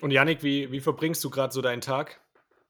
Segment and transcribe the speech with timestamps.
[0.00, 2.20] Und Yannick, wie, wie verbringst du gerade so deinen Tag?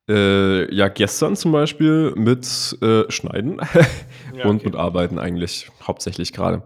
[0.08, 3.60] Äh, ja, gestern zum Beispiel mit äh, Schneiden
[4.34, 4.66] Ja, und okay.
[4.66, 6.62] mit Arbeiten eigentlich hauptsächlich gerade.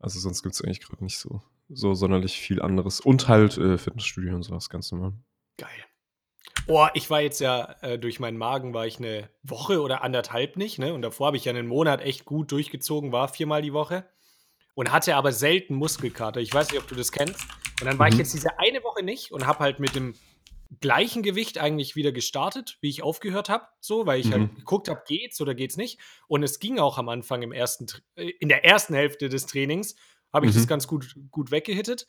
[0.00, 3.00] Also sonst gibt es eigentlich gerade nicht so, so sonderlich viel anderes.
[3.00, 5.12] Und halt äh, Fitnessstudio und sowas, ganz normal.
[5.56, 5.68] Geil.
[6.66, 10.56] Oh, ich war jetzt ja äh, durch meinen Magen war ich eine Woche oder anderthalb
[10.56, 10.92] nicht, ne?
[10.92, 14.04] Und davor habe ich ja einen Monat echt gut durchgezogen, war viermal die Woche
[14.74, 16.40] und hatte aber selten Muskelkater.
[16.40, 17.46] Ich weiß nicht, ob du das kennst.
[17.80, 18.20] Und dann war ich Mhm.
[18.20, 20.14] jetzt diese eine Woche nicht und habe halt mit dem
[20.80, 24.32] gleichen Gewicht eigentlich wieder gestartet, wie ich aufgehört habe, so, weil ich Mhm.
[24.32, 25.98] halt geguckt habe, geht's oder geht's nicht.
[26.26, 27.86] Und es ging auch am Anfang im ersten,
[28.16, 29.94] äh, in der ersten Hälfte des Trainings
[30.32, 30.56] habe ich Mhm.
[30.58, 32.06] das ganz gut, gut weggehittet.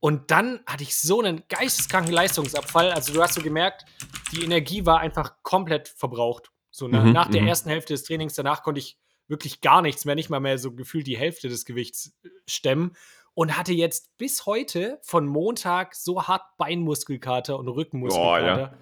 [0.00, 2.90] Und dann hatte ich so einen geisteskranken Leistungsabfall.
[2.90, 3.84] Also du hast so gemerkt,
[4.32, 6.50] die Energie war einfach komplett verbraucht.
[6.70, 7.48] So na, Mhm, nach der mhm.
[7.48, 10.72] ersten Hälfte des Trainings, danach konnte ich wirklich gar nichts mehr, nicht mal mehr so
[10.72, 12.96] gefühlt die Hälfte des Gewichts äh, stemmen.
[13.34, 18.74] Und hatte jetzt bis heute von Montag so hart Beinmuskelkater und Rückenmuskelkater.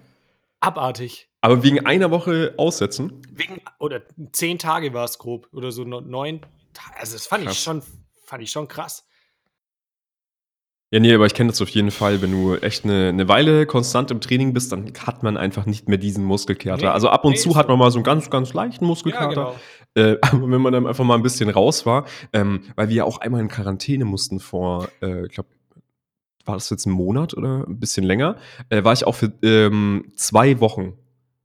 [0.59, 1.29] Abartig.
[1.41, 4.01] Aber wegen einer Woche aussetzen, Wegen, oder
[4.33, 5.47] zehn Tage war es grob.
[5.53, 6.41] Oder so neun.
[6.97, 7.63] Also das fand ich Krass.
[7.63, 7.83] schon,
[8.25, 9.07] fand ich schon krass.
[10.91, 12.21] Ja, nee, aber ich kenne das auf jeden Fall.
[12.21, 15.87] Wenn du echt eine, eine Weile konstant im Training bist, dann hat man einfach nicht
[15.87, 16.81] mehr diesen Muskelkater.
[16.81, 19.53] Nee, also ab und nee, zu hat man mal so einen ganz, ganz leichten Muskelkater.
[19.93, 23.03] Äh, aber wenn man dann einfach mal ein bisschen raus war, ähm, weil wir ja
[23.03, 25.49] auch einmal in Quarantäne mussten vor, äh, ich glaube,
[26.45, 28.37] war das jetzt ein Monat oder ein bisschen länger,
[28.69, 30.93] äh, war ich auch für ähm, zwei Wochen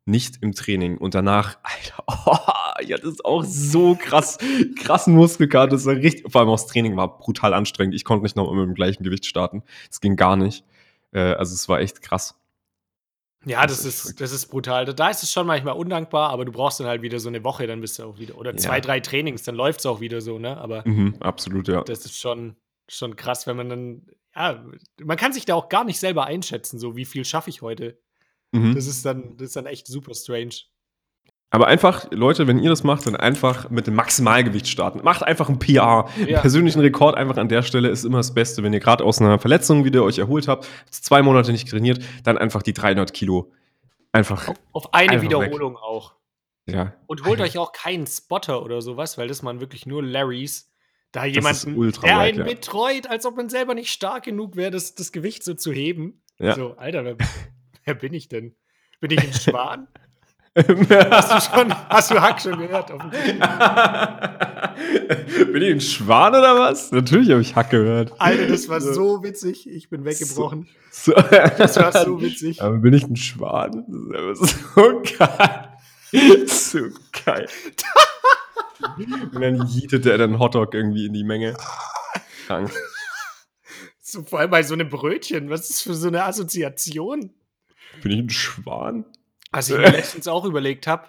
[0.06, 4.38] nicht im Training und danach, Alter, oh, ja, das ist auch so krass,
[4.76, 8.22] krassen Muskelkater, das war richtig, vor allem auch das Training war brutal anstrengend, ich konnte
[8.24, 10.64] nicht noch mit dem gleichen Gewicht starten, das ging gar nicht,
[11.12, 12.34] äh, also es war echt krass.
[13.46, 14.86] Ja, Das das ist das ist brutal.
[14.86, 17.66] Da ist es schon manchmal undankbar, aber du brauchst dann halt wieder so eine Woche,
[17.66, 18.38] dann bist du auch wieder.
[18.38, 18.80] Oder zwei, Ja.
[18.80, 20.56] drei Trainings, dann läuft es auch wieder so, ne?
[20.56, 21.82] Aber Mhm, absolut, ja.
[21.82, 22.56] das ist schon,
[22.88, 24.06] schon krass, wenn man dann.
[24.34, 24.64] Ja,
[25.02, 27.98] man kann sich da auch gar nicht selber einschätzen, so wie viel schaffe ich heute.
[28.52, 28.74] Mhm.
[28.74, 30.54] Das ist dann, das ist dann echt super strange.
[31.54, 35.02] Aber einfach, Leute, wenn ihr das macht, dann einfach mit dem Maximalgewicht starten.
[35.04, 36.08] Macht einfach ein PR.
[36.26, 36.40] Ja.
[36.40, 38.64] Persönlichen Rekord einfach an der Stelle ist immer das Beste.
[38.64, 42.38] Wenn ihr gerade aus einer Verletzung wieder euch erholt habt, zwei Monate nicht trainiert, dann
[42.38, 43.52] einfach die 300 Kilo.
[44.10, 46.16] Einfach, Auf eine Einfach Wiederholung auch.
[46.66, 46.92] ja.
[47.06, 50.72] Und holt euch auch keinen Spotter oder sowas, weil das man wirklich nur Larrys.
[51.12, 52.44] Da ist jemanden, der einen ja.
[52.46, 56.20] betreut, als ob man selber nicht stark genug wäre, das, das Gewicht so zu heben.
[56.40, 56.56] Ja.
[56.56, 57.16] So, Alter, wer,
[57.84, 58.56] wer bin ich denn?
[58.98, 59.86] Bin ich ein Schwan?
[60.56, 62.86] Hast du schon, hast du Hack schon gehört?
[65.52, 66.92] Bin ich ein Schwan oder was?
[66.92, 68.12] Natürlich habe ich Hack gehört.
[68.20, 69.68] Alter, das war so witzig.
[69.68, 70.68] Ich bin weggebrochen.
[70.92, 71.12] So.
[71.12, 72.62] Das war so witzig.
[72.62, 73.84] Aber bin ich ein Schwan?
[74.12, 75.70] Das ist so geil.
[76.46, 76.78] So
[77.24, 77.48] geil.
[79.32, 81.56] Und dann jietet er den Hotdog irgendwie in die Menge.
[82.46, 82.70] Krank.
[84.00, 85.50] So, vor allem bei so einem Brötchen.
[85.50, 87.32] Was ist das für so eine Assoziation?
[88.02, 89.04] Bin ich ein Schwan?
[89.54, 91.08] Was ich mir letztens auch überlegt habe,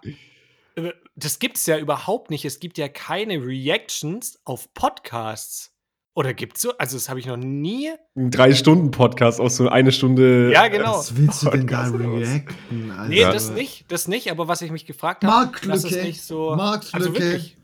[1.16, 2.46] das gibt es ja überhaupt nicht.
[2.46, 5.72] Es gibt ja keine Reactions auf Podcasts.
[6.14, 6.78] Oder gibt's so?
[6.78, 7.92] Also, das habe ich noch nie.
[8.16, 10.50] Ein Drei-Stunden-Podcast aus so eine Stunde.
[10.52, 10.98] Ja, genau.
[10.98, 12.92] Was willst du denn da reacten?
[12.92, 13.10] Alter?
[13.10, 16.06] Nee, das nicht, das nicht, aber was ich mich gefragt habe, dass es Marktlücke.
[16.06, 16.56] nicht so.
[16.56, 17.06] Marktlücke.
[17.08, 17.58] Also wirklich.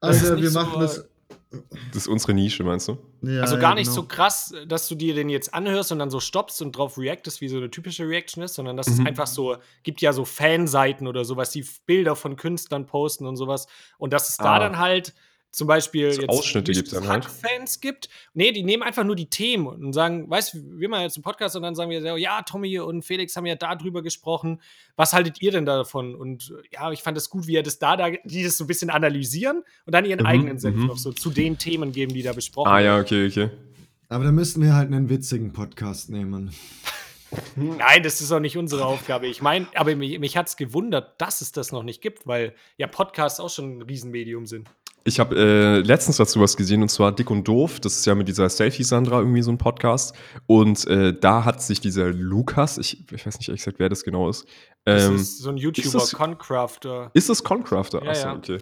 [0.00, 1.09] Das ist nicht wir so, machen das.
[1.92, 2.98] Das ist unsere Nische, meinst du?
[3.22, 4.02] Ja, Also ja, gar nicht genau.
[4.02, 7.40] so krass, dass du dir den jetzt anhörst und dann so stoppst und drauf reactest,
[7.40, 9.06] wie so eine typische Reaction ist, sondern dass es Mhm.
[9.08, 13.66] einfach so, gibt ja so Fanseiten oder sowas, die Bilder von Künstlern posten und sowas.
[13.98, 14.58] Und dass es da Ah.
[14.60, 15.12] dann halt
[15.52, 17.24] zum Beispiel So jetzt Ausschnitte gibt's dann halt.
[17.24, 18.08] Fans gibt.
[18.34, 21.24] Nee, die nehmen einfach nur die Themen und sagen, weißt du, wir machen jetzt einen
[21.24, 24.60] Podcast und dann sagen wir so, ja, Tommy und Felix haben ja da drüber gesprochen.
[24.96, 26.14] Was haltet ihr denn davon?
[26.14, 28.64] Und äh, ja, ich fand es gut, wie er das da, da, die das so
[28.64, 30.86] ein bisschen analysieren und dann ihren Mhm, eigenen Senf mhm.
[30.86, 33.50] noch so zu den Themen geben, die da besprochen Ah, ja, okay, okay.
[34.08, 36.52] Aber da müssten wir halt einen witzigen Podcast nehmen.
[37.56, 39.28] Nein, das ist auch nicht unsere Aufgabe.
[39.28, 42.54] Ich meine, aber mich, mich hat es gewundert, dass es das noch nicht gibt, weil
[42.76, 44.68] ja Podcasts auch schon ein Riesenmedium sind.
[45.04, 47.80] Ich habe äh, letztens dazu was gesehen und zwar Dick und Doof.
[47.80, 50.14] Das ist ja mit dieser Selfie-Sandra irgendwie so ein Podcast.
[50.46, 54.28] Und äh, da hat sich dieser Lukas, ich, ich weiß nicht exakt, wer das genau
[54.28, 54.44] ist.
[54.84, 57.10] Das Ähm, ist so ein YouTuber, das- Concrafter.
[57.14, 58.02] ist das Concrafter?
[58.04, 58.34] Ja, Achso, ja.
[58.36, 58.58] okay.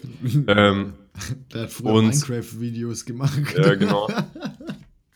[0.46, 0.94] ähm,
[1.52, 3.38] Der hat früher Und- Minecraft-Videos gemacht.
[3.56, 4.08] Ja, genau.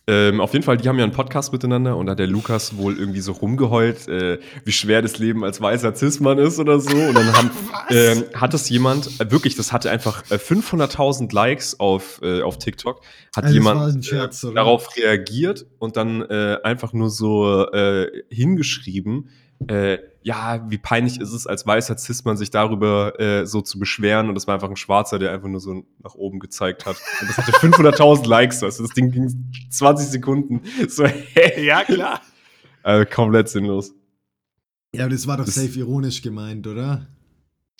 [0.05, 2.75] ähm, auf jeden Fall, die haben ja einen Podcast miteinander und da hat der Lukas
[2.75, 6.95] wohl irgendwie so rumgeheult, äh, wie schwer das Leben als weißer Cis-Mann ist oder so.
[6.95, 7.51] Und dann haben,
[7.89, 12.57] ähm, hat es jemand, äh, wirklich, das hatte einfach äh, 500.000 Likes auf, äh, auf
[12.57, 13.01] TikTok,
[13.33, 18.11] hat Also das jemand Scherz, äh, darauf reagiert und dann äh, einfach nur so äh,
[18.29, 19.29] hingeschrieben,
[19.69, 24.29] äh, ja, wie peinlich ist es als weißer Cis-Mann, sich darüber äh, so zu beschweren.
[24.29, 26.95] Und das war einfach ein Schwarzer, der einfach nur so nach oben gezeigt hat.
[27.21, 28.63] Und das hatte 500.000 Likes.
[28.63, 29.29] Also das Ding ging
[29.69, 30.61] 20 Sekunden.
[30.87, 31.65] So, hey.
[31.65, 32.21] Ja, klar.
[32.83, 33.93] Also komplett sinnlos.
[34.95, 37.07] Ja, aber das war doch das safe ironisch gemeint, oder?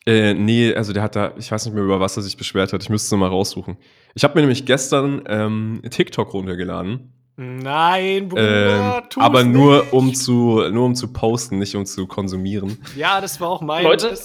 [0.06, 2.74] Äh, nee, also der hat da, ich weiß nicht mehr, über was er sich beschwert
[2.74, 2.84] hat.
[2.84, 3.78] Ich müsste es mal raussuchen.
[4.16, 7.14] Ich habe mir nämlich gestern ähm, TikTok runtergeladen.
[7.36, 12.78] Nein, Bruder, äh, aber nur um zu nur um zu posten, nicht um zu konsumieren.
[12.96, 13.84] Ja, das war auch mein.
[13.84, 14.16] Leute,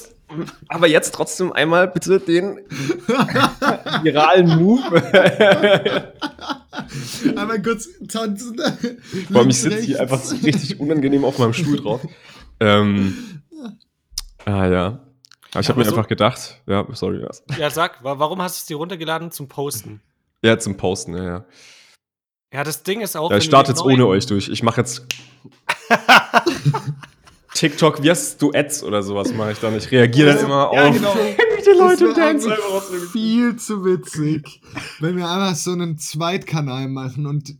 [0.69, 2.59] aber jetzt trotzdem einmal bitte den
[4.03, 4.83] viralen Move.
[7.37, 8.61] einmal kurz tanzen.
[9.31, 12.03] Vor allem, ich sitze hier einfach so richtig unangenehm auf meinem Stuhl drauf.
[12.61, 13.41] Ähm,
[14.45, 15.01] ah ja.
[15.53, 17.23] Aber ich habe mir so, einfach gedacht, ja, sorry.
[17.23, 17.31] Ja.
[17.59, 20.03] ja, sag, warum hast du es dir runtergeladen zum Posten?
[20.43, 21.45] Ja, zum Posten, ja, ja.
[22.53, 23.31] Ja, das Ding ist auch.
[23.31, 24.49] Ja, ich starte jetzt ohne euch durch.
[24.49, 25.05] Ich mache jetzt.
[27.55, 29.77] TikTok, wie hast du Ads oder sowas mache ich dann.
[29.77, 31.15] Ich reagiere dann immer ja, auf genau.
[31.67, 32.53] die Leute tanzen.
[33.12, 34.62] Viel zu witzig,
[35.00, 37.55] wenn wir einfach so einen Zweitkanal machen und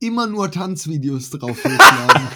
[0.00, 2.28] immer nur Tanzvideos drauf hochladen.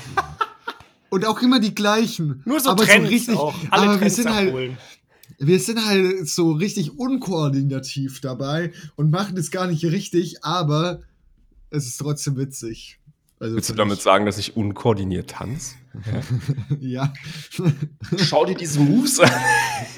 [1.10, 2.42] und auch immer die gleichen.
[2.44, 3.54] Nur so aber Trends so richtig, auch.
[3.70, 4.76] Alle aber Trends wir sind halt
[5.38, 11.00] wir sind halt so richtig unkoordinativ dabei und machen das gar nicht richtig, aber
[11.70, 12.98] es ist trotzdem witzig.
[13.38, 15.74] Also Willst du damit sagen, dass ich unkoordiniert tanze?
[16.80, 17.12] ja.
[18.16, 19.30] Schau dir diese Moves an.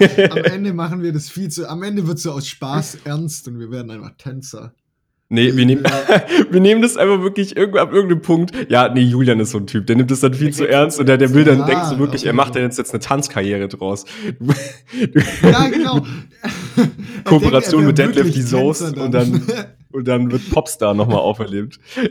[0.30, 1.68] am Ende machen wir das viel zu.
[1.68, 4.74] Am Ende wird so aus Spaß ernst und wir werden einfach Tänzer.
[5.30, 5.84] Nee, wir nehmen,
[6.50, 8.52] wir nehmen das einfach wirklich irgendwo ab irgendeinem Punkt.
[8.70, 11.06] Ja, nee, Julian ist so ein Typ, der nimmt das dann viel zu ernst und
[11.06, 13.68] der, der will dann, ja, denkt so wirklich, er macht da jetzt, jetzt eine Tanzkarriere
[13.68, 14.06] draus.
[15.42, 16.06] Ja, genau.
[17.24, 19.42] Kooperation denkt, mit Deadlift die Soße und dann,
[19.92, 21.78] und dann wird Popstar nochmal auferlebt.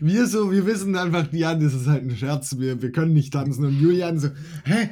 [0.00, 3.32] Wir so, wir wissen einfach, ja, das ist halt ein Scherz, wir, wir können nicht
[3.32, 3.64] tanzen.
[3.64, 4.30] Und Julian so,
[4.64, 4.90] hä,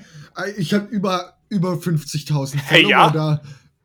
[0.56, 3.10] ich habe über, über 50.000 Follower hey, ja.
[3.10, 3.40] da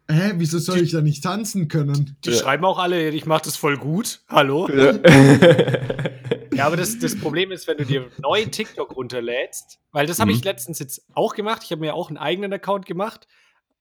[0.08, 2.16] Hä, wieso soll die, ich da nicht tanzen können?
[2.24, 2.36] Die ja.
[2.36, 4.22] schreiben auch alle, ich mach das voll gut.
[4.30, 4.70] Hallo?
[4.70, 5.00] Ja,
[6.54, 10.32] ja aber das, das Problem ist, wenn du dir neu TikTok runterlädst, weil das habe
[10.32, 10.38] mhm.
[10.38, 11.64] ich letztens jetzt auch gemacht.
[11.64, 13.28] Ich habe mir auch einen eigenen Account gemacht,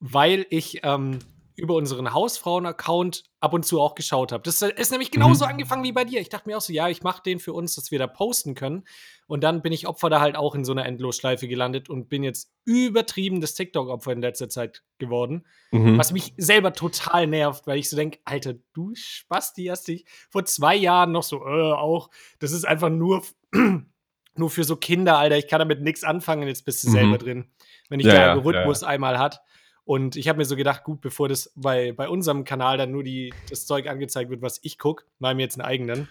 [0.01, 1.19] weil ich ähm,
[1.57, 4.43] über unseren Hausfrauen-Account ab und zu auch geschaut habe.
[4.43, 5.53] Das ist nämlich genauso mhm.
[5.53, 6.21] angefangen wie bei dir.
[6.21, 8.55] Ich dachte mir auch so, ja, ich mache den für uns, dass wir da posten
[8.55, 8.85] können.
[9.27, 12.25] Und dann bin ich Opfer da halt auch in so einer Endlosschleife gelandet und bin
[12.25, 15.47] jetzt übertrieben das TikTok-Opfer in letzter Zeit geworden.
[15.71, 15.97] Mhm.
[15.97, 20.45] Was mich selber total nervt, weil ich so denke, Alter, du Spasti hast dich vor
[20.45, 22.11] zwei Jahren noch so, äh, auch,
[22.41, 23.23] das ist einfach nur,
[24.37, 25.39] nur für so Kinder, Alter.
[25.39, 26.93] Ich kann damit nichts anfangen, jetzt bist du mhm.
[26.93, 27.51] selber drin.
[27.89, 28.95] Wenn ich ja, der Algorithmus ja, ja.
[28.95, 29.41] einmal hat.
[29.85, 33.03] Und ich habe mir so gedacht, gut, bevor das bei, bei unserem Kanal dann nur
[33.03, 36.09] die, das Zeug angezeigt wird, was ich gucke, mal mir jetzt einen eigenen.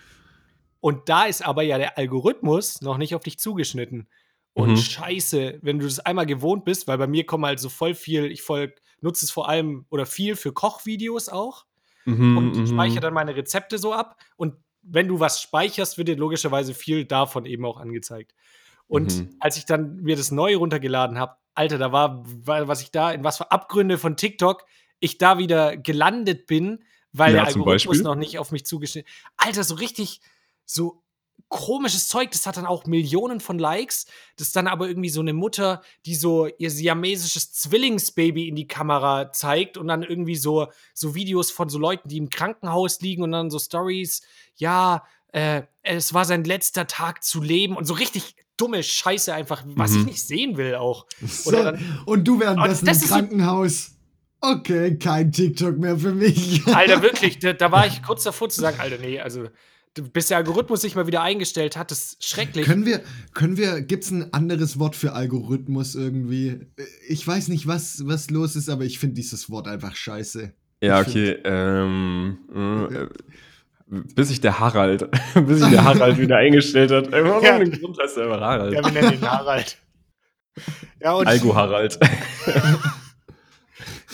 [0.80, 4.08] Und da ist aber ja der Algorithmus noch nicht auf dich zugeschnitten.
[4.54, 4.78] Und mhm.
[4.78, 8.26] scheiße, wenn du das einmal gewohnt bist, weil bei mir kommen halt so voll viel,
[8.32, 8.44] ich
[9.02, 11.66] nutze es vor allem oder viel für Kochvideos auch
[12.06, 12.68] mhm, und mhm.
[12.68, 14.18] speichere dann meine Rezepte so ab.
[14.36, 18.36] Und wenn du was speicherst, wird dir logischerweise viel davon eben auch angezeigt.
[18.86, 19.36] Und mhm.
[19.40, 23.24] als ich dann mir das neu runtergeladen habe, Alter, da war, was ich da, in
[23.24, 24.66] was für Abgründe von TikTok
[25.00, 29.12] ich da wieder gelandet bin, weil ja, der Algorithmus noch nicht auf mich zugeschnitten.
[29.38, 30.22] Alter, so richtig,
[30.66, 31.04] so
[31.50, 34.08] komisches Zeug, das hat dann auch Millionen von Likes.
[34.38, 38.68] Das ist dann aber irgendwie so eine Mutter, die so ihr siamesisches Zwillingsbaby in die
[38.68, 43.24] Kamera zeigt und dann irgendwie so, so Videos von so Leuten, die im Krankenhaus liegen
[43.24, 44.24] und dann so Stories,
[44.56, 49.64] ja, äh, es war sein letzter Tag zu leben und so richtig dumme Scheiße einfach,
[49.76, 50.00] was mhm.
[50.00, 51.06] ich nicht sehen will auch.
[51.22, 53.92] So, dann, und du währenddessen im Krankenhaus.
[54.40, 56.66] Okay, kein TikTok mehr für mich.
[56.74, 59.48] Alter, wirklich, da, da, war ich kurz davor zu sagen, Alter, nee, also
[60.12, 62.66] bis der Algorithmus sich mal wieder eingestellt hat, das ist schrecklich.
[62.66, 66.66] Können wir, können wir, gibt's ein anderes Wort für Algorithmus irgendwie?
[67.08, 70.52] Ich weiß nicht, was, was los ist, aber ich finde dieses Wort einfach scheiße.
[70.82, 73.08] Ja, okay, ähm, äh,
[74.16, 77.14] bis sich der Harald, bis sich der Harald wieder eingestellt hat.
[77.14, 77.58] Einfach ja.
[77.64, 78.74] Grund heißt er Harald.
[78.74, 79.78] Ja, wir nennen ihn Harald.
[81.00, 82.00] Ja, und Algo Harald.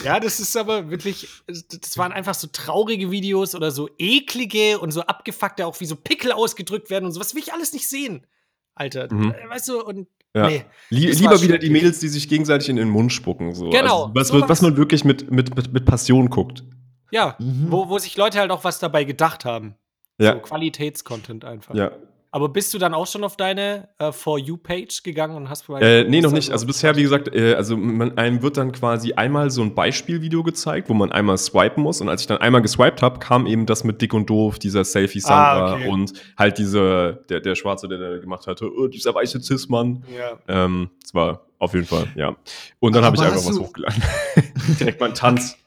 [0.04, 4.92] Ja, das ist aber wirklich, das waren einfach so traurige Videos oder so eklige und
[4.92, 7.20] so abgefuckte, auch wie so Pickel ausgedrückt werden und so.
[7.20, 8.26] Was will ich alles nicht sehen,
[8.74, 9.12] Alter.
[9.12, 9.34] Mhm.
[9.48, 10.46] Weißt du, und ja.
[10.48, 13.52] Nee, lieber wieder die Mädels, die sich gegenseitig in den Mund spucken.
[13.54, 13.68] So.
[13.70, 14.04] Genau.
[14.04, 16.64] Also, was, so was, man wirklich mit, mit, mit, mit Passion guckt.
[17.10, 17.66] Ja, mhm.
[17.70, 19.74] wo, wo sich Leute halt auch was dabei gedacht haben.
[20.18, 20.34] Ja.
[20.34, 21.74] So Qualitätscontent einfach.
[21.74, 21.92] Ja.
[22.32, 26.04] Aber bist du dann auch schon auf deine äh, For You-Page gegangen und hast äh,
[26.04, 26.52] Nee, noch nicht.
[26.52, 30.44] Also bisher, wie gesagt, äh, also man, einem wird dann quasi einmal so ein Beispielvideo
[30.44, 32.00] gezeigt, wo man einmal swipen muss.
[32.00, 34.84] Und als ich dann einmal geswiped habe, kam eben das mit Dick und Doof, dieser
[34.84, 35.88] Selfie Sandra ah, okay.
[35.88, 40.04] und halt diese, der, der Schwarze, der da gemacht hatte, oh, dieser weiße Cis-Mann.
[40.16, 40.38] Ja.
[40.46, 42.36] Ähm, das war auf jeden Fall, ja.
[42.78, 44.02] Und dann habe ich einfach was hochgeladen.
[44.78, 45.58] Direkt mal einen Tanz.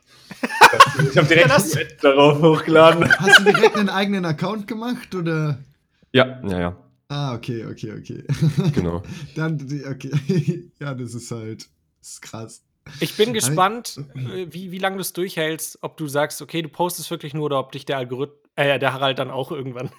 [1.00, 3.10] Ich habe direkt ja, darauf hochgeladen.
[3.20, 5.60] Hast du direkt einen eigenen Account gemacht oder?
[6.12, 6.78] Ja, ja, ja.
[7.10, 8.24] Ah, okay, okay, okay.
[8.74, 9.04] Genau.
[9.36, 9.60] Dann,
[9.90, 10.70] okay.
[10.80, 11.70] ja, das ist halt,
[12.00, 12.64] das ist krass.
[13.00, 16.70] Ich bin gespannt, äh, wie, wie lange du es durchhältst, ob du sagst, okay, du
[16.70, 19.90] postest wirklich nur oder ob dich der Algorithmus, äh, der Harald dann auch irgendwann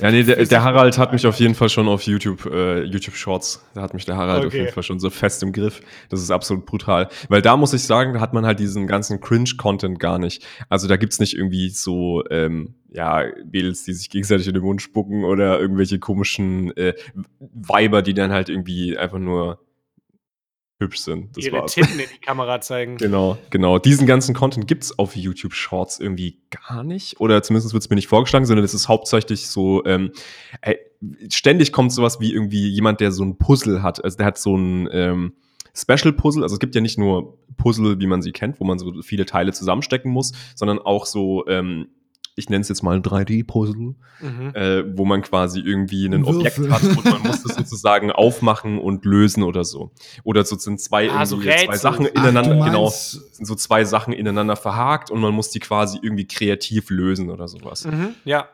[0.00, 3.14] ja, nee, der, der, Harald hat mich auf jeden Fall schon auf YouTube, äh, YouTube
[3.14, 4.46] Shorts, da hat mich der Harald okay.
[4.46, 5.80] auf jeden Fall schon so fest im Griff.
[6.08, 7.08] Das ist absolut brutal.
[7.28, 10.44] Weil da muss ich sagen, da hat man halt diesen ganzen Cringe-Content gar nicht.
[10.68, 14.82] Also da gibt's nicht irgendwie so, ähm, ja, Mädels, die sich gegenseitig in den Mund
[14.82, 16.94] spucken oder irgendwelche komischen äh,
[17.38, 19.60] Weiber, die dann halt irgendwie einfach nur
[20.80, 21.36] hübsch sind.
[21.36, 21.74] Das Ihre war's.
[21.74, 22.96] Titten in die Kamera zeigen.
[22.96, 23.78] Genau, genau.
[23.78, 27.20] Diesen ganzen Content gibt es auf YouTube Shorts irgendwie gar nicht.
[27.20, 30.12] Oder zumindest wird es mir nicht vorgeschlagen, sondern es ist hauptsächlich so, ähm,
[30.62, 30.76] äh,
[31.30, 34.02] ständig kommt sowas wie irgendwie jemand, der so ein Puzzle hat.
[34.02, 35.34] Also der hat so ein ähm,
[35.74, 36.42] Special Puzzle.
[36.42, 39.26] Also es gibt ja nicht nur Puzzle, wie man sie kennt, wo man so viele
[39.26, 41.88] Teile zusammenstecken muss, sondern auch so ähm,
[42.40, 44.54] ich nenne es jetzt mal 3D-Puzzle, mhm.
[44.54, 49.04] äh, wo man quasi irgendwie ein Objekt hat und man muss das sozusagen aufmachen und
[49.04, 49.92] lösen oder so.
[50.24, 54.12] Oder so sind zwei, ah, so zwei Sachen ineinander, Ach, genau, sind so zwei Sachen
[54.12, 57.84] ineinander verhakt und man muss die quasi irgendwie kreativ lösen oder sowas.
[57.84, 58.14] Mhm.
[58.24, 58.48] Ja.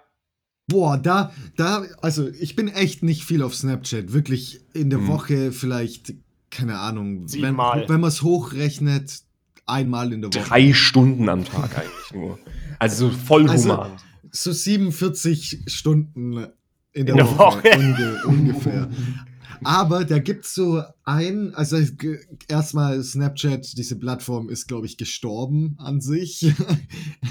[0.68, 4.12] Boah, da, da, also ich bin echt nicht viel auf Snapchat.
[4.12, 5.08] Wirklich in der mhm.
[5.08, 6.14] Woche vielleicht,
[6.50, 7.82] keine Ahnung, Siebenmal.
[7.82, 9.22] wenn, wenn man es hochrechnet,
[9.66, 10.44] einmal in der Woche.
[10.44, 12.38] Drei Stunden am Tag eigentlich nur.
[12.78, 13.92] Also voll also, human.
[14.30, 16.46] So 47 Stunden
[16.92, 17.78] in der, in der Woche, Woche.
[17.78, 18.90] Unge ungefähr.
[19.64, 21.78] Aber da gibt es so ein, also
[22.48, 26.52] erstmal Snapchat, diese Plattform ist, glaube ich, gestorben an sich.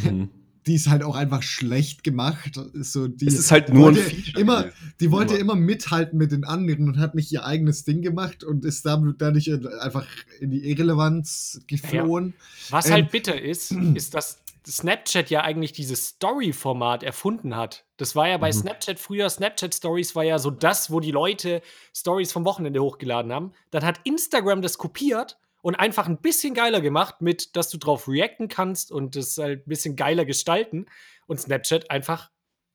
[0.04, 0.30] Mhm
[0.68, 2.60] die ist halt auch einfach schlecht gemacht.
[2.74, 4.40] So, die es ist halt nur ein Feature.
[4.40, 4.66] Immer,
[5.00, 8.66] die wollte immer mithalten mit den anderen und hat nicht ihr eigenes Ding gemacht und
[8.66, 10.08] ist damit dadurch einfach
[10.40, 12.34] in die Irrelevanz geflohen.
[12.70, 12.78] Ja.
[12.78, 17.86] Was halt ähm, halt bitter ist, ist, dass Snapchat ja eigentlich dieses Story-Format erfunden hat.
[17.98, 18.54] Das war ja bei mhm.
[18.54, 21.62] Snapchat früher, Snapchat Stories war ja so das, wo die Leute
[21.96, 23.54] Stories vom Wochenende hochgeladen haben.
[23.72, 28.08] Dann hat Instagram das kopiert und einfach ein bisschen geiler gemacht mit, dass du drauf
[28.08, 30.86] reacten kannst und das halt ein bisschen geiler gestalten
[31.28, 32.30] und Snapchat einfach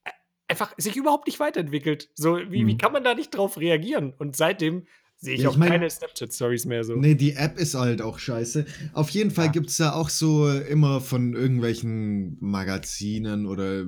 [0.05, 0.11] äh,
[0.49, 2.11] einfach sich überhaupt nicht weiterentwickelt.
[2.15, 2.69] So, wie, mhm.
[2.69, 4.13] wie kann man da nicht drauf reagieren?
[4.17, 4.87] Und seitdem
[5.21, 6.97] sehe ich ja, auch ich mein, keine Snapchat-Stories mehr so.
[6.97, 8.65] Nee, die App ist halt auch scheiße.
[8.95, 9.53] Auf jeden Fall ja.
[9.53, 13.85] gibt es da auch so immer von irgendwelchen Magazinen oder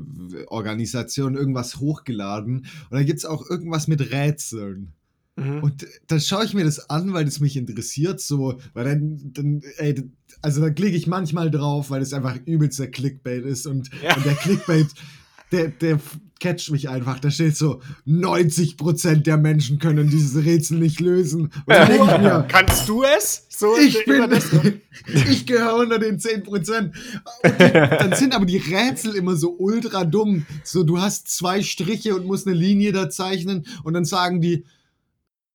[0.48, 2.66] Organisationen irgendwas hochgeladen.
[2.90, 4.92] Und da gibt es auch irgendwas mit Rätseln.
[5.36, 5.62] Mhm.
[5.62, 9.62] Und dann schaue ich mir das an, weil es mich interessiert, so, weil dann, dann
[9.78, 9.94] ey,
[10.42, 14.14] also da klicke ich manchmal drauf, weil es einfach übelster Clickbait ist und, ja.
[14.14, 14.88] und der Clickbait,
[15.52, 16.00] der, der
[16.42, 17.20] catcht mich einfach.
[17.20, 21.52] Da steht so, 90% der Menschen können dieses Rätsel nicht lösen.
[21.66, 23.46] Dann mir, Kannst du es?
[23.48, 24.28] So ich bin,
[25.06, 26.48] ich gehöre unter den 10%.
[26.48, 26.66] Und
[27.44, 30.44] die, dann sind aber die Rätsel immer so ultra dumm.
[30.64, 34.64] So, du hast zwei Striche und musst eine Linie da zeichnen und dann sagen die,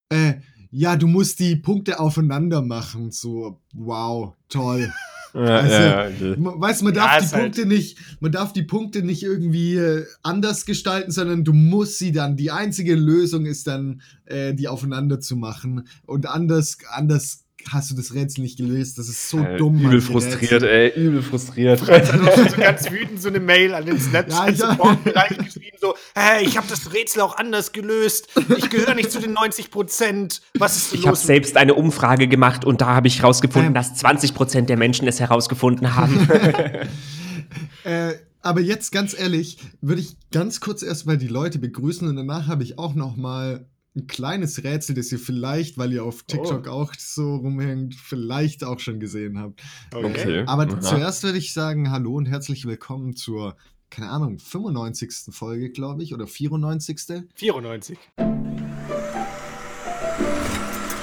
[0.10, 0.36] äh,
[0.72, 3.12] ja, du musst die Punkte aufeinander machen.
[3.12, 4.92] So, wow, toll.
[5.38, 6.36] Ja, also, ja, okay.
[6.38, 10.06] Weißt man darf ja, die Punkte halt nicht, man darf die Punkte nicht irgendwie äh,
[10.24, 12.38] anders gestalten, sondern du musst sie dann.
[12.38, 15.88] Die einzige Lösung ist dann, äh, die aufeinander zu machen.
[16.06, 18.98] Und anders, anders hast du das Rätsel nicht gelöst.
[18.98, 19.80] Das ist so äh, dumm.
[19.80, 20.90] Übel frustriert, ey.
[20.96, 21.80] Übel frustriert.
[21.80, 25.78] Fritz hat auch schon so ganz wütend so eine Mail an den Snapchat-Support ja, geschrieben,
[25.80, 28.30] so, hey, ich habe das Rätsel auch anders gelöst.
[28.58, 30.42] Ich gehöre nicht zu den 90 Prozent.
[30.58, 33.74] Was ist denn Ich habe selbst eine Umfrage gemacht und da habe ich herausgefunden, ähm.
[33.74, 36.28] dass 20 Prozent der Menschen es herausgefunden haben.
[37.84, 42.48] äh, aber jetzt ganz ehrlich, würde ich ganz kurz erstmal die Leute begrüßen und danach
[42.48, 43.66] habe ich auch noch mal
[43.98, 46.72] ein kleines Rätsel, das ihr vielleicht, weil ihr auf TikTok oh.
[46.72, 49.62] auch so rumhängt, vielleicht auch schon gesehen habt.
[49.94, 50.44] Okay.
[50.46, 50.80] Aber ja.
[50.80, 53.58] zuerst würde ich sagen, hallo und herzlich willkommen zur,
[53.90, 55.34] keine Ahnung, 95.
[55.34, 57.26] Folge, glaube ich, oder 94.
[57.34, 57.98] 94.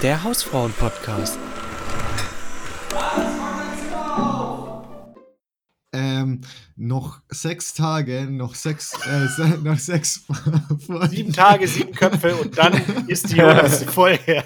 [0.03, 1.39] Der Hausfrauen-Podcast.
[5.95, 6.41] Ähm,
[6.77, 10.25] noch sechs Tage, noch sechs, äh, noch sechs
[11.09, 12.73] Sieben Tage, sieben Köpfe und dann
[13.07, 14.43] ist die hundertste Folge.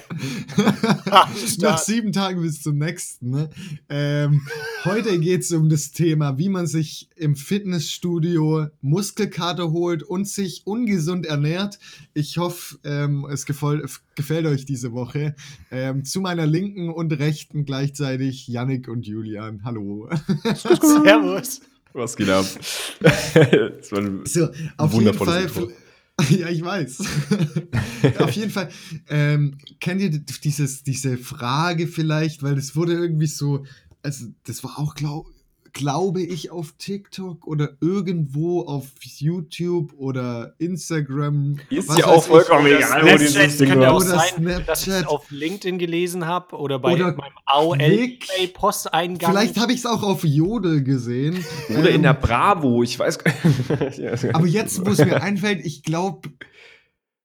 [1.59, 3.31] noch sieben Tage bis zum nächsten.
[3.31, 3.49] Ne?
[3.89, 4.47] Ähm,
[4.85, 10.61] heute geht es um das Thema, wie man sich im Fitnessstudio Muskelkater holt und sich
[10.65, 11.79] ungesund ernährt.
[12.13, 13.89] Ich hoffe, ähm, es gefällt,
[14.19, 15.33] gefällt euch diese Woche.
[15.71, 19.61] Ähm, zu meiner Linken und Rechten gleichzeitig Yannick und Julian.
[19.63, 20.09] Hallo.
[20.53, 21.61] Servus.
[21.93, 22.45] Was geht ab?
[22.99, 25.43] das war ein so, auf jeden Fall.
[25.43, 25.71] Intro.
[26.29, 26.99] Ja, ich weiß.
[28.19, 28.67] auf jeden Fall.
[29.07, 32.43] Ähm, kennt ihr dieses, diese Frage vielleicht?
[32.43, 33.63] Weil das wurde irgendwie so,
[34.03, 35.31] also das war auch, glaube
[35.73, 41.59] glaube ich, auf TikTok oder irgendwo auf YouTube oder Instagram.
[41.69, 44.67] Ist ja auch vollkommen egal, wo dieses Ding kann ja auch sein, Snapchat.
[44.67, 49.31] dass ich es auf LinkedIn gelesen habe oder bei oder meinem AOL-Posteingang.
[49.31, 51.43] Vielleicht habe ich es auch auf Jodel gesehen.
[51.69, 54.25] Oder ähm, in der Bravo, ich weiß gar nicht.
[54.33, 56.29] Aber jetzt, wo es mir einfällt, ich glaube,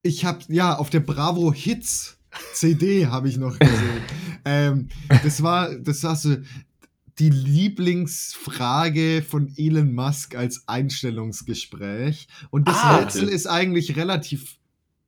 [0.02, 2.18] ich habe, ja, auf der Bravo Hits
[2.52, 4.02] CD habe ich noch gesehen.
[4.44, 4.88] ähm,
[5.22, 6.36] das war, das war so
[7.18, 12.28] die Lieblingsfrage von Elon Musk als Einstellungsgespräch.
[12.50, 14.58] Und das ah, Rätsel ist eigentlich relativ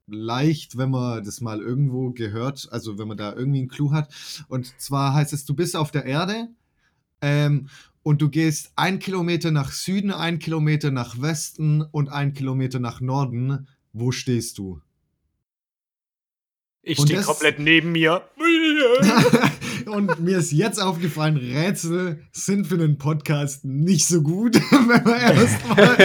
[0.06, 4.14] leicht, wenn man das mal irgendwo gehört, also wenn man da irgendwie einen Clou hat.
[4.48, 6.48] Und zwar heißt es, du bist auf der Erde
[7.20, 7.68] ähm,
[8.02, 13.00] und du gehst ein Kilometer nach Süden, ein Kilometer nach Westen und ein Kilometer nach
[13.00, 13.66] Norden.
[13.92, 14.80] Wo stehst du?
[16.88, 18.22] Ich stehe komplett neben mir.
[19.86, 25.20] Und mir ist jetzt aufgefallen, Rätsel sind für einen Podcast nicht so gut, wenn man
[25.20, 25.96] erstmal.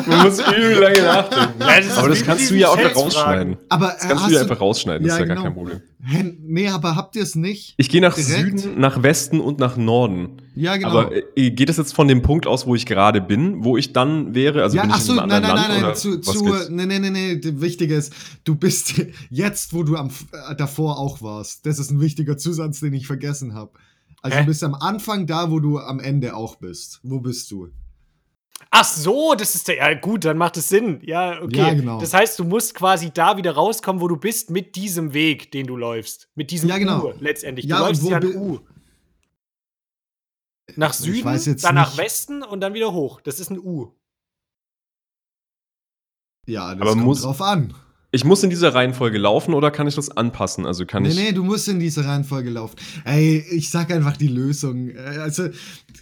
[0.06, 1.60] man muss übel lange nachdenken.
[1.60, 3.58] Ja, aber das kannst du ja auch rausschneiden.
[3.68, 5.42] Aber das kannst du ja einfach rausschneiden, ja, ist ja genau.
[5.42, 5.82] gar kein Problem.
[6.52, 7.74] Nee, aber habt ihr es nicht?
[7.76, 8.58] Ich gehe nach direkt?
[8.58, 10.42] Süden, nach Westen und nach Norden.
[10.56, 10.88] Ja, genau.
[10.88, 13.92] Aber äh, geht das jetzt von dem Punkt aus, wo ich gerade bin, wo ich
[13.92, 14.64] dann wäre?
[14.64, 16.44] Also ja, bin ach ich so, in einem nein, nein, Land, nein, nein, zu, zu
[16.70, 21.22] nee, nee, nee, nee, wichtig ist, du bist jetzt, wo du am, äh, davor auch
[21.22, 21.66] warst.
[21.66, 23.70] Das ist ein wichtiger Zusatz, den ich vergessen habe.
[24.20, 24.42] Also Hä?
[24.42, 26.98] du bist am Anfang da, wo du am Ende auch bist.
[27.04, 27.68] Wo bist du?
[28.70, 29.76] Ach so, das ist der.
[29.76, 31.00] Ja, gut, dann macht es Sinn.
[31.02, 31.56] Ja, okay.
[31.56, 32.00] Ja, genau.
[32.00, 35.66] Das heißt, du musst quasi da wieder rauskommen, wo du bist, mit diesem Weg, den
[35.66, 36.28] du läufst.
[36.34, 37.06] Mit diesem ja, genau.
[37.06, 37.66] U letztendlich.
[37.66, 38.60] Du ja, läufst ja ein U.
[40.76, 41.64] Nach Süden, dann nicht.
[41.64, 43.20] nach Westen und dann wieder hoch.
[43.22, 43.92] Das ist ein U.
[46.46, 47.74] Ja, das Aber kommt muss, drauf an.
[48.12, 50.66] Ich muss in dieser Reihenfolge laufen oder kann ich das anpassen?
[50.66, 51.16] Also kann nee, ich.
[51.16, 52.76] Nee, du musst in dieser Reihenfolge laufen.
[53.04, 54.90] Ey, ich sag einfach die Lösung.
[54.90, 55.44] Äh, also,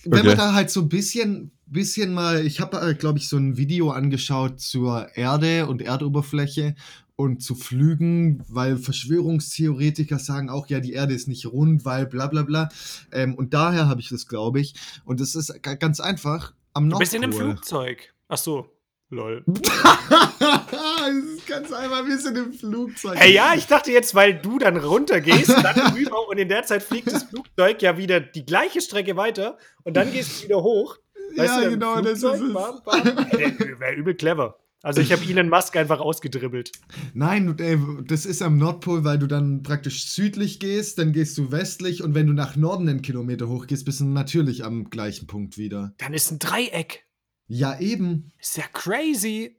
[0.05, 0.29] wenn okay.
[0.29, 3.59] man da halt so ein bisschen, bisschen mal, ich habe, äh, glaube ich, so ein
[3.59, 6.75] Video angeschaut zur Erde und Erdoberfläche
[7.17, 12.29] und zu Flügen, weil Verschwörungstheoretiker sagen auch, ja, die Erde ist nicht rund, weil bla
[12.29, 12.71] bla bla.
[13.13, 14.75] Ähm, und daher habe ich das, glaube ich.
[15.05, 16.99] Und das ist ganz einfach am Nordpol.
[16.99, 18.15] Du bist in einem Flugzeug.
[18.29, 18.71] Ach so.
[19.11, 19.43] Lol.
[19.47, 23.17] das ist ganz einfach, wir sind im Flugzeug.
[23.19, 26.83] Ey, ja, ich dachte jetzt, weil du dann runtergehst, dann rüber und in der Zeit
[26.83, 30.99] fliegt das Flugzeug ja wieder die gleiche Strecke weiter und dann gehst du wieder hoch.
[31.37, 32.41] Weißt ja, du, genau, das ist es.
[32.41, 34.59] Wäre übel clever.
[34.83, 36.71] Also ich habe Elon Musk einfach ausgedribbelt.
[37.13, 41.51] Nein, ey, das ist am Nordpol, weil du dann praktisch südlich gehst, dann gehst du
[41.51, 45.27] westlich und wenn du nach Norden einen Kilometer hoch gehst, bist du natürlich am gleichen
[45.27, 45.95] Punkt wieder.
[45.99, 47.08] Dann ist ein Dreieck.
[47.49, 48.31] Ja, eben.
[48.39, 49.57] Ist ja crazy.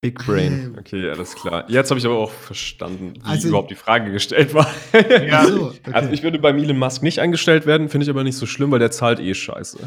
[0.00, 0.52] Big Brain.
[0.52, 0.76] Ähm.
[0.78, 1.64] Okay, alles klar.
[1.68, 4.72] Jetzt habe ich aber auch verstanden, wie also, überhaupt die Frage gestellt war.
[5.26, 5.44] Ja.
[5.46, 5.92] So, okay.
[5.92, 8.70] Also ich würde bei Elon Musk nicht eingestellt werden, finde ich aber nicht so schlimm,
[8.70, 9.78] weil der zahlt eh Scheiße.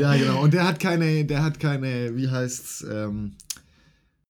[0.00, 0.42] Ja, genau.
[0.42, 3.34] Und der hat keine, der hat keine, wie heißt's, ähm,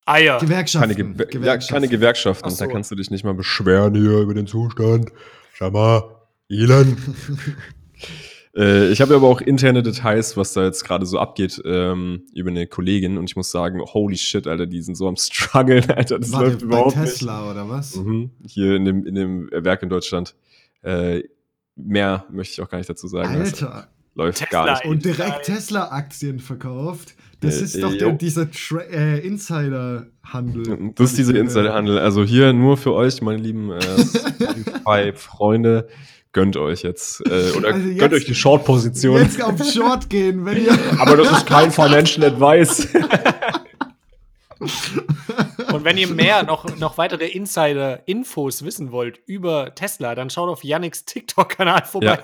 [0.05, 0.39] Eier.
[0.39, 0.97] Gewerkschaften.
[0.97, 1.75] Keine, Ge Gewerkschaften.
[1.75, 2.51] Ja, keine Gewerkschaften.
[2.51, 2.65] So.
[2.65, 5.11] Da kannst du dich nicht mal beschweren hier über den Zustand.
[5.53, 6.03] Schau mal,
[6.49, 6.97] Elon.
[8.55, 12.51] Äh, ich habe aber auch interne Details, was da jetzt gerade so abgeht, ähm, über
[12.51, 16.19] eine Kollegin und ich muss sagen, holy shit, Alter, die sind so am struggeln, Alter,
[16.19, 17.51] das Warte, läuft überhaupt bei Tesla nicht.
[17.51, 17.97] oder was?
[17.97, 20.35] Mhm, hier in dem, in dem Werk in Deutschland.
[20.83, 21.23] Äh,
[21.77, 23.29] mehr möchte ich auch gar nicht dazu sagen.
[23.29, 23.89] Alter.
[24.15, 24.85] Läuft Tesla gar nicht.
[24.85, 27.15] Und direkt Tesla-Aktien verkauft.
[27.41, 28.47] Das äh, ist doch der, dieser
[28.91, 30.93] äh, Insider-Handel.
[30.95, 31.99] Das ist dieser Insider-Handel.
[31.99, 35.89] Also hier nur für euch, meine lieben äh, Freunde
[36.33, 39.21] gönnt euch jetzt äh, oder also jetzt, gönnt euch die Short-Position.
[39.21, 40.79] Jetzt auf Short gehen, wenn ihr.
[40.99, 42.89] Aber das ist kein Financial Advice.
[45.73, 50.63] Und wenn ihr mehr, noch, noch weitere Insider-Infos wissen wollt über Tesla, dann schaut auf
[50.63, 52.07] Yannicks TikTok-Kanal vorbei.
[52.07, 52.19] Ja.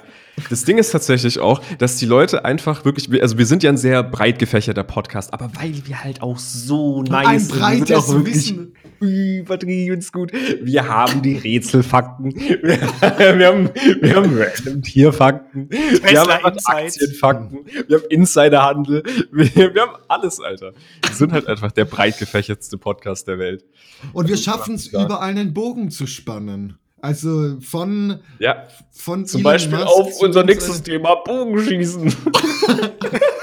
[0.48, 3.76] Das Ding ist tatsächlich auch, dass die Leute einfach wirklich, also wir sind ja ein
[3.76, 8.74] sehr breit gefächerter Podcast, aber weil wir halt auch so nice ein breites sind Wissen
[9.00, 10.32] übertrieben gut.
[10.62, 12.34] Wir haben die Rätselfakten.
[12.38, 15.68] Wir, wir, haben, wir haben random Tierfakten.
[15.70, 17.58] Wir haben Aktienfakten.
[17.86, 19.02] Wir haben Insiderhandel.
[19.32, 20.72] Wir, wir haben alles, Alter.
[21.04, 23.64] Wir sind halt einfach der breit gefächertste Podcast der Welt.
[24.12, 26.78] Und wir schaffen es, überall einen Bogen zu spannen.
[27.00, 28.64] Also von, ja.
[28.90, 32.12] von zum Elon Beispiel Musk auf unser nächstes Thema Bogenschießen.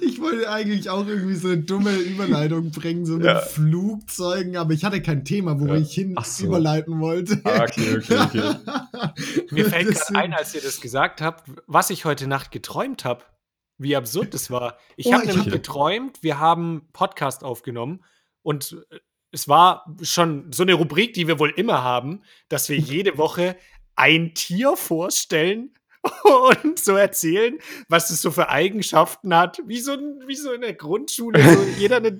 [0.00, 3.40] ich wollte eigentlich auch irgendwie so eine dumme Überleitung bringen, so mit ja.
[3.40, 5.76] Flugzeugen, aber ich hatte kein Thema, wo ja.
[5.76, 6.46] ich hin so.
[6.46, 7.40] überleiten wollte.
[7.44, 8.54] Ah, okay, okay, okay.
[9.50, 13.24] Mir fällt gerade ein, als ihr das gesagt habt, was ich heute Nacht geträumt habe.
[13.78, 14.76] Wie absurd das war.
[14.96, 15.52] Ich oh, habe nämlich hab...
[15.52, 18.04] geträumt, wir haben Podcast aufgenommen
[18.42, 18.98] und äh,
[19.32, 23.56] es war schon so eine Rubrik, die wir wohl immer haben, dass wir jede Woche
[23.96, 25.72] ein Tier vorstellen
[26.62, 27.58] und so erzählen,
[27.88, 29.92] was es so für Eigenschaften hat, wie so,
[30.26, 31.42] wie so in der Grundschule.
[31.42, 32.18] So jeder eine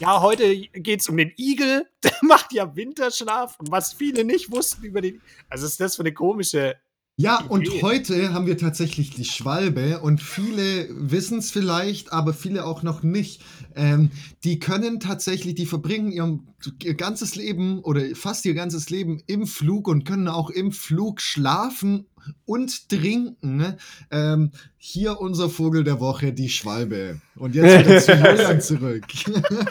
[0.00, 4.50] ja, heute geht es um den Igel, der macht ja Winterschlaf und was viele nicht
[4.50, 5.20] wussten über den.
[5.48, 6.76] Also, ist das für eine komische
[7.16, 7.48] ja, Idee.
[7.48, 12.82] und heute haben wir tatsächlich die Schwalbe und viele wissen es vielleicht, aber viele auch
[12.82, 13.40] noch nicht.
[13.76, 14.10] Ähm,
[14.42, 16.40] die können tatsächlich, die verbringen ihr,
[16.82, 21.20] ihr ganzes Leben oder fast ihr ganzes Leben im Flug und können auch im Flug
[21.20, 22.06] schlafen
[22.46, 23.56] und trinken.
[23.56, 23.76] Ne?
[24.10, 27.20] Ähm, hier unser Vogel der Woche, die Schwalbe.
[27.36, 29.04] Und jetzt wieder zu Julian zurück.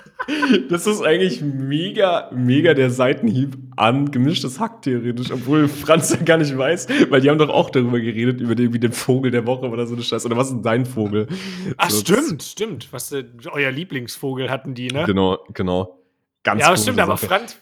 [0.70, 6.38] das ist eigentlich mega, mega der Seitenhieb an gemischtes Hack theoretisch, obwohl Franz ja gar
[6.38, 9.46] nicht weiß, weil die haben doch auch darüber geredet, über den, wie den Vogel der
[9.46, 10.28] Woche oder so eine Scheiße.
[10.28, 11.28] Oder was ist dein Vogel?
[11.78, 12.88] Ach, so, stimmt, stimmt.
[12.92, 15.06] Was äh, euer Lieblingsvogel hatten die, ne?
[15.06, 16.03] Genau, genau.
[16.44, 17.08] Ganz ja, stimmt, Sache.
[17.08, 17.58] aber Franz,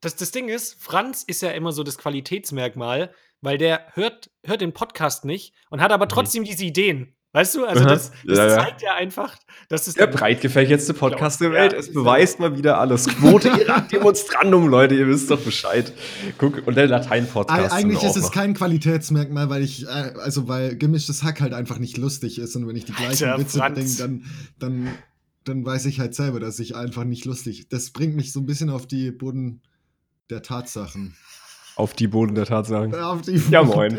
[0.00, 4.60] das, das Ding ist, Franz ist ja immer so das Qualitätsmerkmal, weil der hört, hört
[4.60, 6.10] den Podcast nicht und hat aber mhm.
[6.10, 6.46] trotzdem mhm.
[6.46, 7.14] diese Ideen.
[7.34, 8.94] Weißt du, also das, das ja, zeigt ja.
[8.94, 9.36] einfach,
[9.68, 11.72] dass es der breit gefächertste Podcast der Welt.
[11.72, 13.08] Ja, es beweist mal wieder alles.
[13.08, 15.92] Quote Irak Demonstrandum, Leute, ihr wisst doch Bescheid.
[16.38, 17.72] Guck, und der Latein-Podcast.
[17.72, 21.96] Eigentlich ist es kein Qualitätsmerkmal, weil ich, äh, also weil gemischtes Hack halt einfach nicht
[21.96, 24.24] lustig ist und wenn ich die gleichen Alter, Witze bringe, dann,
[24.60, 24.98] dann,
[25.44, 27.68] dann weiß ich halt selber, dass ich einfach nicht lustig.
[27.68, 29.60] Das bringt mich so ein bisschen auf die Boden
[30.30, 31.14] der Tatsachen.
[31.76, 32.94] Auf die Boden der Tatsachen.
[32.94, 33.98] Auf die Boden ja, moin.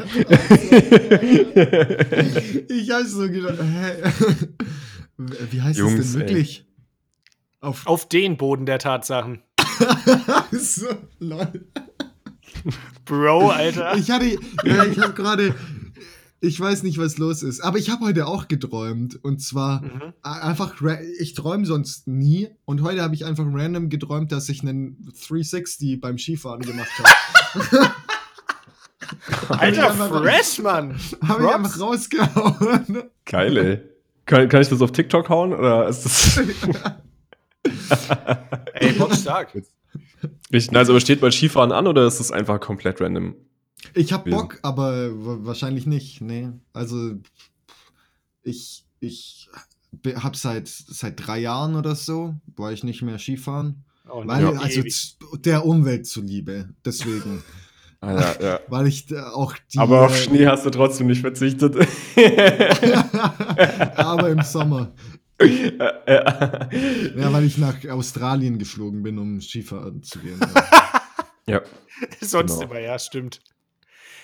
[2.69, 4.11] ich habe so gedacht, hä?
[5.17, 6.65] Wie heißt Jungs, das denn wirklich?
[7.59, 9.41] Auf, Auf den Boden der Tatsachen.
[10.51, 10.87] so,
[11.19, 11.67] lol.
[13.05, 13.97] Bro, Alter.
[13.97, 15.53] Ich hatte, ja, ich habe gerade,
[16.41, 17.61] ich weiß nicht, was los ist.
[17.61, 19.17] Aber ich habe heute auch geträumt.
[19.23, 20.13] Und zwar mhm.
[20.21, 20.75] einfach,
[21.19, 22.49] ich träume sonst nie.
[22.65, 27.91] Und heute habe ich einfach random geträumt, dass ich einen 360 beim Skifahren gemacht habe.
[29.59, 30.97] Alter, fresh, Mann!
[31.27, 33.03] Habe ich einfach rausgehauen.
[33.25, 33.81] Geil, ey.
[34.25, 35.53] Kann, kann ich das auf TikTok hauen?
[35.53, 36.37] Oder ist das.
[38.73, 39.53] ey, Bock stark.
[40.51, 43.35] Richtig also, steht mal Skifahren an oder ist das einfach komplett random?
[43.93, 45.09] Ich hab Bock, aber
[45.45, 46.21] wahrscheinlich nicht.
[46.21, 46.49] Nee.
[46.73, 47.15] Also
[48.43, 49.49] ich, ich
[50.15, 53.85] hab seit, seit drei Jahren oder so, war ich nicht mehr Skifahren.
[54.09, 54.51] Oh, weil, ja.
[54.51, 54.81] also
[55.37, 56.69] der Umwelt zuliebe.
[56.83, 57.43] Deswegen.
[58.01, 58.59] Ah, ja, ja.
[58.67, 59.79] Weil ich auch die.
[59.79, 61.75] Aber auf Schnee hast du trotzdem nicht verzichtet.
[63.95, 64.93] aber im Sommer.
[65.39, 70.39] ja, weil ich nach Australien geflogen bin, um Skifahren zu gehen.
[71.47, 71.61] Ja.
[72.21, 72.71] Sonst genau.
[72.71, 73.39] immer, ja, stimmt.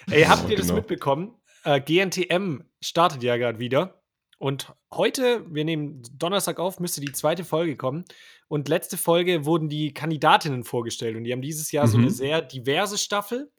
[0.09, 0.79] Ey, habt ihr das genau.
[0.79, 1.35] mitbekommen?
[1.63, 4.01] Äh, GNTM startet ja gerade wieder.
[4.39, 8.05] Und heute, wir nehmen Donnerstag auf, müsste die zweite Folge kommen.
[8.47, 11.15] Und letzte Folge wurden die Kandidatinnen vorgestellt.
[11.15, 11.91] Und die haben dieses Jahr mhm.
[11.91, 12.11] so eine mhm.
[12.11, 13.51] sehr diverse Staffel.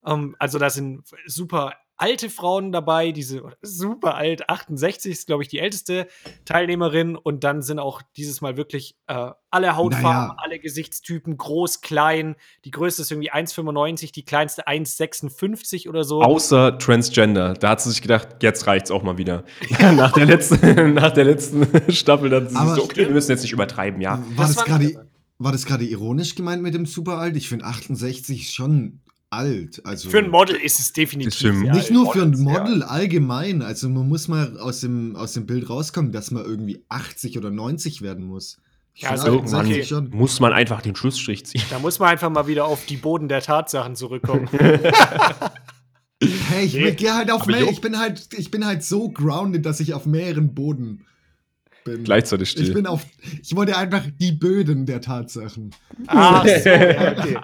[0.00, 5.44] Um, ähm, also da sind super alte Frauen dabei, diese super alt, 68 ist, glaube
[5.44, 6.08] ich, die älteste
[6.44, 7.14] Teilnehmerin.
[7.14, 10.36] Und dann sind auch dieses Mal wirklich äh, alle Hautfarben, naja.
[10.38, 12.34] alle Gesichtstypen, groß, klein.
[12.64, 16.22] Die größte ist irgendwie 1,95, die kleinste 1,56 oder so.
[16.22, 17.54] Außer Transgender.
[17.54, 19.44] Da hat sie sich gedacht, jetzt reicht's auch mal wieder.
[19.78, 23.52] nach, der letzten, nach der letzten Staffel, dann sie so, okay, wir müssen jetzt nicht
[23.52, 24.18] übertreiben, ja.
[24.34, 25.06] War das, das gerade.
[25.38, 27.36] War das gerade ironisch gemeint mit dem Superalt?
[27.36, 29.00] Ich finde 68 schon
[29.32, 29.84] alt.
[29.84, 31.52] Also für ein Model ist es definitiv.
[31.52, 32.86] Nicht nur für ein Model ja.
[32.86, 33.62] allgemein.
[33.62, 37.50] Also man muss mal aus dem, aus dem Bild rauskommen, dass man irgendwie 80 oder
[37.50, 38.58] 90 werden muss.
[38.94, 39.86] Ja, also irgendwann okay.
[40.10, 41.62] muss man einfach den Schlussstrich ziehen.
[41.70, 44.48] Da muss man einfach mal wieder auf die Boden der Tatsachen zurückkommen.
[46.50, 46.94] hey, ich, nee.
[47.08, 50.54] halt auf mehr, ich bin halt, ich bin halt so grounded, dass ich auf mehreren
[50.54, 51.06] Boden
[51.84, 52.04] bin.
[52.04, 52.68] Gleichzeitig still.
[52.68, 53.06] Ich bin auf,
[53.42, 55.74] ich wollte einfach die Böden der Tatsachen.
[56.06, 57.38] Ah, so, ja, okay.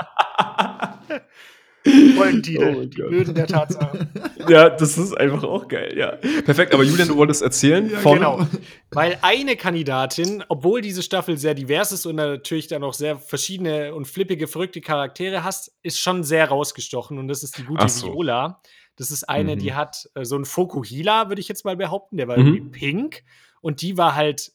[1.85, 2.77] Folgentitel.
[2.77, 4.09] Oh die Blöden der Tatsache.
[4.49, 6.13] Ja, das ist einfach auch geil, ja.
[6.43, 8.15] Perfekt, aber Julian, du wolltest erzählen ja, von.
[8.15, 8.47] Genau.
[8.91, 13.95] Weil eine Kandidatin, obwohl diese Staffel sehr divers ist und natürlich dann auch sehr verschiedene
[13.95, 18.07] und flippige, verrückte Charaktere hast, ist schon sehr rausgestochen und das ist die gute so.
[18.07, 18.63] Viola.
[18.97, 19.61] Das ist eine, mhm.
[19.61, 22.47] die hat äh, so einen Fokuhila, würde ich jetzt mal behaupten, der war mhm.
[22.47, 23.23] irgendwie pink
[23.61, 24.53] und die war halt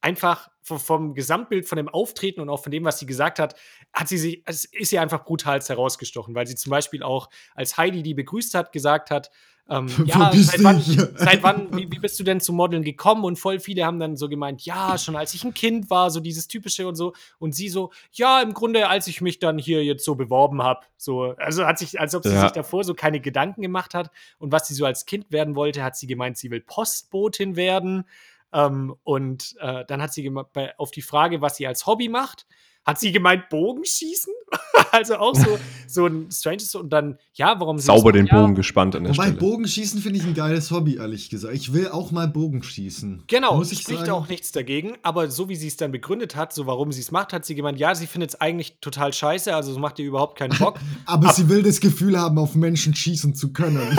[0.00, 3.54] einfach vom Gesamtbild, von dem Auftreten und auch von dem, was sie gesagt hat,
[3.92, 7.76] hat sie sich, es ist sie einfach brutal herausgestochen, weil sie zum Beispiel auch, als
[7.76, 9.30] Heidi die begrüßt hat, gesagt hat,
[9.68, 13.24] ähm, ja, seit wann, seit wann wie, wie, bist du denn zum Modeln gekommen?
[13.24, 16.20] Und voll viele haben dann so gemeint, ja, schon als ich ein Kind war, so
[16.20, 17.14] dieses typische und so.
[17.38, 20.80] Und sie so, ja, im Grunde, als ich mich dann hier jetzt so beworben habe.
[20.96, 22.42] So, also hat sich, als ob sie ja.
[22.42, 24.10] sich davor so keine Gedanken gemacht hat.
[24.38, 28.04] Und was sie so als Kind werden wollte, hat sie gemeint, sie will Postbotin werden.
[28.54, 32.46] Ähm, und äh, dann hat sie bei, auf die Frage, was sie als Hobby macht,
[32.84, 34.32] Hat sie gemeint Bogenschießen?
[34.92, 38.54] also auch so, so ein stranges und dann, ja, warum sie Sauber den ja, Bogen
[38.54, 39.38] gespannt an der Wobei Stelle.
[39.38, 41.54] Bogenschießen finde ich ein geiles Hobby, ehrlich gesagt.
[41.54, 43.24] Ich will auch mal Bogenschießen.
[43.26, 44.12] Genau, Muss ich ich spricht sagen.
[44.12, 47.10] auch nichts dagegen, aber so wie sie es dann begründet hat, so warum sie es
[47.10, 50.04] macht, hat sie gemeint, ja, sie findet es eigentlich total scheiße, also es macht ihr
[50.04, 50.78] überhaupt keinen Bock.
[51.06, 53.80] Aber sie will das Gefühl haben, auf Menschen schießen zu können.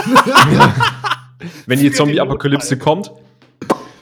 [1.65, 3.11] Wenn die Zombie-Apokalypse kommt,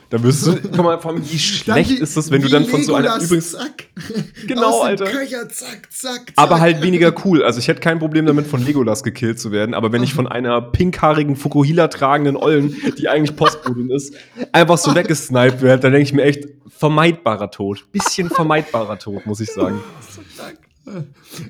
[0.10, 0.56] dann wirst du.
[0.62, 3.16] Guck mal, vor allem, wie schlecht wie- ist das, wenn du dann von so einer.
[3.22, 3.52] Übrigens.
[3.52, 3.86] Zack.
[4.48, 5.06] Genau, Alter.
[5.06, 6.34] Köcher, zack, zack, zack.
[6.36, 7.44] Aber halt weniger cool.
[7.44, 9.74] Also ich hätte kein Problem damit, von Legolas gekillt zu werden.
[9.74, 14.14] Aber wenn ich von einer pinkhaarigen Fukuhila tragenden Ollen, die eigentlich Postbotin ist,
[14.52, 17.86] einfach so weggesniped werde, dann denke ich mir echt, vermeidbarer Tod.
[17.94, 19.80] Bisschen vermeidbarer Tod, muss ich sagen.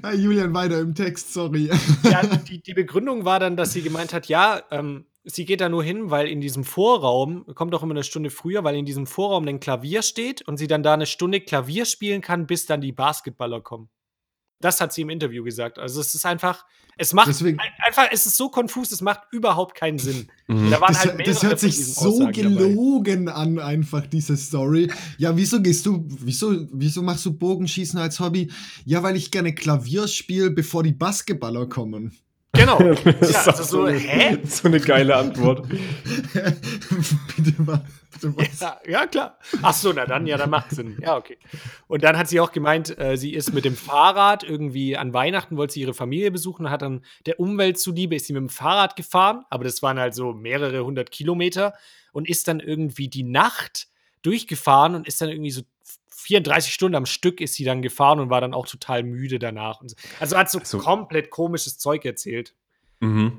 [0.03, 1.71] Ah, Julian, weiter im Text, sorry.
[2.03, 5.69] ja, die, die Begründung war dann, dass sie gemeint hat, ja, ähm, sie geht da
[5.69, 9.07] nur hin, weil in diesem Vorraum, kommt auch immer eine Stunde früher, weil in diesem
[9.07, 12.81] Vorraum ein Klavier steht und sie dann da eine Stunde Klavier spielen kann, bis dann
[12.81, 13.89] die Basketballer kommen.
[14.59, 15.77] Das hat sie im Interview gesagt.
[15.77, 16.65] Also es ist einfach,
[16.97, 20.29] es macht Deswegen- ein- einfach, es ist so konfus, es macht überhaupt keinen Sinn.
[20.47, 20.71] Mhm.
[20.71, 22.67] Da waren Das, halt das hört sich so Aussagen dabei.
[22.69, 24.89] gelogen an, einfach diese Story.
[25.17, 28.51] Ja, wieso gehst du, wieso, wieso machst du Bogenschießen als Hobby?
[28.85, 32.13] Ja, weil ich gerne Klavier spiele, bevor die Basketballer kommen.
[32.53, 32.77] Genau.
[33.19, 34.37] Das ja, ist also so, eine, hä?
[34.45, 35.67] so eine geile Antwort.
[37.35, 37.83] bitte mal.
[38.59, 39.37] Ja, ja, klar.
[39.61, 40.97] Ach so, na dann, ja, dann macht Sinn.
[41.01, 41.37] Ja, okay.
[41.87, 45.57] Und dann hat sie auch gemeint, äh, sie ist mit dem Fahrrad irgendwie an Weihnachten,
[45.57, 48.95] wollte sie ihre Familie besuchen, hat dann der Umwelt zuliebe, ist sie mit dem Fahrrad
[48.95, 51.73] gefahren, aber das waren halt so mehrere hundert Kilometer
[52.13, 53.87] und ist dann irgendwie die Nacht
[54.21, 55.63] durchgefahren und ist dann irgendwie so
[56.23, 59.81] 34 Stunden am Stück ist sie dann gefahren und war dann auch total müde danach.
[59.81, 59.95] Und so.
[60.19, 62.53] Also hat so Also- komplett komisches Zeug erzählt.
[62.99, 63.33] Mhm.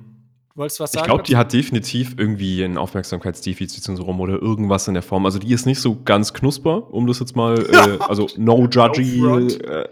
[0.55, 1.07] Du wolltest was Ich sagen?
[1.07, 5.27] glaube, die hat definitiv irgendwie ein Aufmerksamkeitsdefizitsyndrom oder irgendwas in der Form.
[5.27, 9.21] Also die ist nicht so ganz knusper, um das jetzt mal, äh, also no judgy
[9.21, 9.89] äh,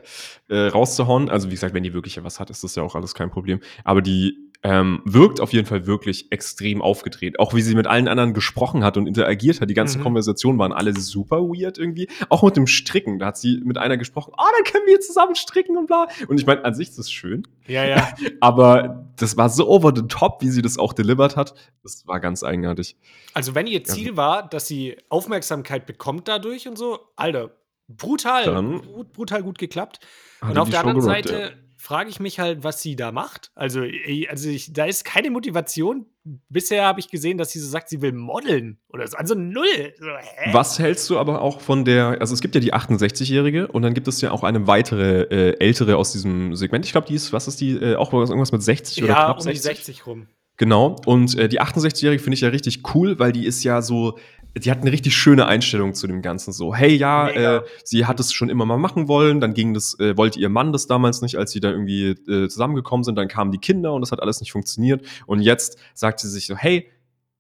[0.48, 1.28] äh, rauszuhauen.
[1.30, 3.58] Also wie gesagt, wenn die wirklich was hat, ist das ja auch alles kein Problem.
[3.82, 7.40] Aber die ähm, wirkt auf jeden Fall wirklich extrem aufgedreht.
[7.40, 9.68] Auch wie sie mit allen anderen gesprochen hat und interagiert hat.
[9.68, 10.04] Die ganzen Mhm.
[10.04, 12.08] Konversationen waren alle super weird irgendwie.
[12.28, 13.18] Auch mit dem Stricken.
[13.18, 16.06] Da hat sie mit einer gesprochen, ah, dann können wir zusammen stricken und bla.
[16.28, 17.42] Und ich meine, an sich ist das schön.
[17.66, 18.14] ja, ja.
[18.40, 21.54] Aber das war so over the top, wie sie das auch delivered hat.
[21.82, 22.96] Das war ganz eigenartig.
[23.34, 27.50] Also, wenn ihr Ziel war, dass sie Aufmerksamkeit bekommt dadurch und so, Alter,
[27.88, 28.80] brutal, Dann
[29.12, 30.00] brutal gut geklappt.
[30.40, 33.50] Und auf der anderen gerockt, Seite frage ich mich halt, was sie da macht.
[33.56, 33.82] Also,
[34.28, 36.06] also ich, da ist keine Motivation.
[36.48, 39.16] Bisher habe ich gesehen, dass sie so sagt, sie will modeln oder so.
[39.16, 39.92] Also null.
[39.98, 40.06] So?
[40.52, 43.94] Was hältst du aber auch von der, also es gibt ja die 68-Jährige und dann
[43.94, 46.86] gibt es ja auch eine weitere äh, ältere aus diesem Segment.
[46.86, 49.40] Ich glaube, die ist, was ist die, äh, auch irgendwas mit 60 oder Ja, knapp
[49.40, 49.84] um die 60?
[49.84, 50.28] 60 rum.
[50.58, 50.96] Genau.
[51.06, 54.18] Und äh, die 68-Jährige finde ich ja richtig cool, weil die ist ja so,
[54.56, 56.52] die hat eine richtig schöne Einstellung zu dem Ganzen.
[56.52, 59.98] So, hey, ja, äh, sie hat es schon immer mal machen wollen, dann ging das,
[59.98, 63.28] äh, wollte ihr Mann das damals nicht, als sie da irgendwie äh, zusammengekommen sind, dann
[63.28, 65.04] kamen die Kinder und das hat alles nicht funktioniert.
[65.26, 66.88] Und jetzt sagt sie sich so, hey,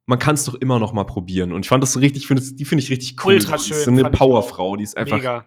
[0.06, 1.52] man kann es doch immer noch mal probieren.
[1.52, 3.34] Und ich fand das so richtig, ich find das, die finde ich richtig cool.
[3.34, 5.46] Ultra die schön, ist so eine Powerfrau, die ist einfach Mega.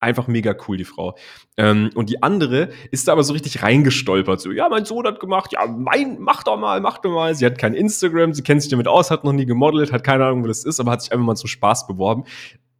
[0.00, 1.16] Einfach mega cool, die Frau.
[1.56, 4.40] Ähm, und die andere ist da aber so richtig reingestolpert.
[4.40, 7.34] So, ja, mein Sohn hat gemacht, ja, mein, mach doch mal, mach doch mal.
[7.34, 10.26] Sie hat kein Instagram, sie kennt sich damit aus, hat noch nie gemodelt, hat keine
[10.26, 12.24] Ahnung, wo das ist, aber hat sich einfach mal zum Spaß beworben.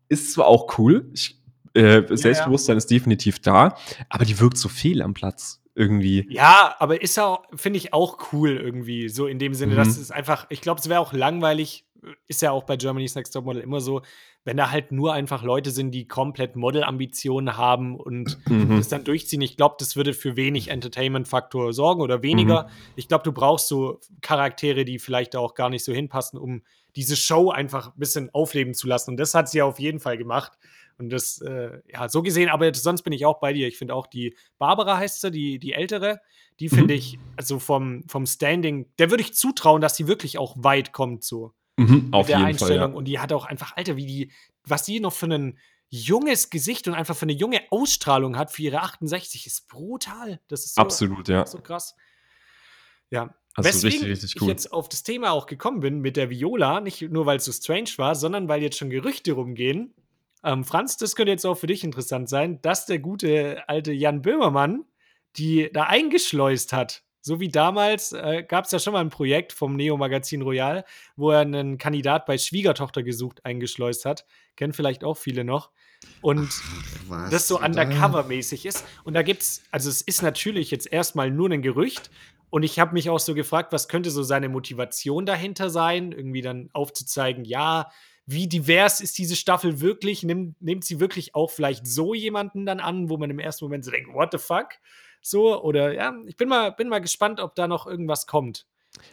[0.08, 1.40] Ist zwar auch cool, ich,
[1.74, 3.76] äh, Selbstbewusstsein ist definitiv da,
[4.08, 5.62] aber die wirkt so fehl am Platz.
[5.78, 6.26] Irgendwie.
[6.30, 9.10] Ja, aber ist ja, finde ich, auch cool irgendwie.
[9.10, 9.76] So in dem Sinne, Mhm.
[9.76, 11.84] dass es einfach, ich glaube, es wäre auch langweilig,
[12.28, 14.00] ist ja auch bei Germany's Next Top Model immer so,
[14.46, 18.76] wenn da halt nur einfach Leute sind, die komplett Modelambitionen haben und Mhm.
[18.78, 19.42] das dann durchziehen.
[19.42, 22.62] Ich glaube, das würde für wenig Entertainment-Faktor sorgen oder weniger.
[22.62, 22.68] Mhm.
[22.94, 26.62] Ich glaube, du brauchst so Charaktere, die vielleicht auch gar nicht so hinpassen, um
[26.94, 29.10] diese Show einfach ein bisschen aufleben zu lassen.
[29.10, 30.52] Und das hat sie ja auf jeden Fall gemacht.
[30.98, 33.68] Und das, äh, ja, so gesehen, aber sonst bin ich auch bei dir.
[33.68, 36.20] Ich finde auch die Barbara heißt sie, die, die ältere,
[36.58, 36.98] die finde Mhm.
[36.98, 41.22] ich, also vom, vom Standing, der würde ich zutrauen, dass sie wirklich auch weit kommt,
[41.22, 42.68] so Mhm, auf der jeden Fall.
[42.68, 42.90] Einstellung.
[42.92, 42.96] Ja.
[42.96, 44.32] Und die hat auch einfach, Alter, wie die,
[44.64, 45.58] was die noch für ein
[45.88, 50.40] junges Gesicht und einfach für eine junge Ausstrahlung hat für ihre 68, ist brutal.
[50.48, 51.46] Das ist so, Absolut, ja.
[51.46, 51.94] so krass.
[53.10, 53.34] Ja.
[53.54, 56.80] Also Weswegen richtig, richtig ich jetzt auf das Thema auch gekommen bin mit der Viola,
[56.80, 59.94] nicht nur weil es so strange war, sondern weil jetzt schon Gerüchte rumgehen.
[60.44, 64.20] Ähm, Franz, das könnte jetzt auch für dich interessant sein, dass der gute alte Jan
[64.20, 64.84] Böhmermann
[65.36, 67.02] die da eingeschleust hat.
[67.26, 70.84] So wie damals äh, gab es ja schon mal ein Projekt vom Neo-Magazin Royal,
[71.16, 74.24] wo er einen Kandidat bei Schwiegertochter gesucht eingeschleust hat.
[74.54, 75.70] Kennen vielleicht auch viele noch.
[76.22, 76.48] Und
[77.08, 77.30] Was?
[77.30, 78.84] das so undercover-mäßig ist.
[79.02, 82.12] Und da gibt's, also es ist natürlich jetzt erstmal nur ein Gerücht.
[82.48, 86.42] Und ich habe mich auch so gefragt, was könnte so seine Motivation dahinter sein, irgendwie
[86.42, 87.90] dann aufzuzeigen, ja,
[88.24, 90.22] wie divers ist diese Staffel wirklich?
[90.22, 93.84] Nimmt, nimmt sie wirklich auch vielleicht so jemanden dann an, wo man im ersten Moment
[93.84, 94.68] so denkt, what the fuck?
[95.28, 98.64] So, oder ja, ich bin mal, bin mal gespannt, ob da noch irgendwas kommt.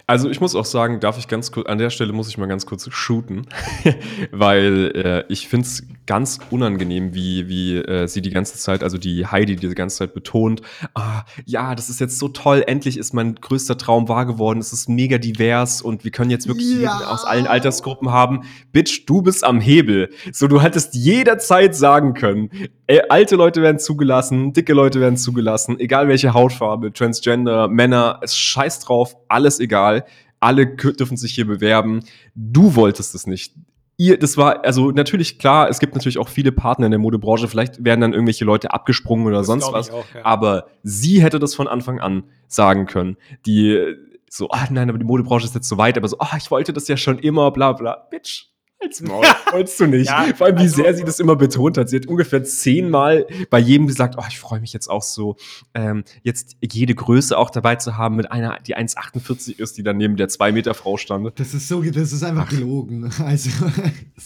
[0.06, 2.48] Also ich muss auch sagen, darf ich ganz kurz, an der Stelle muss ich mal
[2.48, 3.48] ganz kurz shooten,
[4.32, 8.98] weil äh, ich finde es ganz unangenehm, wie, wie äh, sie die ganze Zeit, also
[8.98, 10.62] die Heidi die ganze Zeit betont,
[10.94, 14.74] ah, ja, das ist jetzt so toll, endlich ist mein größter Traum wahr geworden, es
[14.74, 17.00] ist mega divers und wir können jetzt wirklich ja.
[17.08, 18.42] aus allen Altersgruppen haben.
[18.74, 20.10] Bitch, du bist am Hebel.
[20.34, 22.50] So, du hättest jederzeit sagen können,
[22.88, 28.36] ey, alte Leute werden zugelassen, dicke Leute werden zugelassen, egal welche Hautfarbe, Transgender, Männer, es
[28.36, 30.06] scheiß drauf, alles egal.
[30.40, 32.02] Alle dürfen sich hier bewerben.
[32.36, 33.54] Du wolltest es nicht
[33.98, 37.48] ihr, das war, also natürlich klar, es gibt natürlich auch viele Partner in der Modebranche,
[37.48, 40.26] vielleicht werden dann irgendwelche Leute abgesprungen oder das sonst was, auch, ja.
[40.26, 43.18] aber sie hätte das von Anfang an sagen können.
[43.46, 43.96] Die
[44.30, 46.74] so, ah nein, aber die Modebranche ist jetzt so weit, aber so, ah, ich wollte
[46.74, 48.08] das ja schon immer, bla bla.
[48.10, 48.48] Bitch,
[48.84, 50.08] Halt's Maul, wolltest du nicht.
[50.08, 51.90] Ja, Vor allem, wie also, sehr sie das immer betont hat.
[51.90, 55.38] Sie hat ungefähr zehnmal bei jedem gesagt, oh, ich freue mich jetzt auch so,
[55.74, 59.98] ähm, jetzt jede Größe auch dabei zu haben mit einer, die 1,48 ist, die dann
[59.98, 61.40] neben der 2-Meter-Frau stand.
[61.40, 63.12] Das ist so, das ist einfach gelogen.
[63.24, 63.50] Also,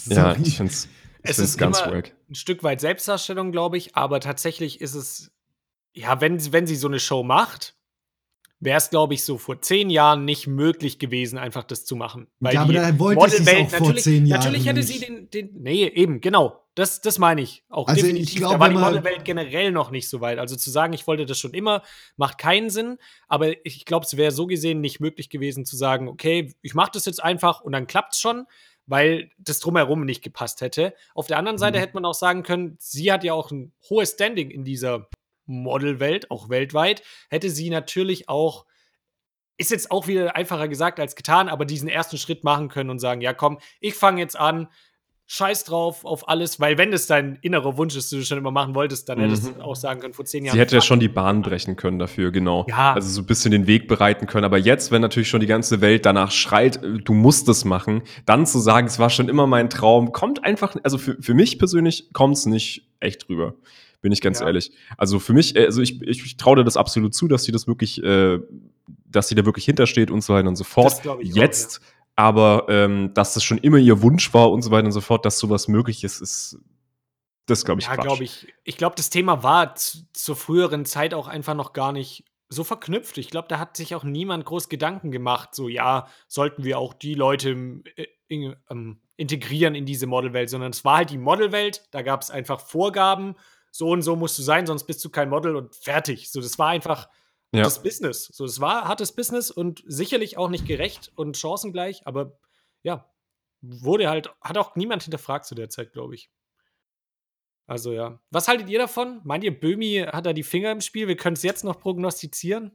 [0.07, 0.73] ja, ich finde
[1.21, 2.13] es ist ganz wack.
[2.29, 5.31] ein Stück weit Selbstdarstellung, glaube ich, aber tatsächlich ist es,
[5.93, 7.76] ja, wenn, wenn sie so eine Show macht,
[8.59, 12.27] wäre es, glaube ich, so vor zehn Jahren nicht möglich gewesen, einfach das zu machen.
[12.39, 15.29] Weil ja, aber dann wollte sie es auch vor zehn Jahren Natürlich hätte sie den,
[15.29, 18.33] den, nee, eben, genau, das, das meine ich auch also definitiv.
[18.33, 20.37] Ich glaub, da war die Modelwelt generell noch nicht so weit.
[20.37, 21.81] Also zu sagen, ich wollte das schon immer,
[22.17, 26.07] macht keinen Sinn, aber ich glaube, es wäre so gesehen nicht möglich gewesen zu sagen,
[26.07, 28.45] okay, ich mache das jetzt einfach und dann klappt es schon,
[28.85, 30.93] weil das drumherum nicht gepasst hätte.
[31.13, 31.81] Auf der anderen Seite mhm.
[31.81, 35.09] hätte man auch sagen können, sie hat ja auch ein hohes Standing in dieser
[35.47, 38.65] Modelwelt, auch weltweit, hätte sie natürlich auch,
[39.57, 42.99] ist jetzt auch wieder einfacher gesagt als getan, aber diesen ersten Schritt machen können und
[42.99, 44.67] sagen, ja komm, ich fange jetzt an,
[45.27, 48.75] scheiß drauf auf alles, weil wenn das dein innerer Wunsch ist, du schon immer machen
[48.75, 49.55] wolltest, dann hättest mhm.
[49.55, 50.53] du auch sagen können, vor zehn Jahren.
[50.53, 52.65] Sie hätte ja schon die Bahn brechen können dafür, genau.
[52.69, 52.93] Ja.
[52.93, 54.45] Also so ein bisschen den Weg bereiten können.
[54.45, 58.45] Aber jetzt, wenn natürlich schon die ganze Welt danach schreit, du musst es machen, dann
[58.45, 62.13] zu sagen, es war schon immer mein Traum, kommt einfach, also für, für mich persönlich
[62.13, 63.53] kommt es nicht echt rüber
[64.01, 64.47] bin ich ganz ja.
[64.47, 64.71] ehrlich.
[64.97, 67.67] Also für mich, äh, also ich, ich, traue dir das absolut zu, dass sie das
[67.67, 68.39] wirklich, äh,
[69.05, 71.01] dass sie da wirklich hintersteht und so weiter und so fort.
[71.21, 71.89] Jetzt, auch, ja.
[72.15, 75.25] aber ähm, dass das schon immer ihr Wunsch war und so weiter und so fort,
[75.25, 76.59] dass sowas möglich ist, ist
[77.47, 77.87] das glaube ich.
[77.87, 78.53] Ja, glaube ich.
[78.65, 83.17] Ich glaube, das Thema war zur früheren Zeit auch einfach noch gar nicht so verknüpft.
[83.17, 86.93] Ich glaube, da hat sich auch niemand groß Gedanken gemacht, so ja, sollten wir auch
[86.93, 91.87] die Leute äh, in, ähm, integrieren in diese Modelwelt, sondern es war halt die Modelwelt,
[91.91, 93.35] da gab es einfach Vorgaben
[93.77, 96.31] so und so musst du sein, sonst bist du kein Model und fertig.
[96.31, 97.07] So, das war einfach
[97.53, 97.63] ja.
[97.63, 98.25] das Business.
[98.25, 102.39] So, das war hartes Business und sicherlich auch nicht gerecht und chancengleich, aber
[102.81, 103.09] ja,
[103.61, 106.31] wurde halt, hat auch niemand hinterfragt zu der Zeit, glaube ich.
[107.67, 108.19] Also ja.
[108.31, 109.21] Was haltet ihr davon?
[109.23, 111.07] Meint ihr, Böhmi hat da die Finger im Spiel?
[111.07, 112.71] Wir können es jetzt noch prognostizieren?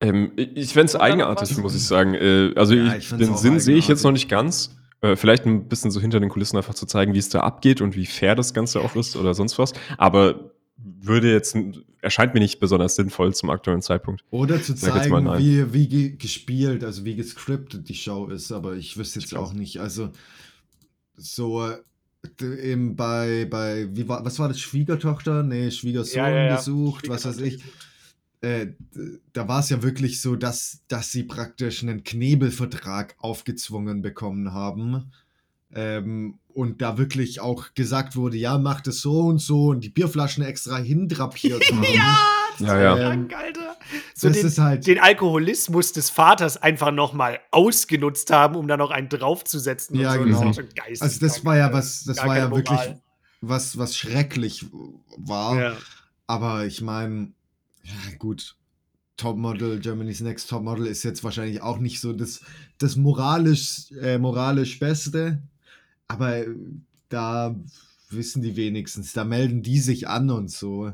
[0.00, 2.14] Ähm, ich fände es eigenartig, muss ich sagen.
[2.14, 4.77] Äh, also ja, ich, den Sinn sehe ich jetzt noch nicht ganz.
[5.00, 7.80] Äh, vielleicht ein bisschen so hinter den Kulissen einfach zu zeigen, wie es da abgeht
[7.80, 9.72] und wie fair das Ganze auch ist oder sonst was.
[9.96, 11.56] Aber würde jetzt,
[12.00, 14.24] erscheint mir nicht besonders sinnvoll zum aktuellen Zeitpunkt.
[14.30, 19.20] Oder zu zeigen, wie, wie gespielt, also wie gescriptet die Show ist, aber ich wüsste
[19.20, 19.80] jetzt auch nicht.
[19.80, 20.10] Also,
[21.16, 21.64] so
[22.40, 25.42] eben bei, bei, wie war, was war das, Schwiegertochter?
[25.42, 26.56] Nee, Schwiegersohn ja, ja, ja.
[26.56, 27.62] gesucht, was weiß ich.
[28.40, 28.68] Äh,
[29.32, 35.12] da war es ja wirklich so, dass, dass sie praktisch einen Knebelvertrag aufgezwungen bekommen haben.
[35.74, 39.90] Ähm, und da wirklich auch gesagt wurde, ja, macht es so und so und die
[39.90, 41.82] Bierflaschen extra hindrapiert haben.
[41.82, 42.18] ja,
[42.58, 42.96] das ja, ja.
[42.96, 43.76] Krank, Alter.
[44.14, 48.76] So das den, ist halt den Alkoholismus des Vaters einfach nochmal ausgenutzt haben, um da
[48.76, 49.98] noch einen draufzusetzen.
[49.98, 50.24] Ja, so.
[50.24, 50.52] genau.
[50.52, 52.80] Das also das war ja was, das war ja wirklich
[53.40, 54.66] was, was schrecklich
[55.16, 55.60] war.
[55.60, 55.76] Ja.
[56.26, 57.32] Aber ich meine,
[57.88, 58.56] ja, gut.
[59.16, 62.40] Topmodel, Germany's Next Topmodel ist jetzt wahrscheinlich auch nicht so das,
[62.78, 65.42] das moralisch, äh, moralisch Beste.
[66.06, 66.44] Aber
[67.08, 67.54] da
[68.10, 70.92] wissen die wenigstens, da melden die sich an und so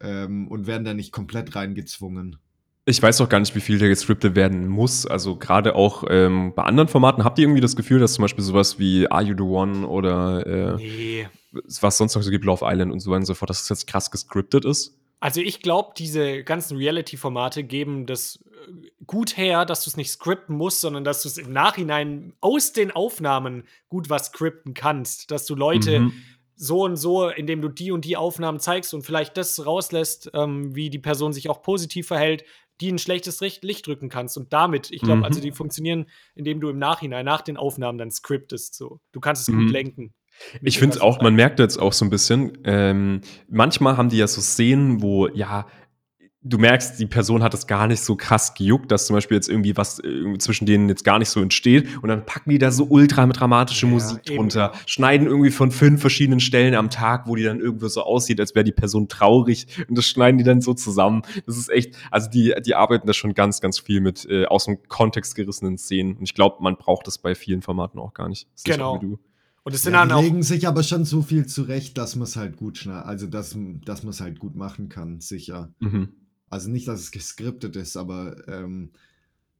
[0.00, 2.36] ähm, und werden da nicht komplett reingezwungen.
[2.86, 5.06] Ich weiß auch gar nicht, wie viel der gescriptet werden muss.
[5.06, 8.44] Also gerade auch ähm, bei anderen Formaten, habt ihr irgendwie das Gefühl, dass zum Beispiel
[8.44, 11.28] sowas wie Are You the One oder äh, nee.
[11.80, 13.70] was sonst noch so gibt, Love Island und so weiter und so fort, dass es
[13.70, 14.98] jetzt krass gescriptet ist?
[15.24, 20.10] Also ich glaube, diese ganzen Reality-Formate geben das äh, gut her, dass du es nicht
[20.10, 25.30] scripten musst, sondern dass du es im Nachhinein aus den Aufnahmen gut was scripten kannst.
[25.30, 26.12] Dass du Leute mhm.
[26.56, 30.76] so und so, indem du die und die Aufnahmen zeigst und vielleicht das rauslässt, ähm,
[30.76, 32.44] wie die Person sich auch positiv verhält,
[32.82, 34.36] die ein schlechtes Licht drücken kannst.
[34.36, 35.24] Und damit, ich glaube, also mhm.
[35.24, 36.04] also die funktionieren,
[36.34, 38.74] indem du im Nachhinein, nach den Aufnahmen dann scriptest.
[38.74, 39.00] So.
[39.12, 39.60] Du kannst es mhm.
[39.60, 40.14] gut lenken.
[40.62, 44.26] Ich finde auch, man merkt jetzt auch so ein bisschen, ähm, manchmal haben die ja
[44.26, 45.66] so Szenen, wo ja
[46.44, 49.48] du merkst, die Person hat das gar nicht so krass gejuckt, dass zum Beispiel jetzt
[49.48, 52.70] irgendwie was äh, zwischen denen jetzt gar nicht so entsteht und dann packen die da
[52.70, 54.82] so ultra dramatische ja, Musik drunter, eben.
[54.86, 58.54] schneiden irgendwie von fünf verschiedenen Stellen am Tag, wo die dann irgendwie so aussieht, als
[58.54, 61.22] wäre die Person traurig und das schneiden die dann so zusammen.
[61.46, 64.66] Das ist echt, also die, die arbeiten da schon ganz, ganz viel mit äh, aus
[64.66, 68.28] dem Kontext gerissenen Szenen und ich glaube, man braucht das bei vielen Formaten auch gar
[68.28, 68.46] nicht.
[68.64, 69.00] Genau.
[69.64, 70.22] Und es sind ja, dann auch.
[70.22, 73.56] legen sich aber schon so viel zurecht, dass man es halt gut schnell, also dass,
[73.84, 75.72] dass man es halt gut machen kann, sicher.
[75.80, 76.10] Mhm.
[76.50, 78.90] Also nicht, dass es geskriptet ist, aber ähm,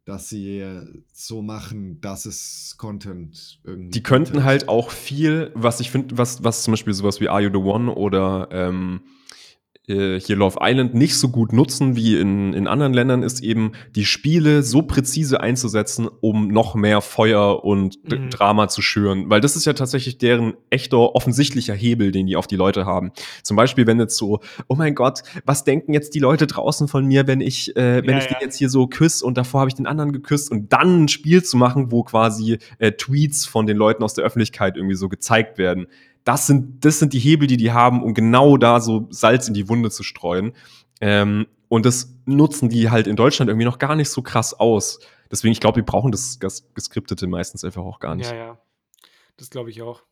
[0.05, 0.63] dass sie
[1.13, 3.91] so machen, dass es Content irgendwie.
[3.91, 7.31] Die könnten Content halt auch viel, was ich finde, was, was zum Beispiel sowas wie
[7.31, 9.01] Are You the One oder ähm,
[9.87, 13.73] äh, hier Love Island nicht so gut nutzen wie in, in anderen Ländern, ist eben
[13.95, 18.31] die Spiele so präzise einzusetzen, um noch mehr Feuer und mhm.
[18.31, 19.29] Drama zu schüren.
[19.29, 23.13] Weil das ist ja tatsächlich deren echter offensichtlicher Hebel, den die auf die Leute haben.
[23.43, 27.05] Zum Beispiel, wenn jetzt so, oh mein Gott, was denken jetzt die Leute draußen von
[27.05, 28.39] mir, wenn ich, äh, wenn ja, ich ja.
[28.39, 31.09] den jetzt hier so küsse und davor habe ich den anderen geküsst und dann ein
[31.09, 35.09] Spiel zu machen, wo quasi äh, Tweets von den Leuten aus der Öffentlichkeit irgendwie so
[35.09, 35.87] gezeigt werden
[36.25, 39.55] das sind, das sind die Hebel, die die haben, um genau da so Salz in
[39.55, 40.55] die Wunde zu streuen.
[41.01, 45.01] Ähm, und das nutzen die halt in Deutschland irgendwie noch gar nicht so krass aus.
[45.31, 48.31] Deswegen, ich glaube, wir brauchen das, das Geskriptete meistens einfach auch gar nicht.
[48.31, 48.59] Ja, ja.
[49.37, 50.03] Das glaube ich auch.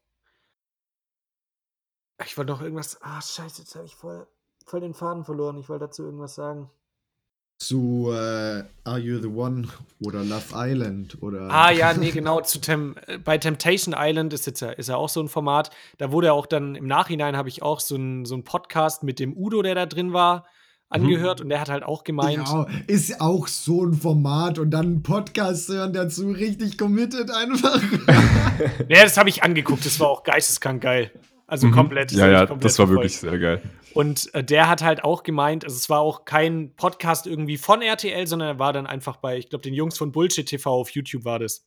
[2.24, 3.00] Ich wollte noch irgendwas.
[3.02, 4.26] Ah, scheiße, jetzt habe ich voll,
[4.66, 5.58] voll den Faden verloren.
[5.58, 6.70] Ich wollte dazu irgendwas sagen
[7.62, 9.68] zu äh, Are You the One
[10.04, 11.48] oder Love Island oder.
[11.50, 12.40] Ah ja, nee, genau.
[12.40, 15.70] Zu Tem bei Temptation Island ist jetzt ja, ist ja auch so ein Format.
[15.98, 19.20] Da wurde auch dann im Nachhinein habe ich auch so ein, so ein Podcast mit
[19.20, 20.44] dem Udo, der da drin war,
[20.88, 21.44] angehört mhm.
[21.44, 22.48] und der hat halt auch gemeint.
[22.48, 27.80] Ja, ist auch so ein Format und dann einen Podcast hören dazu richtig committed einfach.
[28.88, 31.12] ja, das habe ich angeguckt, das war auch geisteskrank geil.
[31.46, 31.72] Also mhm.
[31.72, 32.12] komplett.
[32.12, 33.04] Ja, ja, komplett das war verfolgt.
[33.04, 33.62] wirklich sehr geil.
[33.94, 37.82] Und äh, der hat halt auch gemeint, also es war auch kein Podcast irgendwie von
[37.82, 40.90] RTL, sondern er war dann einfach bei, ich glaube, den Jungs von Bullshit TV auf
[40.90, 41.66] YouTube war das.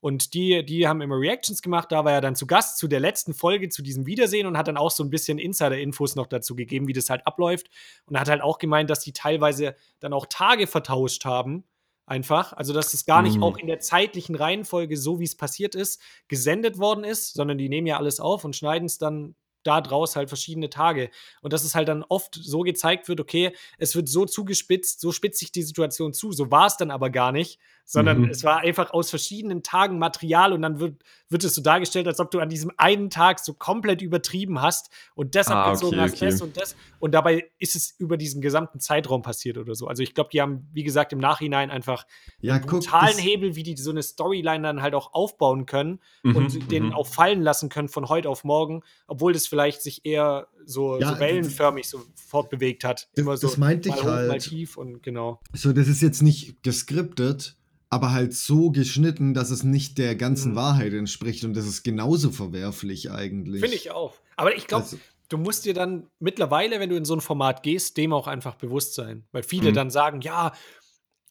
[0.00, 1.90] Und die, die haben immer Reactions gemacht.
[1.90, 4.68] Da war er dann zu Gast zu der letzten Folge, zu diesem Wiedersehen und hat
[4.68, 7.70] dann auch so ein bisschen Insider-Infos noch dazu gegeben, wie das halt abläuft.
[8.04, 11.64] Und er hat halt auch gemeint, dass die teilweise dann auch Tage vertauscht haben.
[12.08, 12.52] Einfach.
[12.52, 13.42] Also, dass es gar nicht mhm.
[13.42, 17.68] auch in der zeitlichen Reihenfolge, so wie es passiert ist, gesendet worden ist, sondern die
[17.68, 19.34] nehmen ja alles auf und schneiden es dann
[19.66, 21.10] da draus halt verschiedene Tage.
[21.42, 25.12] Und dass es halt dann oft so gezeigt wird, okay, es wird so zugespitzt, so
[25.12, 26.32] spitzt sich die Situation zu.
[26.32, 28.30] So war es dann aber gar nicht, sondern mhm.
[28.30, 32.18] es war einfach aus verschiedenen Tagen Material und dann wird, wird es so dargestellt, als
[32.18, 36.08] ob du an diesem einen Tag so komplett übertrieben hast und das ah, abgezogen okay,
[36.08, 36.26] hast, okay.
[36.26, 36.76] das und das.
[36.98, 39.86] Und dabei ist es über diesen gesamten Zeitraum passiert oder so.
[39.86, 42.06] Also ich glaube, die haben, wie gesagt, im Nachhinein einfach
[42.40, 46.00] ja, einen brutalen guck, Hebel, wie die so eine Storyline dann halt auch aufbauen können
[46.24, 46.92] mhm, und den mhm.
[46.92, 51.14] auch fallen lassen können von heute auf morgen, obwohl das vielleicht sich eher so, ja,
[51.14, 53.08] so wellenförmig so fortbewegt hat.
[53.14, 54.28] Immer so das meinte mal ich hoch, halt.
[54.28, 55.40] mal tief und genau.
[55.52, 57.56] So, das ist jetzt nicht geskriptet,
[57.88, 60.56] aber halt so geschnitten, dass es nicht der ganzen mhm.
[60.56, 63.60] Wahrheit entspricht und das ist genauso verwerflich eigentlich.
[63.60, 64.14] Finde ich auch.
[64.36, 67.62] Aber ich glaube, also, du musst dir dann mittlerweile, wenn du in so ein Format
[67.62, 69.24] gehst, dem auch einfach bewusst sein.
[69.32, 69.74] Weil viele mhm.
[69.74, 70.52] dann sagen, ja,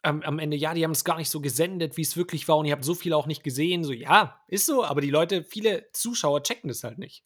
[0.02, 2.58] am, am, Ende, ja, die haben es gar nicht so gesendet, wie es wirklich war
[2.58, 3.84] und ihr habt so viel auch nicht gesehen.
[3.84, 7.24] So, ja, ist so, aber die Leute, viele Zuschauer checken das halt nicht.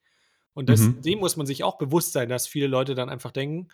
[0.54, 1.02] Und das, mhm.
[1.02, 3.70] dem muss man sich auch bewusst sein, dass viele Leute dann einfach denken,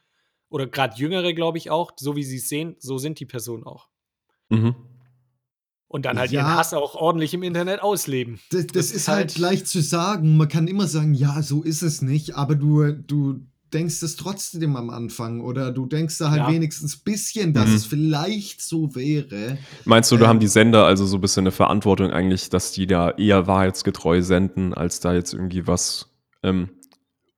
[0.49, 3.63] oder gerade Jüngere, glaube ich auch, so wie sie es sehen, so sind die Personen
[3.63, 3.89] auch.
[4.49, 4.75] Mhm.
[5.95, 8.37] Und dann halt ja, ihren Hass auch ordentlich im Internet ausleben.
[8.49, 10.35] Das, das, das ist halt, halt leicht zu sagen.
[10.35, 13.39] Man kann immer sagen, ja, so ist es nicht, aber du, du
[13.73, 16.51] denkst es trotzdem am Anfang oder du denkst da halt ja.
[16.51, 17.75] wenigstens ein bisschen, dass mhm.
[17.75, 19.57] es vielleicht so wäre.
[19.85, 22.73] Meinst du, da ähm, haben die Sender also so ein bisschen eine Verantwortung eigentlich, dass
[22.73, 26.71] die da eher wahrheitsgetreu senden, als da jetzt irgendwie was ähm,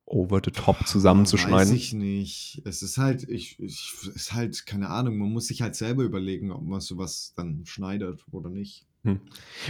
[0.07, 1.57] over the top zusammenzuschneiden?
[1.57, 2.61] Weiß ich nicht.
[2.65, 6.51] Es ist halt, ich, ich, ist halt, keine Ahnung, man muss sich halt selber überlegen,
[6.51, 8.87] ob man sowas dann schneidet oder nicht.
[9.07, 9.21] Hm.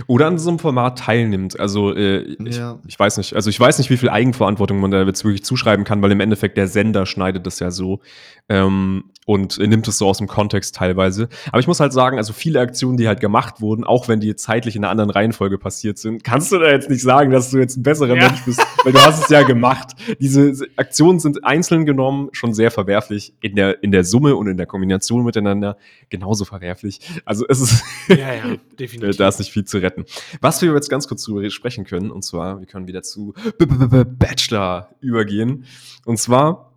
[0.06, 1.60] Oder an so einem Format teilnimmt.
[1.60, 2.80] Also äh, ich, ja.
[2.88, 3.36] ich, weiß nicht.
[3.36, 6.20] Also ich weiß nicht, wie viel Eigenverantwortung man da jetzt wirklich zuschreiben kann, weil im
[6.20, 8.02] Endeffekt der Sender schneidet das ja so.
[8.50, 11.28] Ähm, und nimmt es so aus dem Kontext teilweise.
[11.52, 14.34] Aber ich muss halt sagen, also viele Aktionen, die halt gemacht wurden, auch wenn die
[14.38, 17.58] zeitlich in einer anderen Reihenfolge passiert sind, kannst du da jetzt nicht sagen, dass du
[17.58, 18.28] jetzt ein besserer ja.
[18.28, 19.98] Mensch bist, weil du hast es ja gemacht.
[20.22, 24.56] Diese Aktionen sind einzeln genommen schon sehr verwerflich, in der, in der Summe und in
[24.56, 25.76] der Kombination miteinander
[26.08, 27.02] genauso verwerflich.
[27.26, 28.44] Also es ist, ja, ja,
[28.80, 29.18] definitiv.
[29.28, 30.06] Da ist nicht viel zu retten.
[30.40, 33.66] Was wir jetzt ganz kurz drüber sprechen können, und zwar, wir können wieder zu B
[33.66, 35.66] -B -B Bachelor übergehen.
[36.06, 36.74] Und zwar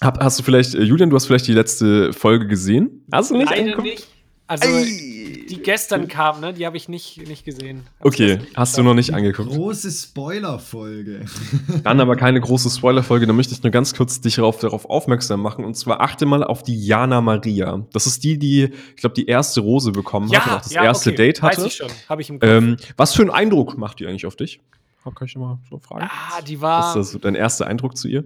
[0.00, 3.04] Hab, hast du vielleicht, äh, Julian, du hast vielleicht die letzte Folge gesehen?
[3.12, 3.50] Hast du nicht?
[3.50, 4.08] Leider nicht.
[4.50, 5.46] Also, Ey.
[5.48, 7.86] die gestern kam, ne, die habe ich nicht, nicht gesehen.
[8.00, 9.48] Okay, hast du noch nicht angeguckt.
[9.48, 11.24] Große Spoilerfolge.
[11.84, 15.40] Dann aber keine große Spoilerfolge, da möchte ich nur ganz kurz dich darauf, darauf aufmerksam
[15.40, 15.64] machen.
[15.64, 17.86] Und zwar achte mal auf die Jana Maria.
[17.92, 20.72] Das ist die, die, ich glaube, die erste Rose bekommen ja, hat und auch das
[20.72, 21.16] ja, erste okay.
[21.16, 21.58] Date hatte.
[21.58, 22.50] Weiß ich schon, habe ich im Kopf.
[22.50, 24.60] Ähm, was für einen Eindruck macht die eigentlich auf dich?
[25.04, 26.08] Kann ich mal so fragen?
[26.10, 26.92] Ah, die war.
[26.92, 28.24] Was ist das dein erster Eindruck zu ihr?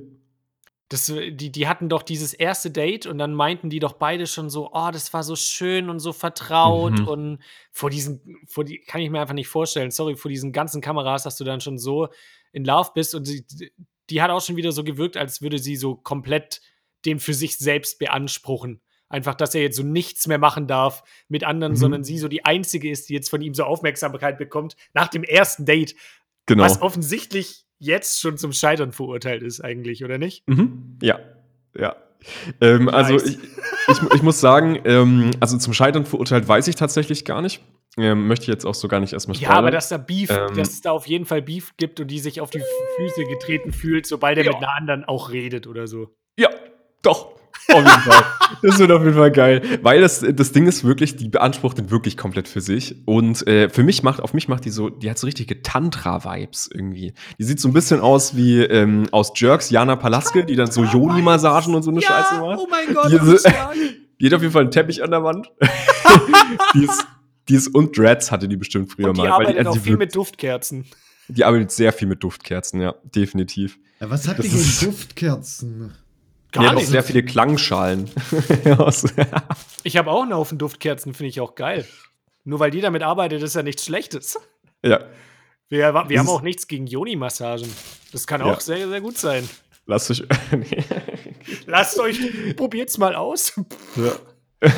[0.94, 4.48] Das, die, die hatten doch dieses erste Date und dann meinten die doch beide schon
[4.48, 7.08] so, oh, das war so schön und so vertraut mhm.
[7.08, 7.38] und
[7.72, 11.24] vor diesen, vor die, kann ich mir einfach nicht vorstellen, sorry, vor diesen ganzen Kameras,
[11.24, 12.10] dass du dann schon so
[12.52, 13.44] in Lauf bist und die,
[14.08, 16.60] die hat auch schon wieder so gewirkt, als würde sie so komplett
[17.04, 18.80] den für sich selbst beanspruchen.
[19.08, 21.76] Einfach, dass er jetzt so nichts mehr machen darf mit anderen, mhm.
[21.76, 25.24] sondern sie so die einzige ist, die jetzt von ihm so Aufmerksamkeit bekommt nach dem
[25.24, 25.96] ersten Date.
[26.46, 26.62] Genau.
[26.62, 30.46] Was offensichtlich jetzt schon zum Scheitern verurteilt ist, eigentlich, oder nicht?
[30.48, 30.98] Mhm.
[31.02, 31.20] Ja,
[31.76, 31.96] ja.
[32.60, 33.38] Ähm, also ich,
[33.88, 37.60] ich, ich, muss sagen, ähm, also zum Scheitern verurteilt weiß ich tatsächlich gar nicht.
[37.96, 39.52] Ähm, möchte ich jetzt auch so gar nicht erstmal spoilern.
[39.52, 42.08] Ja, aber dass da Beef, ähm, dass es da auf jeden Fall Beef gibt und
[42.08, 42.62] die sich auf die
[42.96, 44.52] Füße getreten fühlt, sobald er ja.
[44.52, 46.16] mit einer anderen auch redet oder so.
[46.36, 46.48] Ja,
[47.02, 47.33] doch.
[47.68, 48.24] Auf jeden Fall.
[48.62, 49.62] Das wird auf jeden Fall geil.
[49.82, 52.96] Weil das, das Ding ist wirklich, die beansprucht den wirklich komplett für sich.
[53.06, 56.70] Und äh, für mich macht, auf mich macht die so, die hat so richtige Tantra-Vibes
[56.72, 57.14] irgendwie.
[57.38, 60.84] Die sieht so ein bisschen aus wie ähm, aus Jerks, Jana Palaske, die dann so
[60.84, 62.60] Joni-Massagen und so eine ja, Scheiße macht.
[62.60, 63.36] Oh mein Gott, die, so,
[64.20, 65.50] die hat auf jeden Fall einen Teppich an der Wand.
[66.74, 67.06] die, ist,
[67.48, 69.30] die ist und Dreads hatte die bestimmt früher und die mal.
[69.30, 70.84] Arbeitet die arbeitet auch viel mit Duftkerzen.
[71.28, 73.78] Die arbeitet sehr viel mit Duftkerzen, ja, definitiv.
[74.00, 75.92] Ja, was hat das die gegen Duftkerzen?
[76.54, 76.84] Gar die nicht.
[76.86, 78.08] auch sehr viele Klangschalen.
[79.82, 81.84] ich habe auch einen Haufen Duftkerzen, finde ich auch geil.
[82.44, 84.38] Nur weil die damit arbeitet, ist ja nichts Schlechtes.
[84.84, 85.00] Ja.
[85.68, 87.68] Wir, wir haben auch nichts gegen Joni-Massagen.
[88.12, 88.60] Das kann auch ja.
[88.60, 89.48] sehr, sehr gut sein.
[89.86, 90.22] Lasst euch.
[91.66, 92.20] Lasst euch,
[92.54, 93.60] probiert's mal aus.
[93.96, 94.12] Ja.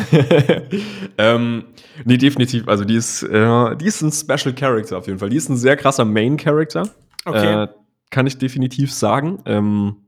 [1.18, 1.64] ähm,
[2.06, 2.66] nee, definitiv.
[2.68, 5.28] Also, die ist, äh, die ist ein Special Character auf jeden Fall.
[5.28, 6.88] Die ist ein sehr krasser Main Character.
[7.26, 7.64] Okay.
[7.64, 7.68] Äh,
[8.10, 9.42] kann ich definitiv sagen.
[9.44, 10.05] Ähm,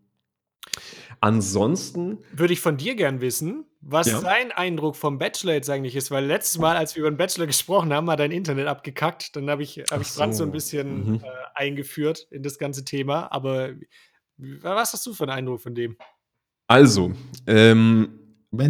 [1.21, 2.19] Ansonsten.
[2.33, 4.21] Würde ich von dir gern wissen, was ja.
[4.21, 7.47] dein Eindruck vom Bachelor jetzt eigentlich ist, weil letztes Mal, als wir über den Bachelor
[7.47, 9.37] gesprochen haben, hat dein Internet abgekackt.
[9.37, 10.19] Dann habe ich, hab ich so.
[10.19, 11.15] Franz so ein bisschen mhm.
[11.17, 13.33] äh, eingeführt in das ganze Thema.
[13.33, 13.71] Aber
[14.37, 15.97] was hast du für einen Eindruck von dem?
[16.67, 17.13] Also,
[17.47, 18.19] ähm,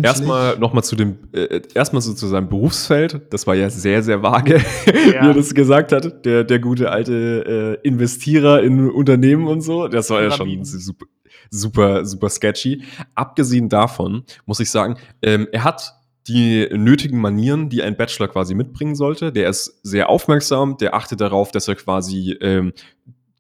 [0.03, 3.21] Erstmal nochmal zu dem, äh, erstmal so zu seinem Berufsfeld.
[3.31, 4.95] Das war ja sehr, sehr vage, ja.
[5.23, 6.27] wie er das gesagt hat.
[6.27, 9.87] Der, der gute alte äh, Investierer in Unternehmen und so.
[9.87, 11.07] Das war ja schon super,
[11.51, 12.83] super, super sketchy.
[13.15, 15.95] Abgesehen davon muss ich sagen, ähm, er hat
[16.29, 19.33] die nötigen Manieren, die ein Bachelor quasi mitbringen sollte.
[19.33, 22.73] Der ist sehr aufmerksam, der achtet darauf, dass er quasi ähm,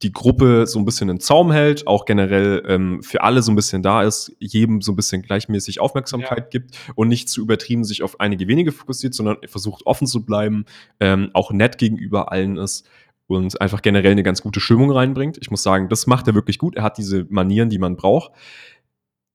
[0.02, 3.56] die Gruppe so ein bisschen im Zaum hält, auch generell ähm, für alle so ein
[3.56, 6.46] bisschen da ist, jedem so ein bisschen gleichmäßig Aufmerksamkeit ja.
[6.50, 10.66] gibt und nicht zu übertrieben sich auf einige wenige fokussiert, sondern versucht offen zu bleiben,
[11.00, 12.88] ähm, auch nett gegenüber allen ist
[13.28, 15.38] und einfach generell eine ganz gute Stimmung reinbringt.
[15.40, 16.76] Ich muss sagen, das macht er wirklich gut.
[16.76, 18.32] Er hat diese Manieren, die man braucht.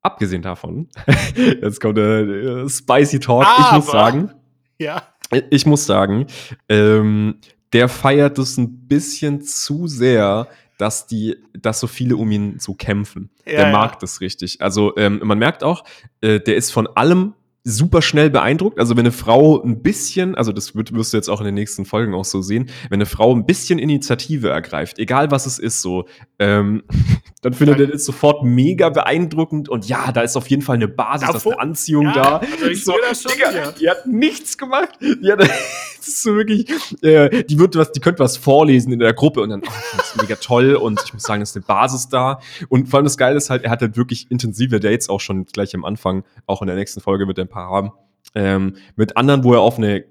[0.02, 0.90] Abgesehen davon,
[1.62, 3.46] jetzt kommt der äh, Spicy Talk.
[3.46, 4.32] Aber, ich muss sagen,
[4.80, 5.04] ja.
[5.50, 6.28] ich muss sagen,
[6.68, 7.36] ähm,
[7.72, 12.74] der feiert es ein bisschen zu sehr, dass die, dass so viele um ihn so
[12.74, 13.30] kämpfen.
[13.46, 13.98] Ja, der mag ja.
[14.02, 14.60] das richtig.
[14.60, 15.86] Also ähm, man merkt auch,
[16.22, 17.34] äh, der ist von allem
[17.64, 18.80] super schnell beeindruckt.
[18.80, 21.86] Also wenn eine Frau ein bisschen, also das wirst du jetzt auch in den nächsten
[21.86, 25.82] Folgen auch so sehen, wenn eine Frau ein bisschen Initiative ergreift, egal was es ist,
[25.82, 26.06] so,
[26.40, 26.84] ähm,
[27.42, 30.90] dann findet er das sofort mega beeindruckend und ja, da ist auf jeden Fall eine
[30.90, 32.38] Basis, da ist eine Anziehung ja, da.
[32.38, 34.90] Also ich so, das schon Digga, die hat nichts gemacht.
[35.02, 35.50] Die hat,
[36.04, 36.70] das ist so wirklich,
[37.02, 40.10] äh, die wird was, die könnte was vorlesen in der Gruppe und dann, oh, das
[40.10, 42.40] ist mega toll und ich muss sagen, das ist eine Basis da.
[42.68, 45.46] Und vor allem das Geile ist halt, er hat halt wirklich intensive Dates auch schon
[45.46, 47.92] gleich am Anfang, auch in der nächsten Folge wird er ein paar haben.
[48.36, 50.04] Ähm, mit anderen, wo er auf eine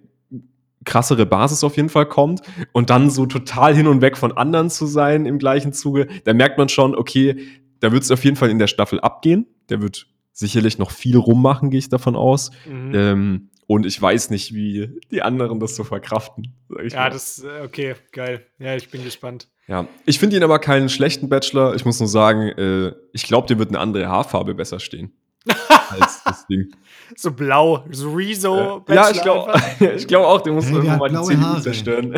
[0.84, 2.40] krassere Basis auf jeden Fall kommt
[2.72, 6.32] und dann so total hin und weg von anderen zu sein im gleichen Zuge, da
[6.32, 7.36] merkt man schon, okay,
[7.80, 9.46] da wird es auf jeden Fall in der Staffel abgehen.
[9.68, 12.50] Der wird sicherlich noch viel rummachen, gehe ich davon aus.
[12.68, 12.92] Mhm.
[12.94, 16.52] Ähm, und ich weiß nicht, wie die anderen das so verkraften.
[16.68, 17.10] ja, mal.
[17.10, 18.44] das, äh, okay, geil.
[18.58, 19.48] Ja, ich bin gespannt.
[19.66, 21.74] Ja, ich finde ihn aber keinen schlechten Bachelor.
[21.74, 25.12] Ich muss nur sagen, äh, ich glaube, dem wird eine andere Haarfarbe besser stehen.
[25.88, 26.68] als das Ding.
[27.16, 28.84] So blau, so Rezo.
[28.88, 29.52] Äh, ja, ich glaube
[29.96, 32.14] ich glaub auch, der muss hey, irgendwann mal die Zähne zerstören.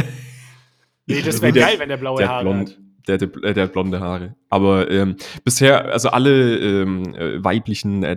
[1.07, 2.79] Nee, das wäre geil, wenn der blaue der Haare blond, hat.
[3.07, 4.35] Der, der, der, hat blonde Haare.
[4.49, 8.17] Aber ähm, bisher, also alle ähm, äh, weiblichen äh,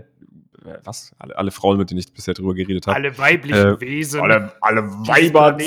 [0.83, 1.15] was?
[1.19, 2.95] Alle, alle, Frauen, mit denen ich bisher drüber geredet habe.
[2.95, 4.21] Alle weiblichen äh, Wesen.
[4.21, 5.57] Alle, alle Weiber.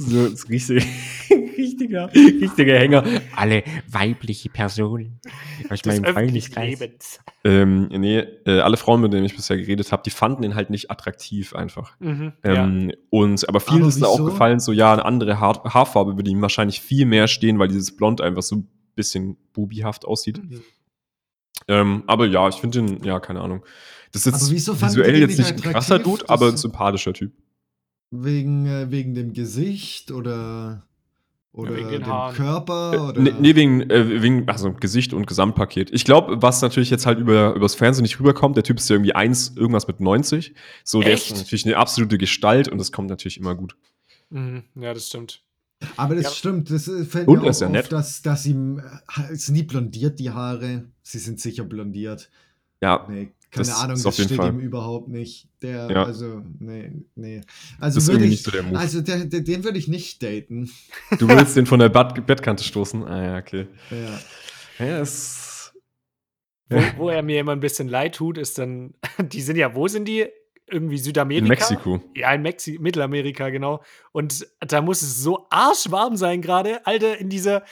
[0.00, 0.86] So, das richtig,
[1.30, 3.04] richtig richtiger, richtiger Hänger.
[3.34, 5.20] Alle weibliche Personen
[5.68, 7.20] aus meinem Freundeskreis.
[7.44, 10.70] Ähm, nee, äh, alle Frauen, mit denen ich bisher geredet habe, die fanden ihn halt
[10.70, 11.98] nicht attraktiv einfach.
[12.00, 12.96] Mhm, ähm, ja.
[13.10, 16.30] Und aber vielen aber ist da auch gefallen, so ja, eine andere Haar Haarfarbe würde
[16.30, 20.42] ihm wahrscheinlich viel mehr stehen, weil dieses Blond einfach so ein bisschen bubihaft aussieht.
[20.42, 20.62] Mhm.
[21.68, 23.64] Ähm, aber ja, ich finde ihn, ja, keine Ahnung.
[24.12, 27.32] Das ist jetzt visuell jetzt nicht ein krasser Dude, aber ein sympathischer Typ.
[28.10, 30.86] Wegen, äh, wegen dem Gesicht oder,
[31.52, 32.34] oder ja, dem Haaren.
[32.34, 32.92] Körper?
[32.94, 33.20] Äh, oder?
[33.20, 35.90] Nee, nee, wegen, äh, wegen also Gesicht und Gesamtpaket.
[35.92, 38.96] Ich glaube, was natürlich jetzt halt über, übers Fernsehen nicht rüberkommt, der Typ ist ja
[38.96, 40.54] irgendwie eins, irgendwas mit 90.
[40.84, 41.06] So, Echt?
[41.06, 43.76] der ist natürlich eine absolute Gestalt und das kommt natürlich immer gut.
[44.30, 45.42] Mhm, ja, das stimmt.
[45.96, 46.30] Aber das ja.
[46.30, 47.92] stimmt, das äh, fällt und mir auch ja auf, nett.
[47.92, 48.82] dass, dass ihm,
[49.30, 50.84] ist nie blondiert, die Haare.
[51.02, 52.30] Sie sind sicher blondiert.
[52.80, 54.50] Ja, nee, keine das Ahnung, das steht Fall.
[54.50, 55.48] ihm überhaupt nicht.
[55.62, 56.04] Der, ja.
[56.04, 57.40] also, nee, nee.
[57.80, 58.78] Also, das ist ich, nicht so der Move.
[58.78, 60.70] Also, der, der, den würde ich nicht daten.
[61.18, 63.04] Du willst den von der Bad Bettkante stoßen?
[63.04, 63.66] Ah, ja, okay.
[63.90, 64.86] Ja.
[64.86, 65.72] Ja, es.
[66.68, 68.94] Wo, wo, er mir immer ein bisschen leid tut, ist dann,
[69.32, 70.26] die sind ja, wo sind die?
[70.70, 71.44] irgendwie Südamerika.
[71.44, 72.00] In Mexiko.
[72.14, 73.82] Ja, in Mexi Mittelamerika, genau.
[74.12, 76.86] Und da muss es so arschwarm sein gerade.
[76.86, 77.64] Alter, in dieser,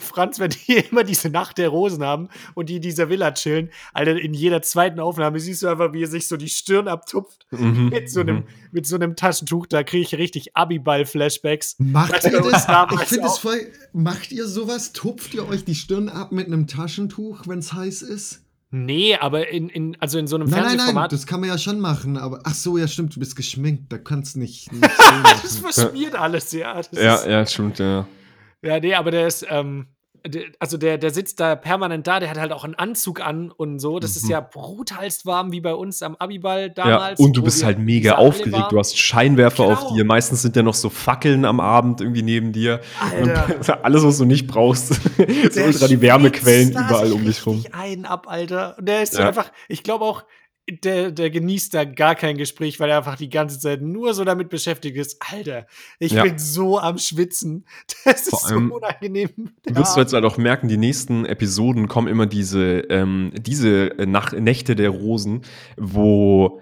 [0.00, 3.70] Franz, wenn die immer diese Nacht der Rosen haben und die in dieser Villa chillen,
[3.92, 7.46] Alter, in jeder zweiten Aufnahme siehst du einfach, wie er sich so die Stirn abtupft
[7.50, 8.44] mhm, mit, so einem, mhm.
[8.72, 9.66] mit so einem Taschentuch.
[9.66, 11.76] Da kriege ich richtig Abiball-Flashbacks.
[11.78, 12.66] Macht ihr das?
[13.02, 13.66] Ich finde es voll.
[13.92, 14.92] Macht ihr sowas?
[14.92, 18.44] Tupft ihr euch die Stirn ab mit einem Taschentuch, wenn es heiß ist?
[18.76, 20.94] Nee, aber in, in, also in so einem nein, Fernsehformat.
[20.94, 23.36] Nein, nein, das kann man ja schon machen, aber ach so, ja, stimmt, du bist
[23.36, 24.72] geschminkt, da kannst nicht.
[24.72, 24.84] nicht
[25.44, 26.80] das verschmiert alles, ja.
[26.90, 28.04] ja, ja, stimmt, ja.
[28.64, 29.88] Ja, nee, aber der ist, ähm,
[30.58, 33.78] also der, der sitzt da permanent da, der hat halt auch einen Anzug an und
[33.78, 33.98] so.
[33.98, 34.16] Das mhm.
[34.16, 37.18] ist ja brutalst warm wie bei uns am Abiball damals.
[37.18, 38.68] Ja, und du bist halt mega aufgeregt.
[38.70, 39.76] Du hast Scheinwerfer genau.
[39.76, 40.04] auf dir.
[40.04, 42.80] Meistens sind ja noch so Fackeln am Abend irgendwie neben dir.
[43.00, 43.56] Alter.
[43.56, 44.94] Und alles, was du nicht brauchst.
[45.50, 47.62] so ultra die Wärmequellen überall um dich rum.
[47.72, 48.76] ein ab, Alter.
[48.78, 49.28] Und der ist ja.
[49.28, 50.24] einfach, ich glaube auch,
[50.68, 54.24] der, der genießt da gar kein Gespräch, weil er einfach die ganze Zeit nur so
[54.24, 55.20] damit beschäftigt ist.
[55.20, 55.66] Alter,
[55.98, 56.22] ich ja.
[56.22, 57.64] bin so am Schwitzen.
[58.04, 59.30] Das Vor ist so unangenehm.
[59.62, 63.92] Du wirst du jetzt halt auch merken, die nächsten Episoden kommen immer diese, ähm, diese
[64.06, 65.42] Nach Nächte der Rosen,
[65.76, 66.60] wo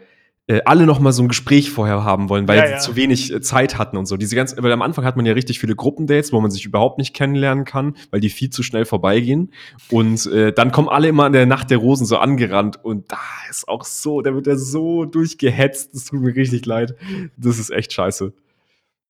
[0.49, 2.79] äh, alle noch mal so ein Gespräch vorher haben wollen, weil ja, sie ja.
[2.81, 4.17] zu wenig äh, Zeit hatten und so.
[4.17, 6.99] Diese ganze, weil am Anfang hat man ja richtig viele Gruppendates, wo man sich überhaupt
[6.99, 9.53] nicht kennenlernen kann, weil die viel zu schnell vorbeigehen.
[9.89, 13.21] Und äh, dann kommen alle immer in der Nacht der Rosen so angerannt und da
[13.51, 15.95] ist auch so, da wird er so durchgehetzt.
[15.95, 16.97] Das tut mir richtig leid.
[17.37, 18.33] Das ist echt scheiße.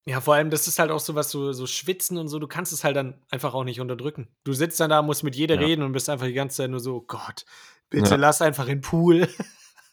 [0.05, 2.49] Ja, vor allem, das ist halt auch so was, so, so Schwitzen und so, du
[2.49, 4.27] kannst es halt dann einfach auch nicht unterdrücken.
[4.45, 5.61] Du sitzt dann da, musst mit jeder ja.
[5.63, 7.47] reden und bist einfach die ganze Zeit nur so, Gott,
[7.89, 9.29] bitte lass einfach in den Pool.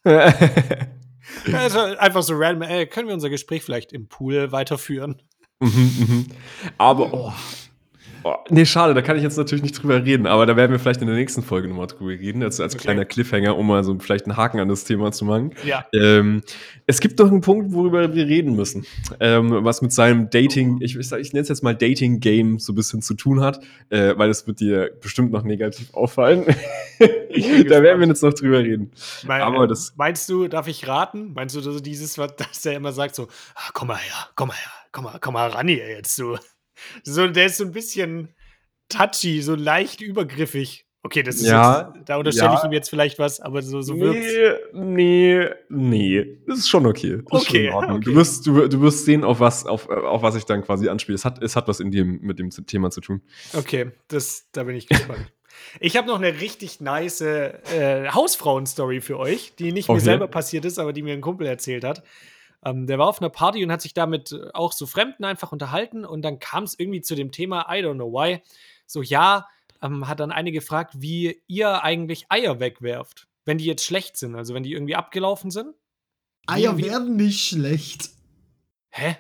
[1.54, 5.22] Also einfach so random, ey, können wir unser Gespräch vielleicht im Pool weiterführen?
[5.60, 6.26] Mhm, mhm.
[6.78, 7.34] Aber, oh,
[8.24, 10.80] Oh, nee, schade, da kann ich jetzt natürlich nicht drüber reden, aber da werden wir
[10.80, 12.84] vielleicht in der nächsten Folge nochmal drüber reden, also als okay.
[12.84, 15.54] kleiner Cliffhanger, um mal so vielleicht einen Haken an das Thema zu machen.
[15.64, 15.86] Ja.
[15.94, 16.42] Ähm,
[16.86, 18.86] es gibt doch einen Punkt, worüber wir reden müssen,
[19.20, 22.76] ähm, was mit seinem Dating, ich, ich, ich nenne es jetzt mal Dating-Game so ein
[22.76, 23.60] bisschen zu tun hat,
[23.90, 26.46] äh, weil das wird dir bestimmt noch negativ auffallen.
[27.00, 28.92] da werden wir jetzt noch drüber reden.
[29.26, 31.34] Mein, aber das meinst du, darf ich raten?
[31.34, 34.56] Meinst du, dass dieses, was der immer sagt, so, ah, komm mal her, komm mal
[34.56, 36.38] her, komm mal, komm mal ran hier jetzt, so.
[37.04, 38.30] So, der ist so ein bisschen
[38.90, 40.86] touchy, so leicht übergriffig.
[41.02, 42.58] Okay, das ist ja, jetzt, da unterstelle ja.
[42.58, 44.20] ich ihm jetzt vielleicht was, aber so, so wirkt
[44.74, 46.38] Nee, nee, nee.
[46.46, 47.22] Das ist schon okay.
[47.30, 48.00] Das okay, schon okay.
[48.04, 51.16] Du, wirst, du, du wirst sehen, auf was, auf, auf was ich dann quasi anspiele.
[51.16, 53.22] Es hat, es hat was in dem, mit dem Thema zu tun.
[53.54, 55.32] Okay, das, da bin ich gespannt.
[55.80, 60.00] ich habe noch eine richtig nice äh, Hausfrauen-Story für euch, die nicht okay.
[60.00, 62.04] mir selber passiert ist, aber die mir ein Kumpel erzählt hat.
[62.64, 65.52] Ähm, der war auf einer Party und hat sich damit äh, auch so Fremden einfach
[65.52, 68.42] unterhalten und dann kam es irgendwie zu dem Thema, I don't know why,
[68.86, 69.48] so ja,
[69.82, 74.36] ähm, hat dann eine gefragt, wie ihr eigentlich Eier wegwerft, wenn die jetzt schlecht sind,
[74.36, 75.74] also wenn die irgendwie abgelaufen sind.
[76.48, 78.10] Eier wie, werden nicht schlecht.
[78.90, 79.16] Hä?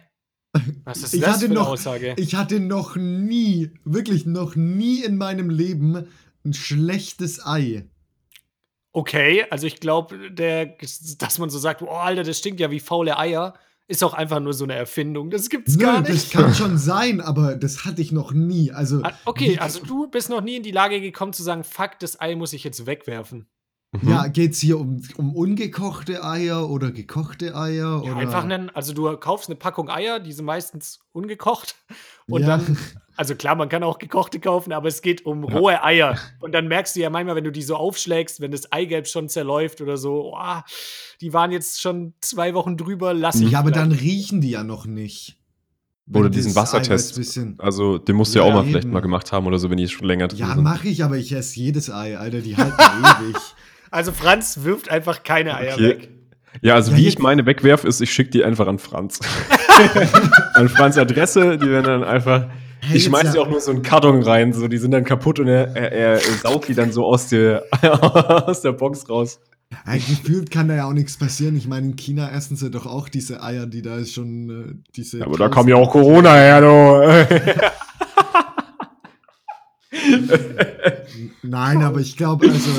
[0.83, 2.15] Was ist ich das für eine noch, Aussage?
[2.17, 6.07] Ich hatte noch nie, wirklich noch nie in meinem Leben
[6.43, 7.87] ein schlechtes Ei.
[8.91, 13.17] Okay, also ich glaube, dass man so sagt, oh Alter, das stinkt ja wie faule
[13.17, 13.53] Eier,
[13.87, 15.29] ist auch einfach nur so eine Erfindung.
[15.29, 16.11] Das gibt's Nö, gar nicht.
[16.11, 18.71] Das kann schon sein, aber das hatte ich noch nie.
[18.71, 21.99] Also ah, okay, also du bist noch nie in die Lage gekommen zu sagen, fuck,
[21.99, 23.47] das Ei muss ich jetzt wegwerfen.
[23.91, 24.09] Mhm.
[24.09, 28.03] Ja, geht es hier um, um ungekochte Eier oder gekochte Eier?
[28.05, 28.15] Ja, oder?
[28.17, 31.75] Einfach nennen, also du kaufst eine Packung Eier, die sind meistens ungekocht.
[32.27, 32.57] Und ja.
[32.57, 32.77] dann,
[33.15, 36.19] also klar, man kann auch gekochte kaufen, aber es geht um rohe Eier.
[36.39, 39.27] Und dann merkst du ja manchmal, wenn du die so aufschlägst, wenn das Eigelb schon
[39.27, 40.59] zerläuft oder so, oh,
[41.19, 44.85] die waren jetzt schon zwei Wochen drüber, lass Ja, aber dann riechen die ja noch
[44.85, 45.35] nicht.
[46.13, 47.19] Oder diesen Wassertest.
[47.57, 48.71] Also, den musst du ja, Ja, auch mal eben.
[48.71, 50.63] vielleicht mal gemacht haben oder so, wenn die schon länger drin Ja, sind.
[50.63, 52.41] mache ich, aber ich esse jedes Ei, Alter.
[52.41, 52.77] Die halten
[53.23, 53.35] ewig.
[53.91, 55.89] Also Franz wirft einfach keine Eier Okay.
[55.89, 56.09] weg.
[56.61, 59.19] Ja, also Ja, wie ich meine wegwerf, ist, ich schicke die einfach an Franz.
[60.55, 62.47] an Franz Adresse, die werden dann einfach.
[62.81, 64.91] Hey, ich schmeiß jetzt die ja- auch nur so einen Karton rein, so die sind
[64.91, 67.63] dann kaputt und er, er, er saugt die dann so aus der,
[68.47, 69.39] aus der Box raus.
[69.85, 71.55] Ja, gefühlt kann da ja auch nichts passieren.
[71.55, 75.23] Ich meine, in China essen sie doch auch diese Eier, die da schon äh, diese.
[75.23, 77.27] Aber da kam ja auch Corona her, du.
[81.43, 82.69] Nein, aber ich glaube, also.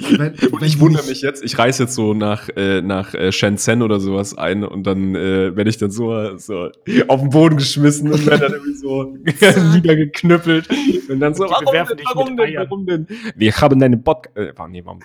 [0.00, 3.82] Wenn, wenn ich wundere mich jetzt, ich reise jetzt so nach, äh, nach äh, Shenzhen
[3.82, 6.70] oder sowas ein und dann äh, werde ich dann so, so
[7.08, 9.14] auf den Boden geschmissen und werde dann irgendwie so
[9.74, 10.68] wieder geknüppelt.
[11.08, 12.66] Und dann so, Und die warum denn, dich warum mit denn, Eiern.
[12.70, 13.06] warum denn?
[13.36, 14.36] Wir haben deine Podcast...
[14.36, 15.00] Äh, nee, warum?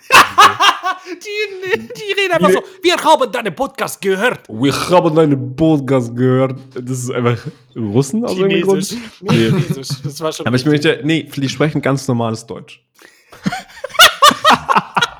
[1.06, 4.40] Die, die reden einfach so, wir haben deinen Podcast gehört.
[4.48, 6.58] Wir haben deine Podcast gehört.
[6.74, 7.38] Das ist einfach
[7.76, 8.96] Russen aus irgendeinem Grund.
[9.20, 9.50] Nee.
[9.50, 9.88] Chinesisch.
[10.02, 12.84] Das war schon Aber ich möchte, nee, die sprechen ganz normales Deutsch.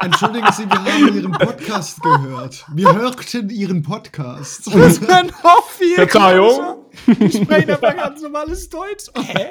[0.07, 2.65] Entschuldigen Sie, wir haben Ihren Podcast gehört.
[2.73, 4.69] Wir hörten Ihren Podcast.
[4.73, 6.85] Das wäre noch viel Verzeihung.
[7.09, 9.07] Die sprechen einfach ganz normales Deutsch.
[9.19, 9.51] Hä?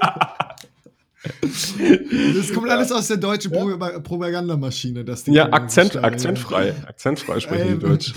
[2.38, 5.04] Das kommt alles aus der deutschen Pro Propagandamaschine.
[5.04, 6.74] Das Ding Ja, Akzent, akzentfrei.
[6.88, 8.14] Akzentfrei sprechen Ähm, die Deutsch.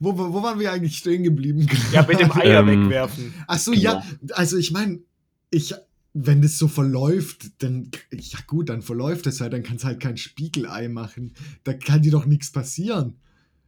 [0.00, 1.68] Wo, wo, waren wir eigentlich stehen geblieben?
[1.92, 3.32] Ja, mit dem Eier Ähm, wegwerfen.
[3.46, 4.02] Ach so, ja.
[4.32, 4.98] Also ich meine,
[5.50, 5.72] ich,
[6.14, 10.16] wenn das so verläuft, dann, ja gut, dann verläuft es halt, dann kannst halt kein
[10.16, 11.34] Spiegelei machen.
[11.64, 13.18] Da kann dir doch nichts passieren.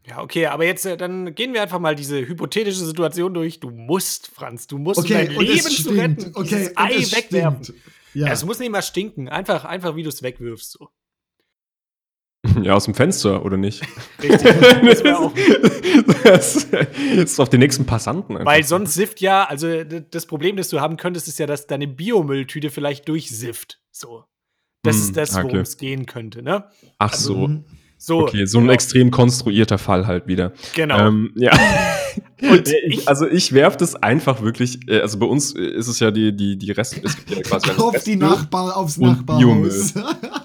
[0.07, 3.59] Ja, okay, aber jetzt äh, dann gehen wir einfach mal diese hypothetische Situation durch.
[3.59, 7.74] Du musst, Franz, du musst um Okay, dein und Leben zu retten, Okay, Ei wegwerfen.
[8.14, 8.26] Ja.
[8.26, 8.32] Ja.
[8.32, 10.70] Es muss nicht mal stinken, einfach, einfach wie du es wegwirfst.
[10.70, 10.88] So.
[12.62, 13.82] Ja, aus dem Fenster, oder nicht?
[14.22, 14.50] Richtig.
[16.24, 16.86] Das das
[17.32, 18.36] ist auf den nächsten Passanten.
[18.36, 18.46] einfach.
[18.50, 21.86] weil sonst sifft ja, also das Problem, das du haben könntest, ist ja, dass deine
[21.86, 23.80] Biomülltüte vielleicht durchsifft.
[23.90, 24.24] So.
[24.82, 25.44] Das Hm, ist das, okay.
[25.44, 26.64] worum es gehen könnte, ne?
[26.98, 27.48] Ach so.
[27.99, 28.72] So, Okay, so ein genau.
[28.74, 30.53] extrem konstruierter Fall halt wieder.
[30.74, 30.99] Genau.
[31.09, 31.53] Ähm, ja.
[32.42, 35.88] Und ich, ich- also ich werf das einfach wirklich, äh, also bei uns äh, ist
[35.88, 38.16] es ja die, die, die Rest, es gibt ja quasi Auf die.
[38.16, 39.94] Nachbar, aufs Nachbarhaus.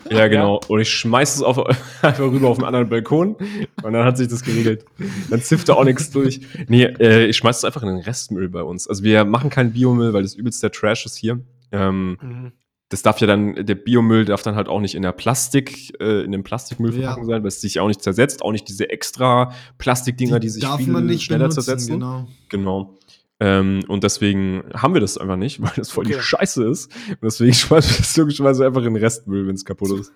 [0.09, 0.61] Ja, genau.
[0.69, 1.57] Und ich schmeiß es auf,
[2.01, 3.35] einfach rüber auf einen anderen Balkon
[3.83, 4.85] und dann hat sich das geregelt.
[5.29, 6.39] Dann zifft da auch nichts durch.
[6.67, 8.87] Nee, äh, ich schmeiß es einfach in den Restmüll bei uns.
[8.87, 11.39] Also wir machen keinen Biomüll, weil das übelst der Trash ist hier.
[11.73, 12.51] Ähm, Mhm.
[12.91, 16.23] Das darf ja dann, der Biomüll darf dann halt auch nicht in der Plastik, äh,
[16.23, 17.27] in dem Plastikmüllverpackung Ja.
[17.35, 20.77] sein, weil es sich auch nicht zersetzt, auch nicht diese extra Plastikdinger, die, sich darf
[20.77, 21.93] viel man nicht schneller benutzen, zersetzen.
[21.93, 22.27] Genau.
[22.49, 22.97] Genau.
[23.39, 26.21] Ähm, und deswegen haben wir das einfach nicht, weil das voll die Okay.
[26.23, 26.91] Scheiße ist.
[27.09, 30.11] Und deswegen schmeißen wir das logischerweise einfach in den Restmüll, wenn es kaputt ist.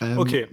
[0.00, 0.46] Ähm, Okay.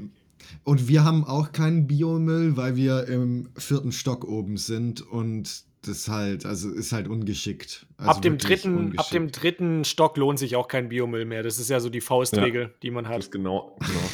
[0.63, 6.07] Und wir haben auch keinen Biomüll, weil wir im vierten Stock oben sind und das
[6.07, 7.85] halt, also ist halt ungeschickt.
[7.97, 9.13] Also ab, dem dritten, ab ungeschickt.
[9.13, 11.43] dem dritten Stock lohnt sich auch kein Biomüll mehr.
[11.43, 13.31] Das ist ja so die Faustregel, die man hat.
[13.31, 13.99] genau, genau.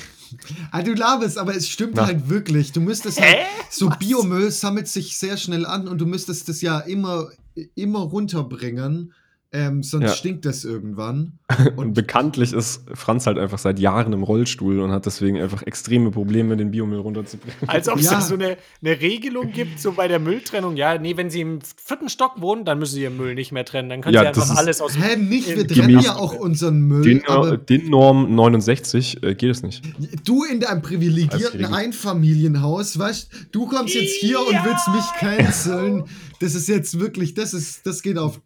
[0.71, 2.07] Ah, du laberst, aber es stimmt Na.
[2.07, 2.71] halt wirklich.
[2.71, 3.23] Du müsstest Hä?
[3.23, 3.99] halt, so Was?
[3.99, 7.29] Biomüll sammelt sich sehr schnell an und du müsstest das ja immer,
[7.75, 9.13] immer runterbringen,
[9.53, 10.09] ähm, sonst Ja.
[10.13, 11.33] stinkt das irgendwann.
[11.75, 16.09] Und bekanntlich ist Franz halt einfach seit Jahren im Rollstuhl und hat deswegen einfach extreme
[16.09, 17.55] Probleme, den Biomüll runterzubringen.
[17.67, 18.13] Als ob es Ja.
[18.15, 20.75] da so eine, eine Regelung gibt, so bei der Mülltrennung.
[20.75, 23.63] Ja, nee, wenn sie im vierten Stock wohnen, dann müssen sie ihren Müll nicht mehr
[23.65, 23.89] trennen.
[23.89, 27.03] Dann können Ja, sie einfach alles aus Hä, nicht, wir trennen ja auch unseren Müll,
[27.03, 29.83] Den, aber den Norm 69 äh, geht es nicht.
[30.25, 31.65] du in deinem privilegierten.
[31.65, 34.65] Einfamilienhaus, weißt du, kommst jetzt hier und Ja.
[34.65, 36.03] willst mich canceln.
[36.39, 38.41] Das ist jetzt wirklich, das ist, das geht auf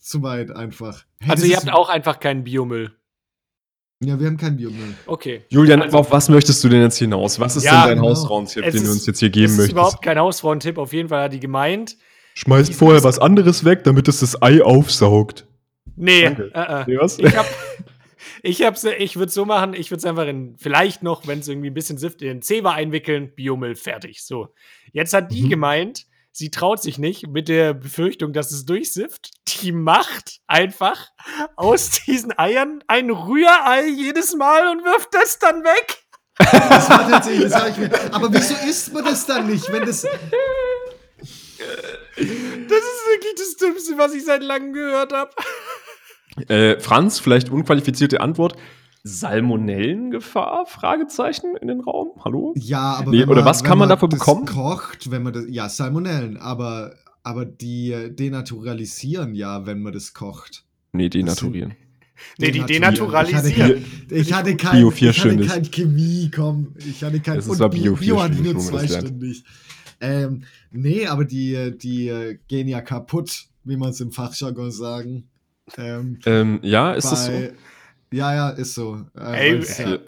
[0.00, 1.04] zu weit einfach.
[1.20, 2.92] Hey, Also das ihr ist- habt auch einfach keinen Biomüll.
[4.02, 4.94] Ja, wir haben keinen Biomüll.
[5.06, 5.42] Okay.
[5.48, 7.40] Julian, Also- auf was möchtest du denn jetzt hinaus?
[7.40, 8.08] Was ist Ja, denn dein genau.
[8.10, 9.72] Hausfrauentipp, Es den du ist- uns jetzt hier Das geben ist möchtest?
[9.72, 10.76] überhaupt kein Hausfrauentipp.
[10.78, 11.96] Auf jeden Fall hat die gemeint.
[12.34, 15.46] Schmeißt vorher was anderes weg, damit es das Ei aufsaugt.
[15.96, 16.50] Nee, Danke.
[16.54, 16.84] äh, äh.
[16.86, 17.26] Nee?
[17.26, 17.46] Ich hab,
[18.42, 21.48] ich hab's, ich würde so machen, ich würde es einfach in, vielleicht noch, wenn es
[21.48, 24.22] irgendwie ein bisschen sift, in den Zewa einwickeln, Biomüll, fertig.
[24.22, 24.48] So.
[24.92, 25.48] Jetzt hat die Mhm.
[25.48, 26.05] gemeint,
[26.36, 29.30] sie traut sich nicht mit der Befürchtung, dass es durchsifft.
[29.48, 31.08] Die macht einfach
[31.56, 36.02] aus diesen Eiern ein Rührei jedes Mal und wirft das dann weg.
[36.38, 37.90] Das war tatsächlich, das ich mir.
[38.12, 40.02] Aber wieso isst man das dann nicht, wenn das.
[40.02, 40.10] Das
[42.18, 45.30] ist wirklich das Dümmste, was ich seit langem gehört habe.
[46.48, 48.56] Äh, Franz, vielleicht unqualifizierte Antwort.
[49.06, 50.66] Salmonellengefahr?
[50.66, 52.10] Fragezeichen in den Raum.
[52.24, 52.54] Hallo?
[52.56, 53.12] Ja, aber.
[53.12, 54.46] Nee, wenn oder was wenn kann man dafür das bekommen?
[54.46, 55.44] kocht, wenn man das.
[55.48, 60.64] Ja, Salmonellen, aber, aber die denaturalisieren ja, wenn man das kocht.
[60.92, 61.74] Nee, denaturieren.
[62.38, 63.84] Nee, die denaturalisieren.
[64.10, 66.74] Ich hatte kein, Bio vier ich hatte kein Chemie, komm.
[66.78, 69.44] Ich hatte kein Es ist zwar Bio vier Bio hatte nur man das zweistündig.
[70.00, 70.42] Ähm,
[70.72, 75.28] nee, aber die, die äh, gehen ja kaputt, wie man es im Fachjargon sagen.
[75.76, 77.32] Ähm, ähm, ja, ist das so?
[78.12, 79.04] Ja, ja, ist so.
[79.18, 79.98] Äh, Ey, ist ja,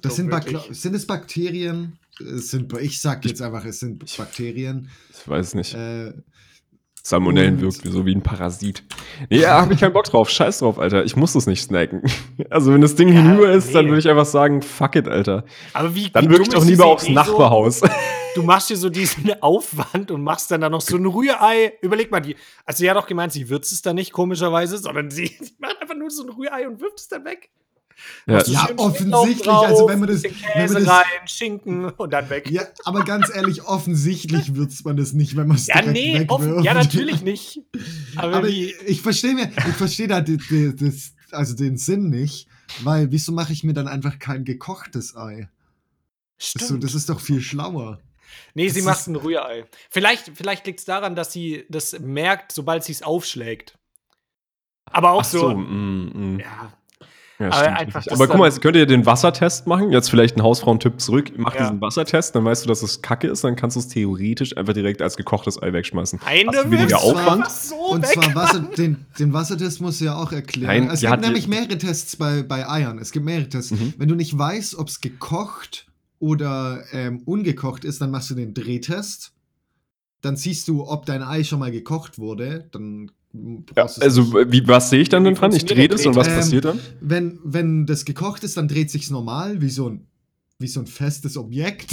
[0.00, 0.32] das sind,
[0.70, 1.98] sind es Bakterien?
[2.18, 4.88] Es sind, ich sag jetzt einfach, es sind Bakterien.
[5.10, 5.74] Ich weiß nicht.
[5.74, 6.12] Äh,
[7.04, 8.84] Salmonellen wirkt so wie ein Parasit.
[9.28, 10.30] Nee, ja, hab ich keinen Bock drauf.
[10.30, 11.04] Scheiß drauf, Alter.
[11.04, 12.02] Ich muss das nicht snacken.
[12.50, 13.74] Also, wenn das Ding ja, hinüber ist, nee.
[13.74, 15.44] dann würde ich einfach sagen, fuck it, Alter.
[15.72, 17.80] Aber wie, dann würde ich doch lieber aufs Nachbarhaus.
[17.80, 17.88] So,
[18.34, 21.72] du machst dir so diesen Aufwand und machst dann da noch so ein Rührei.
[21.80, 22.36] Überleg mal, die,
[22.66, 25.80] also sie hat doch gemeint, sie würzt es dann nicht komischerweise, sondern sie, sie macht
[25.80, 27.50] einfach nur so ein Rührei und wirft es dann weg.
[28.26, 29.42] Ja, ja offensichtlich.
[29.42, 32.50] Drauf, also wenn man das, Käse wenn man das, rein, Schinken und dann weg.
[32.50, 36.62] Ja, aber ganz ehrlich, offensichtlich würzt man das nicht, wenn man es ja, nee, offen,
[36.62, 37.60] ja, natürlich nicht.
[38.16, 42.10] Aber, aber ich, ich verstehe mir, ich verstehe da die, die, das, also den Sinn
[42.10, 42.48] nicht,
[42.82, 45.48] weil wieso mache ich mir dann einfach kein gekochtes Ei?
[46.38, 46.62] Stimmt.
[46.62, 48.00] Das, so, das ist doch viel schlauer.
[48.54, 49.64] Nee, das sie macht ein Rührei.
[49.90, 53.78] Vielleicht, vielleicht liegt es daran, dass sie das merkt, sobald sie es aufschlägt.
[54.86, 55.38] Aber auch Ach so.
[55.40, 56.40] so mm, mm.
[56.40, 56.72] Ja,
[57.42, 59.90] ja, aber einfach, aber guck mal, jetzt könnt ihr den Wassertest machen.
[59.90, 61.32] Jetzt vielleicht ein Hausfrauentipp zurück.
[61.36, 61.62] Mach ja.
[61.62, 63.44] diesen Wassertest, dann weißt du, dass es kacke ist.
[63.44, 66.20] Dann kannst du es theoretisch einfach direkt als gekochtes Ei wegschmeißen.
[66.24, 67.50] Eine Hast weniger Aufwand.
[67.50, 70.86] So und zwar Wasser, den, den, Wassertest musst du ja auch erklären.
[70.86, 72.98] Nein, es gibt nämlich mehrere Tests bei, bei Eiern.
[72.98, 73.72] Es gibt mehrere Tests.
[73.72, 73.94] Mhm.
[73.98, 75.86] Wenn du nicht weißt, ob es gekocht
[76.18, 79.32] oder ähm, ungekocht ist, dann machst du den Drehtest.
[80.20, 82.68] Dann siehst du, ob dein Ei schon mal gekocht wurde.
[82.70, 83.10] Dann
[83.76, 85.52] ja, also, wie, was sehe ich dann denn dran?
[85.52, 86.78] Ich drehe das und was ähm, passiert dann?
[87.00, 90.06] Wenn, wenn das gekocht ist, dann dreht sich normal, wie so ein
[90.62, 91.92] wie so ein festes Objekt.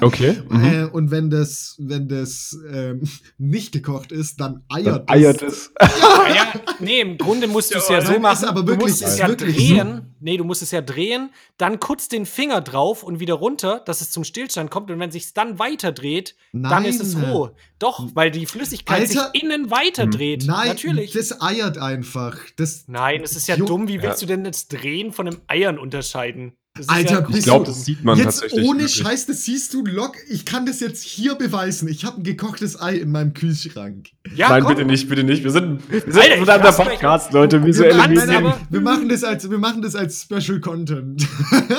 [0.00, 0.36] Okay.
[0.52, 0.64] Mhm.
[0.64, 3.02] Äh, und wenn das, wenn das ähm,
[3.38, 5.72] nicht gekocht ist, dann eiert dann eiert es.
[5.80, 8.46] Ja, ja, nee, im Grunde musst du es ja, so machen.
[8.46, 9.96] aber wirklich, du musst es ja drehen.
[9.96, 10.12] So.
[10.20, 14.00] Nee, du musst es ja drehen, dann kurz den Finger drauf und wieder runter, dass
[14.00, 14.90] es zum Stillstand kommt.
[14.90, 16.70] Und wenn sich dann weiter dreht, Nein.
[16.70, 17.50] dann ist es roh.
[17.78, 20.44] Doch, weil die Flüssigkeit Alter, sich innen weiter dreht.
[20.46, 21.12] Nein, natürlich.
[21.12, 22.36] Das eiert einfach.
[22.56, 23.88] Das Nein, es ist ja dumm.
[23.88, 24.26] Wie willst ja.
[24.26, 26.56] du denn das Drehen von einem Eiern unterscheiden?
[26.86, 28.66] Alter, ja, ich glaube, das sieht man jetzt tatsächlich.
[28.66, 28.94] Ohne wirklich.
[28.94, 30.16] Scheiß, das siehst du lock.
[30.30, 31.86] Ich kann das jetzt hier beweisen.
[31.86, 34.08] Ich habe ein gekochtes Ei in meinem Kühlschrank.
[34.34, 34.76] Ja, Nein, komm.
[34.76, 35.44] bitte nicht, bitte nicht.
[35.44, 37.62] Wir sind, wir sind Alter, ein der Podcast, Leute.
[37.62, 38.54] Visuelle wir Medien.
[38.70, 41.28] Wir machen das als, wir machen das als Special Content.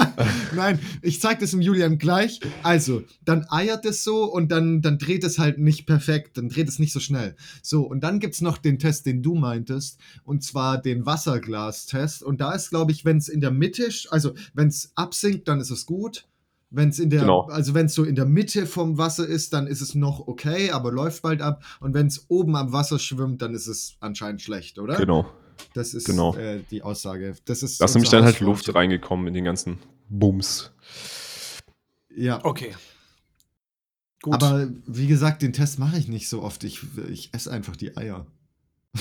[0.55, 2.39] Nein, ich zeig das dem Julian gleich.
[2.61, 6.37] Also, dann eiert es so und dann, dann dreht es halt nicht perfekt.
[6.37, 7.35] Dann dreht es nicht so schnell.
[7.63, 9.97] So, und dann gibt's noch den Test, den du meintest.
[10.23, 12.21] Und zwar den Wasserglas-Test.
[12.21, 15.59] Und da ist, glaube ich, wenn es in der Mitte, also wenn es absinkt, dann
[15.59, 16.27] ist es gut.
[16.75, 17.41] Wenn es in der, genau.
[17.49, 20.71] also wenn es so in der Mitte vom Wasser ist, dann ist es noch okay,
[20.71, 21.63] aber läuft bald ab.
[21.79, 24.95] Und wenn es oben am Wasser schwimmt, dann ist es anscheinend schlecht, oder?
[24.95, 25.29] Genau.
[25.75, 26.35] Das ist genau.
[26.35, 27.35] äh, die Aussage.
[27.45, 27.79] Das ist.
[27.79, 29.77] Da ist nämlich dann halt Luft reingekommen in den ganzen
[30.09, 30.71] Bums.
[32.15, 32.43] Ja.
[32.43, 32.73] Okay.
[34.23, 34.33] Gut.
[34.33, 36.63] Aber wie gesagt, den Test mache ich nicht so oft.
[36.63, 38.25] Ich, ich esse einfach die Eier.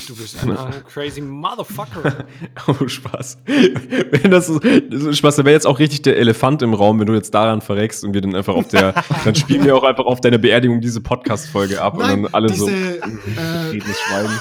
[0.07, 0.57] Du bist ein
[0.91, 2.25] crazy Motherfucker.
[2.67, 3.37] oh, Spaß.
[3.45, 6.99] Wenn das, so, das ist Spaß, da wäre jetzt auch richtig der Elefant im Raum,
[6.99, 9.83] wenn du jetzt daran verreckst und wir dann einfach auf der, dann spielen wir auch
[9.83, 14.33] einfach auf deiner Beerdigung diese Podcast-Folge ab Nein, und dann alle diese, so äh, Schweigen.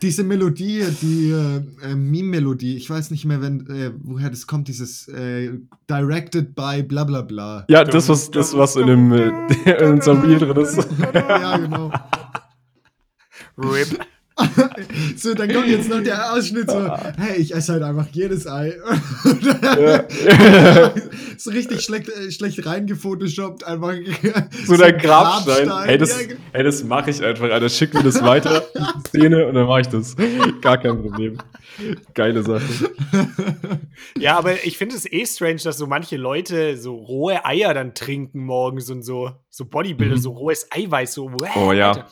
[0.00, 5.08] Diese Melodie, die äh, Meme-Melodie, ich weiß nicht mehr, wenn, äh, woher das kommt, dieses
[5.08, 5.58] äh,
[5.90, 7.66] Directed by bla bla bla.
[7.68, 9.28] Ja, das, was, das, was in dem äh,
[9.66, 10.78] in unserem Bier drin ist.
[11.12, 11.92] ja, genau.
[13.58, 13.98] RIP.
[15.16, 16.78] so, dann kommt jetzt noch der Ausschnitt so,
[17.18, 18.74] hey, ich esse halt einfach jedes Ei.
[19.58, 20.92] Ja.
[21.36, 23.94] so richtig schlecht, äh, schlecht reingefotoshoppt, einfach.
[24.64, 25.66] So, so der Grabstein.
[25.66, 25.88] Grabstein.
[25.88, 26.18] Hey, das,
[26.52, 27.68] hey, das mache ich einfach, Alter.
[27.68, 30.16] Schick mir das weiter, die Szene, und dann mache ich das.
[30.60, 31.38] Gar kein Problem.
[32.14, 32.62] Geile Sache.
[34.18, 37.94] Ja, aber ich finde es eh strange, dass so manche Leute so rohe Eier dann
[37.94, 39.30] trinken morgens und so.
[39.50, 40.20] So Bodybuilder, mhm.
[40.20, 41.30] so rohes Eiweiß, so.
[41.30, 41.88] Wow, oh ja.
[41.88, 42.08] Alter.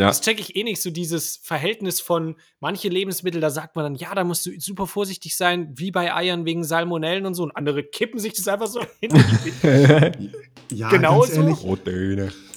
[0.00, 0.06] Ja.
[0.06, 3.94] Das checke ich eh nicht, so dieses Verhältnis von manche Lebensmittel, da sagt man dann,
[3.96, 7.42] ja, da musst du super vorsichtig sein, wie bei Eiern wegen Salmonellen und so.
[7.42, 9.12] Und andere kippen sich das einfach so hin.
[10.72, 11.54] ja, genau so.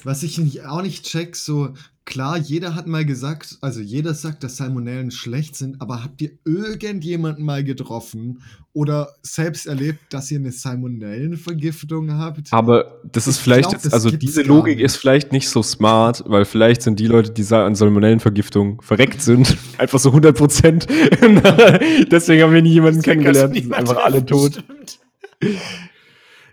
[0.04, 1.74] Was ich auch nicht check, so
[2.04, 6.32] klar, jeder hat mal gesagt, also jeder sagt, dass Salmonellen schlecht sind, aber habt ihr
[6.44, 8.42] irgendjemanden mal getroffen
[8.72, 12.52] oder selbst erlebt, dass ihr eine Salmonellenvergiftung habt?
[12.52, 16.22] Aber das ist ich vielleicht, glaub, das also diese Logik ist vielleicht nicht so smart,
[16.26, 20.86] weil vielleicht sind die Leute, die an Salmonellenvergiftung verreckt sind, einfach so 100 Prozent.
[22.10, 24.62] Deswegen haben wir nie jemanden kennengelernt, die sind einfach alle tot.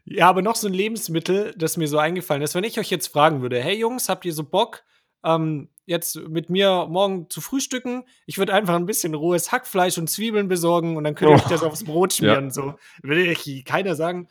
[0.06, 2.56] Ja, aber noch so ein Lebensmittel, das mir so eingefallen ist.
[2.56, 4.84] Wenn ich euch jetzt fragen würde, hey Jungs, habt ihr so Bock,
[5.24, 8.04] ähm, jetzt mit mir morgen zu frühstücken.
[8.26, 11.38] Ich würde einfach ein bisschen rohes Hackfleisch und Zwiebeln besorgen und dann könnt ihr oh.
[11.38, 12.46] euch das aufs Brot schmieren.
[12.46, 12.52] Ja.
[12.52, 12.74] So
[13.04, 14.28] würde ich keiner sagen,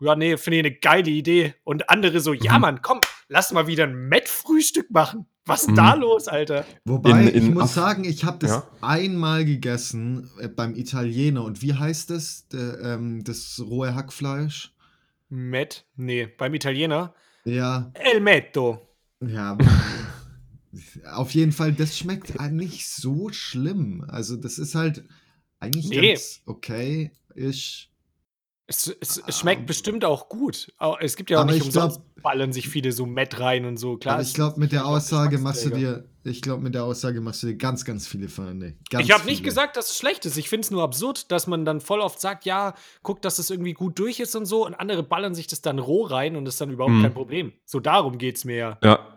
[0.00, 1.54] ja, nee, finde ich eine geile Idee.
[1.62, 2.60] Und andere so, ja, Mhm.
[2.60, 5.26] Mann, komm, lass mal wieder ein Met-Frühstück machen.
[5.46, 5.76] Was ist Mhm.
[5.76, 6.64] da los, Alter?
[6.84, 8.68] Wobei, In- in ich muss Af- sagen, ich habe das Ja.
[8.80, 11.44] einmal gegessen äh, beim Italiener.
[11.44, 12.48] Und wie heißt das?
[12.48, 14.73] Der, ähm, das rohe Hackfleisch?
[15.34, 15.84] Met?
[15.96, 17.14] Nee, beim Italiener.
[17.44, 18.80] Ja, El Metto.
[19.20, 19.58] ja.
[21.12, 24.04] auf jeden Fall, das schmeckt nicht so schlimm.
[24.08, 25.04] Also, das ist halt
[25.58, 26.12] eigentlich Nee.
[26.12, 27.10] ganz okay.
[27.34, 27.90] Ich.
[28.66, 30.72] Es, es, Ah, es schmeckt bestimmt auch gut.
[31.00, 33.76] Es gibt ja auch nicht ich glaub- umsonst ballern sich viele so Met rein und
[33.76, 33.98] so.
[33.98, 37.20] Klar, aber ich glaube, mit der Aussage machst du dir, ich glaube, mit der Aussage
[37.20, 38.76] machst du dir ganz, ganz viele Feinde.
[38.88, 40.38] Ganz Ich habe nicht gesagt, dass es schlecht ist.
[40.38, 43.50] Ich finde es nur absurd, dass man dann voll oft sagt, ja, guck, dass es
[43.50, 44.64] irgendwie gut durch ist und so.
[44.64, 47.02] Und andere ballern sich das dann roh rein und das ist dann überhaupt Mhm.
[47.02, 47.52] kein Problem.
[47.66, 48.78] So darum geht es mir ja.
[48.82, 49.13] Ja.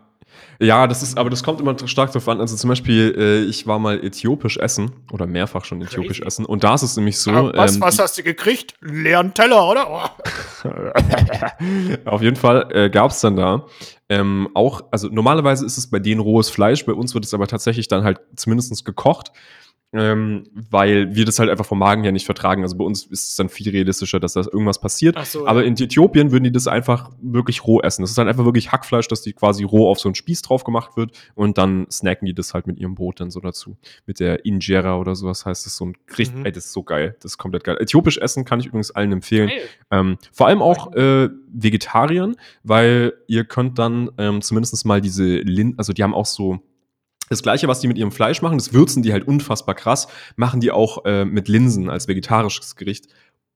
[0.60, 2.40] Ja, das ist, aber das kommt immer stark darauf an.
[2.40, 6.26] Also zum Beispiel, äh, ich war mal äthiopisch essen oder mehrfach schon äthiopisch Crazy.
[6.26, 6.44] essen.
[6.44, 7.30] Und da ist es nämlich so.
[7.30, 8.74] Ah, was, ähm, was hast du gekriegt?
[8.80, 9.86] Leeren Teller, oder?
[9.88, 10.68] Oh.
[12.04, 13.66] Auf jeden Fall äh, gab es dann da
[14.08, 17.46] ähm, auch, also normalerweise ist es bei denen rohes Fleisch, bei uns wird es aber
[17.46, 19.32] tatsächlich dann halt zumindest gekocht,
[19.92, 22.62] ähm, weil wir das halt einfach vom Magen her nicht vertragen.
[22.62, 25.18] Also bei uns ist es dann viel realistischer, dass da irgendwas passiert.
[25.24, 25.66] So, aber ja.
[25.66, 28.02] in Äthiopien würden die das einfach wirklich roh essen.
[28.02, 30.64] Das ist dann einfach wirklich Hackfleisch, das die quasi roh auf so einen Spieß drauf
[30.64, 33.78] gemacht wird und dann snacken die das halt mit ihrem Brot dann so dazu.
[34.06, 36.34] Mit der Injera oder sowas heißt das so ein Gericht.
[36.34, 36.44] Mhm.
[36.44, 37.16] Ey, das ist so geil.
[37.20, 37.78] Das ist komplett geil.
[37.80, 39.50] Äthiopisch essen kann ich übrigens allen empfehlen.
[39.90, 45.74] Ähm, vor allem auch äh, Vegetariern, weil ihr könnt dann ähm, zumindest mal diese Lin,
[45.78, 46.60] also die haben auch so
[47.28, 50.60] das gleiche, was die mit ihrem Fleisch machen, das würzen die halt unfassbar krass, machen
[50.60, 53.06] die auch äh, mit Linsen als vegetarisches Gericht.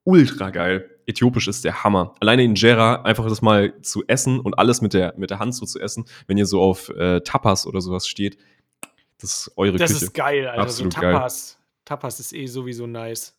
[0.05, 0.89] Ultra geil.
[1.05, 2.13] Äthiopisch ist der Hammer.
[2.19, 5.55] Alleine in Jera einfach das mal zu essen und alles mit der, mit der Hand
[5.55, 8.37] so zu essen, wenn ihr so auf äh, Tapas oder sowas steht,
[9.19, 10.05] das ist eure Das Küche.
[10.05, 10.61] ist geil, Alter.
[10.61, 11.13] Absolut so geil.
[11.13, 11.57] Tapas.
[11.85, 13.35] Tapas ist eh sowieso nice.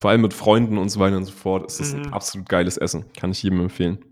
[0.00, 2.02] Vor allem mit Freunden und so weiter und so fort ist das Mhm.
[2.02, 3.04] ein absolut geiles Essen.
[3.16, 4.04] Kann ich jedem empfehlen.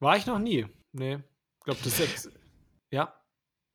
[0.00, 0.66] War ich noch nie.
[0.92, 1.14] Nee.
[1.58, 2.30] Ich glaube, das ist jetzt.
[2.90, 3.12] Ja.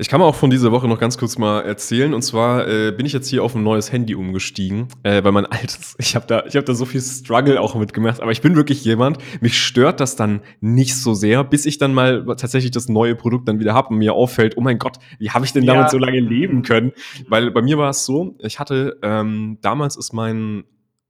[0.03, 2.13] Ich kann mal auch von dieser Woche noch ganz kurz mal erzählen.
[2.13, 5.45] Und zwar äh, bin ich jetzt hier auf ein neues Handy umgestiegen, äh, weil mein
[5.49, 8.19] altes, ich habe da, ich habe da so viel Struggle auch mitgemacht.
[8.19, 11.93] Aber ich bin wirklich jemand, mich stört das dann nicht so sehr, bis ich dann
[11.93, 15.29] mal tatsächlich das neue Produkt dann wieder habe und mir auffällt, oh mein Gott, wie
[15.29, 15.89] habe ich denn damit Ja.
[15.89, 16.91] so lange leben können?
[17.29, 20.65] Weil bei mir war es so, ich hatte ähm, damals ist mein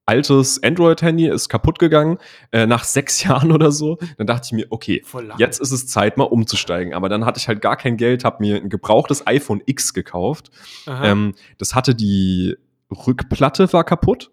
[0.06, 2.18] altes Android-Handy ist kaputt gegangen
[2.52, 3.98] äh, nach sechs Jahren oder so.
[4.18, 5.02] Dann dachte ich mir, okay.
[5.38, 6.94] Jetzt ist es Zeit, mal umzusteigen.
[6.94, 10.52] Aber dann hatte ich halt gar kein Geld, habe mir ein gebrauchtes iPhone X gekauft.
[10.88, 12.56] Ähm, das hatte die
[12.92, 14.32] Rückplatte war kaputt,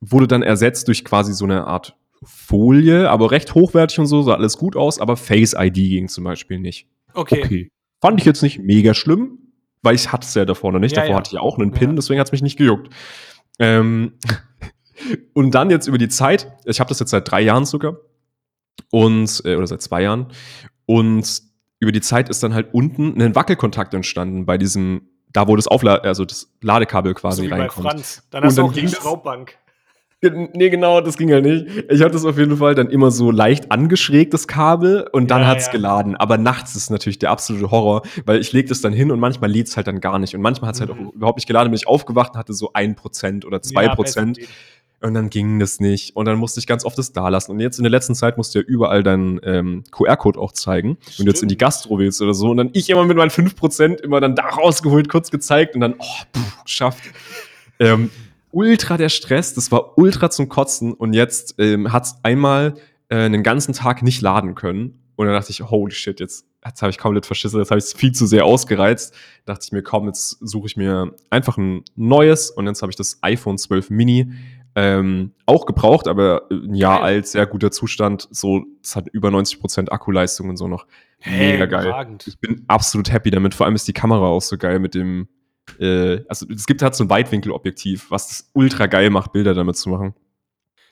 [0.00, 4.34] wurde dann ersetzt durch quasi so eine Art Folie, aber recht hochwertig und so, sah
[4.34, 6.88] alles gut aus, aber Face ID ging zum Beispiel nicht.
[7.14, 7.70] okay.
[8.00, 9.38] Fand ich jetzt nicht mega schlimm,
[9.82, 10.94] weil ich hatte es ja davor noch nicht.
[10.94, 11.16] Ja, davor ja.
[11.18, 11.96] hatte ich ja auch einen Pin, Ja.
[11.96, 12.92] deswegen hat es mich nicht gejuckt.
[13.58, 14.12] Ähm,
[15.34, 17.96] und dann jetzt über die Zeit, ich habe das jetzt seit drei Jahren sogar,
[18.90, 20.26] und, äh, oder seit zwei Jahren,
[20.86, 21.42] und
[21.80, 25.66] über die Zeit ist dann halt unten ein Wackelkontakt entstanden bei diesem, da wo das
[25.68, 27.86] Aufla also das Ladekabel So quasi wie bei reinkommt.
[27.88, 28.22] Franz.
[28.30, 29.56] Dann Und hast du dann auch die Schraubbank.
[30.22, 31.66] Nee, genau, das ging ja nicht.
[31.90, 35.42] Ich hatte das auf jeden Fall dann immer so leicht angeschrägt, das Kabel, und dann
[35.42, 35.72] Ja, hat's ja.
[35.72, 36.16] geladen.
[36.16, 39.50] Aber nachts ist natürlich der absolute Horror, weil ich leg das dann hin und manchmal
[39.50, 40.34] lädt's halt dann gar nicht.
[40.34, 41.08] Und manchmal hat's halt Mhm.
[41.08, 41.70] auch überhaupt nicht geladen.
[41.70, 44.38] Bin ich aufgewacht und hatte so ein Prozent oder zwei Ja, Prozent.
[44.38, 44.50] besser.
[45.00, 46.16] Und dann ging das nicht.
[46.16, 47.52] Und dann musste ich ganz oft das da lassen.
[47.52, 50.96] Und jetzt in der letzten Zeit musst du ja überall deinen ähm, QR-Code auch zeigen.
[51.16, 51.60] Wenn du jetzt in die Stimmt.
[51.60, 52.50] Gastro willst oder so.
[52.50, 55.94] Und dann ich immer mit meinen 5% immer dann da rausgeholt, kurz gezeigt und dann,
[55.98, 57.02] oh, puh, geschafft.
[57.78, 58.10] ähm,
[58.52, 60.94] ultra der Stress, das war ultra zum Kotzen.
[60.94, 62.74] Und jetzt ähm, hat es einmal
[63.10, 64.98] äh, einen ganzen Tag nicht laden können.
[65.16, 67.84] Und dann dachte ich, holy shit, jetzt, jetzt habe ich komplett verschissen, jetzt habe ich
[67.84, 69.14] es viel zu sehr ausgereizt.
[69.44, 72.50] Dachte ich mir, komm, jetzt suche ich mir einfach ein neues.
[72.50, 74.32] Und jetzt habe ich das iPhone 12 Mini
[74.76, 77.04] ähm, auch gebraucht, aber ein Jahr Geil.
[77.14, 78.28] alt, sehr guter Zustand.
[78.30, 80.86] So, es hat über 90% Akkuleistung und so noch.
[81.24, 81.86] Mega geil.
[81.86, 82.26] überragend.
[82.28, 83.54] Ich bin absolut happy damit.
[83.54, 85.28] Vor allem ist die Kamera auch so geil mit dem.
[85.80, 89.76] Äh, also es gibt halt so ein Weitwinkelobjektiv, was das ultra geil macht, Bilder damit
[89.76, 90.14] zu machen.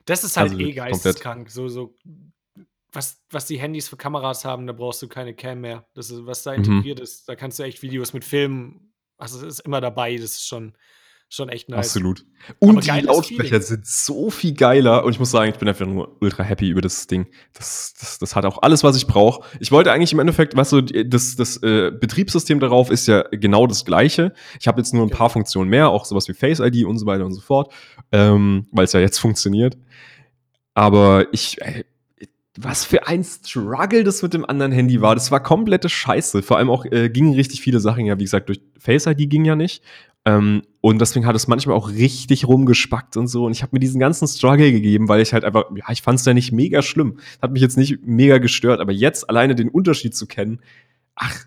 [0.06, 1.50] Das ist halt Also eh geisteskrank.
[1.50, 1.94] So, so,
[2.92, 5.84] was, was die Handys für Kameras haben, da brauchst du keine Cam mehr.
[5.94, 6.64] Das ist, was da Mhm.
[6.64, 8.92] integriert ist, da kannst du echt Videos mit filmen.
[9.18, 10.72] Also es ist immer dabei, das ist schon,
[11.34, 11.88] schon echt nice.
[11.88, 12.24] Absolut.
[12.58, 15.04] Und die Lautsprecher sind so viel geiler.
[15.04, 17.26] Und ich muss sagen, ich bin einfach nur ultra happy über das Ding.
[17.52, 19.44] Das, das, das hat auch alles, was ich brauche.
[19.60, 23.66] Ich wollte eigentlich im Endeffekt, weißt du, das, das äh, Betriebssystem darauf ist ja genau
[23.66, 24.32] das gleiche.
[24.58, 25.34] Ich habe jetzt nur ein paar.
[25.34, 27.72] Funktionen mehr, auch sowas wie Face ID und so weiter und so fort,
[28.12, 29.76] ähm, weil es ja jetzt funktioniert.
[30.74, 31.84] Aber ich, ey,
[32.56, 35.14] was für ein Struggle das mit dem anderen Handy war.
[35.14, 36.42] Das war komplette Scheiße.
[36.42, 39.44] Vor allem auch äh, gingen richtig viele Sachen ja, wie gesagt, durch Face ID ging
[39.44, 39.82] ja nicht.
[40.26, 43.44] Ähm, und deswegen hat es manchmal auch richtig rumgespackt und so.
[43.44, 46.18] Und ich habe mir diesen ganzen Struggle gegeben, weil ich halt einfach, ja, ich fand
[46.18, 47.18] es ja nicht mega schlimm.
[47.42, 48.80] Hat mich jetzt nicht mega gestört.
[48.80, 50.60] Aber jetzt alleine den Unterschied zu kennen,
[51.14, 51.44] ach,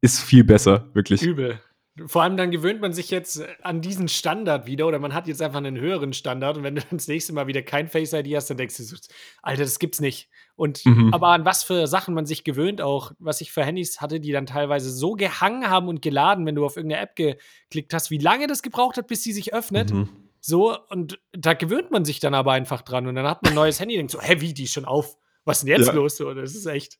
[0.00, 1.22] ist viel besser, wirklich.
[1.22, 1.60] Übel.
[2.04, 5.40] Vor allem dann gewöhnt man sich jetzt an diesen Standard wieder oder man hat jetzt
[5.40, 8.34] einfach einen höheren Standard und wenn du dann das nächste Mal wieder kein Face ID
[8.36, 8.96] hast, dann denkst du so,
[9.42, 10.28] Alter, das gibt's nicht.
[10.56, 11.14] Und mhm.
[11.14, 14.32] aber an was für Sachen man sich gewöhnt auch, was ich für Handys hatte, die
[14.32, 18.18] dann teilweise so gehangen haben und geladen, wenn du auf irgendeine App geklickt hast, wie
[18.18, 19.92] lange das gebraucht hat, bis sie sich öffnet.
[19.92, 20.08] Mhm.
[20.40, 23.56] So, und da gewöhnt man sich dann aber einfach dran und dann hat man ein
[23.56, 25.16] neues Handy und denkt so, hä, wie, die ist schon auf?
[25.44, 25.92] Was ist denn jetzt ja.
[25.92, 26.16] los?
[26.16, 26.98] So, das ist echt.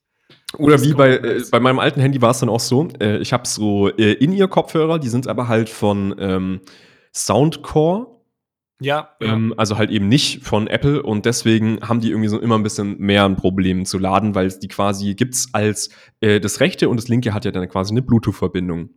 [0.59, 3.33] Oder wie bei, äh, bei meinem alten Handy war es dann auch so, äh, ich
[3.33, 6.61] habe so äh, In-Ear-Kopfhörer, die sind aber halt von ähm,
[7.13, 8.17] Soundcore.
[8.79, 12.57] Ja, ähm, Also halt eben nicht von Apple und deswegen haben die irgendwie so immer
[12.57, 15.89] ein bisschen mehr ein Problem zu laden, weil die quasi gibt's als
[16.21, 18.91] äh, das rechte und das linke hat ja dann quasi eine Bluetooth-Verbindung.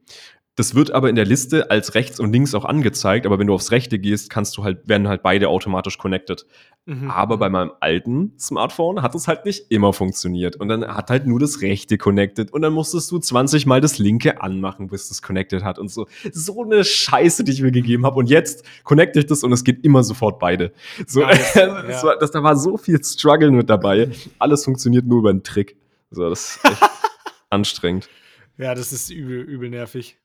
[0.59, 3.53] Das wird aber in der Liste als rechts und links auch angezeigt, aber wenn du
[3.53, 6.45] aufs rechte gehst, kannst du halt, werden halt beide automatisch connected.
[6.85, 7.09] Mhm.
[7.09, 10.57] Aber bei meinem alten Smartphone hat es halt nicht immer funktioniert.
[10.57, 12.51] Und dann hat halt nur das rechte connected.
[12.51, 15.79] Und dann musstest du 20 Mal das linke anmachen, bis das connected hat.
[15.79, 18.17] Und so, so eine Scheiße, die ich mir gegeben habe.
[18.17, 20.73] Und jetzt connecte ich das und es geht immer sofort beide.
[21.07, 21.53] So, nice.
[21.53, 24.11] das, war, das, da war so viel Struggle mit dabei.
[24.39, 25.77] Alles funktioniert nur über einen Trick.
[26.11, 26.83] So, das ist echt
[27.49, 28.09] anstrengend.
[28.57, 30.17] Ja, das ist übel, übel nervig.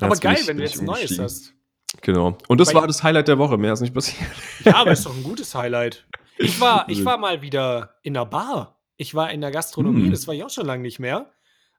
[0.00, 1.54] Aber geil, wenn du jetzt ein Neues hast.
[2.00, 2.38] Genau.
[2.48, 3.58] Und das Weil, war das Highlight der Woche.
[3.58, 4.18] Mehr ist nicht passiert.
[4.64, 6.06] Ja, aber ist doch ein gutes Highlight.
[6.38, 8.80] Ich war, ich war mal wieder in der Bar.
[8.96, 10.04] Ich war in der Gastronomie.
[10.04, 10.10] Hm.
[10.10, 11.30] Das war ich auch schon lange nicht mehr.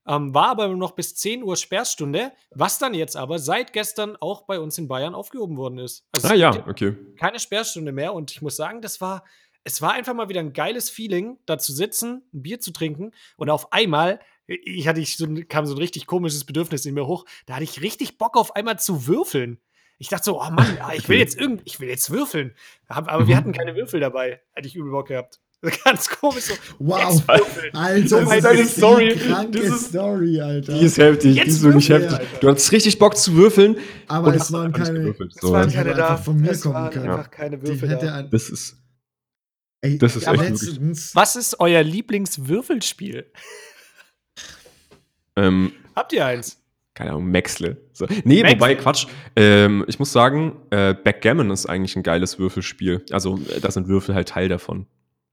[0.06, 4.42] Ähm, war aber noch bis 10 Uhr Sperrstunde, was dann jetzt aber seit gestern auch
[4.42, 6.06] bei uns in Bayern aufgehoben worden ist.
[6.12, 6.98] Also ah ja, okay.
[7.18, 9.24] Keine Sperrstunde mehr und ich muss sagen, das war,
[9.64, 13.12] es war einfach mal wieder ein geiles Feeling, da zu sitzen, ein Bier zu trinken
[13.38, 17.08] und auf einmal ich hatte ich so, kam so ein richtig komisches Bedürfnis in mir
[17.08, 17.26] hoch.
[17.46, 19.60] Da hatte ich richtig Bock auf einmal zu würfeln.
[20.00, 22.54] Ich dachte so, oh Mann, ich will jetzt irgend, ich will jetzt würfeln.
[22.88, 23.38] Aber wir mhm.
[23.38, 24.42] hatten keine Würfel dabei.
[24.54, 25.40] Hätte ich übel Bock gehabt.
[25.86, 26.54] Ganz komisch so.
[26.80, 27.24] Wow.
[27.72, 29.20] Alter, so das ist eine Story.
[29.50, 30.74] Das ist Story, Alter.
[30.74, 31.36] Die ist heftig.
[31.36, 32.20] Die ist wirklich heftig.
[32.20, 32.40] Alter.
[32.42, 33.78] Du hattest richtig Bock zu würfeln.
[34.08, 36.18] Aber es waren keine, es waren keine da.
[36.18, 37.10] Von mir es waren können.
[37.10, 38.24] einfach keine Würfel da.
[38.24, 38.78] Das ist,
[39.80, 43.32] Ey, das ist echt letztens, Was ist euer Lieblingswürfelspiel?
[45.36, 46.60] Ähm, Habt ihr eins?
[46.94, 47.78] Keine Ahnung, Maxle.
[47.92, 48.06] So.
[48.24, 48.60] Nee, Maxle.
[48.60, 49.08] wobei, Quatsch.
[49.36, 53.04] Ähm, ich muss sagen, äh, Backgammon ist eigentlich ein geiles Würfelspiel.
[53.12, 54.86] Also, äh, da sind Würfel halt Teil davon.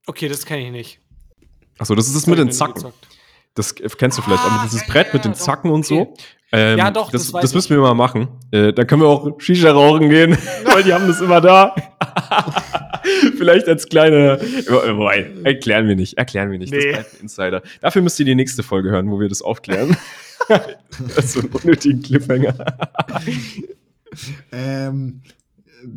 [0.07, 1.01] Okay, das kenne ich nicht.
[1.79, 2.93] Achso, das ist das, das mit den Zacken.
[3.55, 6.07] Das kennst du vielleicht, ah, aber dieses ja, Brett ja, mit den Zacken und okay.
[6.07, 6.15] so.
[6.53, 8.29] Ähm, ja, doch, das, das, das müssen wir mal machen.
[8.51, 11.75] Äh, dann können wir auch Shisha rauchen gehen, weil die haben das immer da.
[13.37, 14.41] Vielleicht als kleine.
[14.41, 16.73] Wobei, erklären wir nicht, erklären wir nicht.
[16.73, 16.79] Nee.
[16.79, 17.63] Das bleibt ein Insider.
[17.81, 19.97] Dafür müsst ihr die nächste Folge hören, wo wir das aufklären.
[20.49, 22.55] das ist so ein unnötigen Cliffhanger.
[24.53, 25.23] ähm,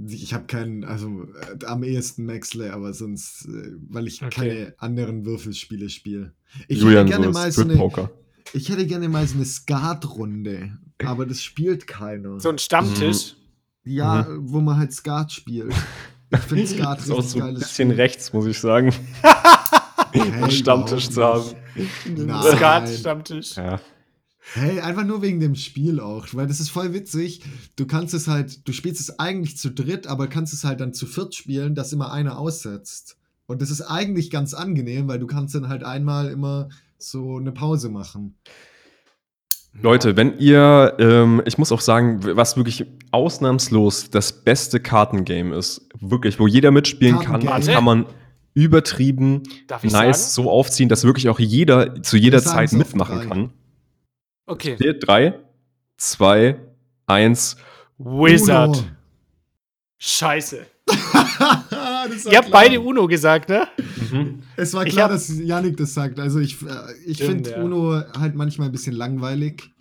[0.07, 1.27] ich habe keinen, also
[1.61, 4.29] äh, am ehesten Maxley, aber sonst, äh, weil ich okay.
[4.29, 6.33] keine anderen Würfelspiele spiele.
[6.67, 8.09] Ich Julian, hätte gerne mal so eine,
[8.53, 12.39] ich hätte gerne mal so eine Skat-Runde, aber das spielt keiner.
[12.39, 13.35] So ein Stammtisch?
[13.83, 14.51] Ja, mhm.
[14.51, 15.73] wo man halt Skat spielt.
[16.33, 18.01] Ich finde Skat richtig ist auch so ein bisschen Spiel.
[18.01, 18.93] rechts, muss ich sagen.
[20.11, 21.43] hey, Stammtisch zu haben.
[22.41, 23.55] Skat-Stammtisch.
[23.55, 23.79] Ja.
[24.53, 27.41] Hey, einfach nur wegen dem Spiel auch, weil das ist voll witzig.
[27.75, 30.93] Du kannst es halt, du spielst es eigentlich zu dritt, aber kannst es halt dann
[30.93, 33.17] zu viert spielen, dass immer einer aussetzt.
[33.45, 37.51] Und das ist eigentlich ganz angenehm, weil du kannst dann halt einmal immer so eine
[37.51, 38.35] Pause machen.
[39.81, 45.89] Leute, wenn ihr, ähm, ich muss auch sagen, was wirklich ausnahmslos das beste Kartengame ist,
[45.99, 48.05] wirklich, wo jeder mitspielen kann, kann man
[48.53, 49.43] übertrieben
[49.81, 50.45] nice sagen?
[50.45, 53.53] so aufziehen, dass wirklich auch jeder zu jeder Zeit mitmachen kann.
[54.45, 54.77] Okay.
[54.77, 55.39] Vier, drei,
[55.97, 56.59] zwei,
[57.07, 57.57] eins.
[57.97, 58.77] Wizard.
[58.77, 58.87] Uno.
[59.97, 60.65] Scheiße.
[62.29, 63.67] Ihr habt beide Uno gesagt, ne?
[64.11, 64.39] Mhm.
[64.55, 66.19] Es war klar, hab, dass Yannick das sagt.
[66.19, 66.67] Also ich, äh,
[67.05, 67.61] ich finde ja.
[67.61, 69.72] Uno halt manchmal ein bisschen langweilig.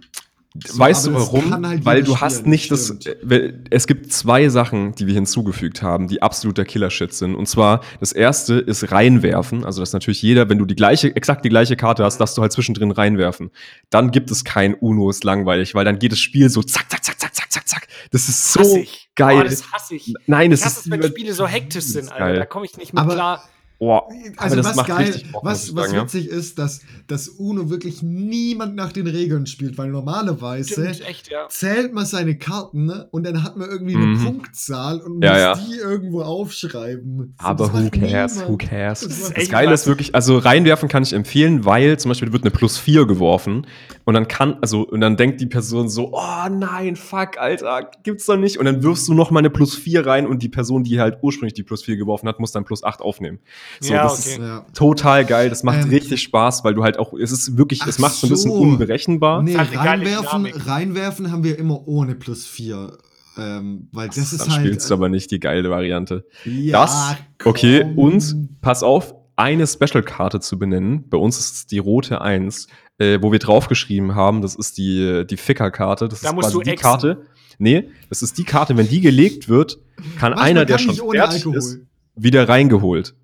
[0.67, 1.67] So, weißt du warum?
[1.67, 2.91] Halt Weil du hast nicht das.
[3.07, 7.35] Äh, es gibt zwei Sachen, die wir hinzugefügt haben, die absoluter Killershit sind.
[7.35, 9.65] Und zwar, das erste ist reinwerfen.
[9.65, 12.43] Also, dass natürlich jeder, wenn du die gleiche, exakt die gleiche Karte hast, darfst du
[12.43, 13.51] halt zwischendrin reinwerfen.
[13.89, 17.03] Dann gibt es kein Uno, ist langweilig, weil dann geht das Spiel so zack, zack,
[17.03, 17.89] zack, zack, zack, zack, zack.
[18.11, 18.85] Das ist so
[19.15, 19.39] geil.
[19.41, 20.13] Oh, das hasse ich.
[20.27, 20.87] Nein, das ich hasse ist.
[20.87, 22.41] Es, wenn Spiele so hektisch sind, Alter.
[22.41, 23.45] Da komme ich nicht mit Aber klar.
[23.85, 24.01] Oh,
[24.37, 26.37] also was geil, Bock, was, was sagen, witzig ja.
[26.37, 31.49] ist, dass, dass Uno wirklich niemand nach den Regeln spielt, weil normalerweise echt, ja.
[31.49, 33.09] zählt man seine Karten ne?
[33.11, 34.25] und dann hat man irgendwie eine mhm.
[34.25, 37.35] Punktzahl und ja, muss die irgendwo aufschreiben.
[37.39, 38.51] Aber who cares, niemand.
[38.51, 39.01] who cares.
[39.01, 42.53] Das, das Geile ist wirklich, also reinwerfen kann ich empfehlen, weil zum Beispiel wird eine
[42.53, 43.67] Plus 4 geworfen
[44.05, 48.27] und dann kann, also, und dann denkt die Person so, oh nein, fuck, Alter, gibt's
[48.27, 48.59] doch nicht.
[48.59, 51.19] Und dann wirfst du noch mal eine Plus 4 rein und die Person, die halt
[51.23, 53.39] ursprünglich die Plus 4 geworfen hat, muss dann Plus 8 aufnehmen.
[53.81, 54.45] So, ja, das okay.
[54.45, 55.49] ist total geil.
[55.49, 58.27] Das macht ähm, richtig Spaß, weil du halt auch, es ist wirklich, es macht so
[58.27, 59.43] ein bisschen unberechenbar.
[59.43, 62.99] Nee, reinwerfen, reinwerfen haben wir immer ohne plus vier.
[63.39, 64.67] Ähm, weil das, das ist dann halt.
[64.67, 66.27] spielst du aber nicht die geile Variante.
[66.45, 67.99] Ja, das, okay, komm.
[67.99, 71.09] und pass auf, eine Special-Karte zu benennen.
[71.09, 72.67] Bei uns ist es die rote 1,
[72.99, 76.09] äh, wo wir draufgeschrieben haben, das ist die, die Ficker-Karte.
[76.09, 76.83] Das da ist quasi die exen.
[76.83, 77.27] Karte.
[77.59, 79.79] Nee, das ist die Karte, wenn die gelegt wird,
[80.19, 81.81] kann Manchmal einer, der schon fertig ist,
[82.15, 83.15] wieder reingeholt.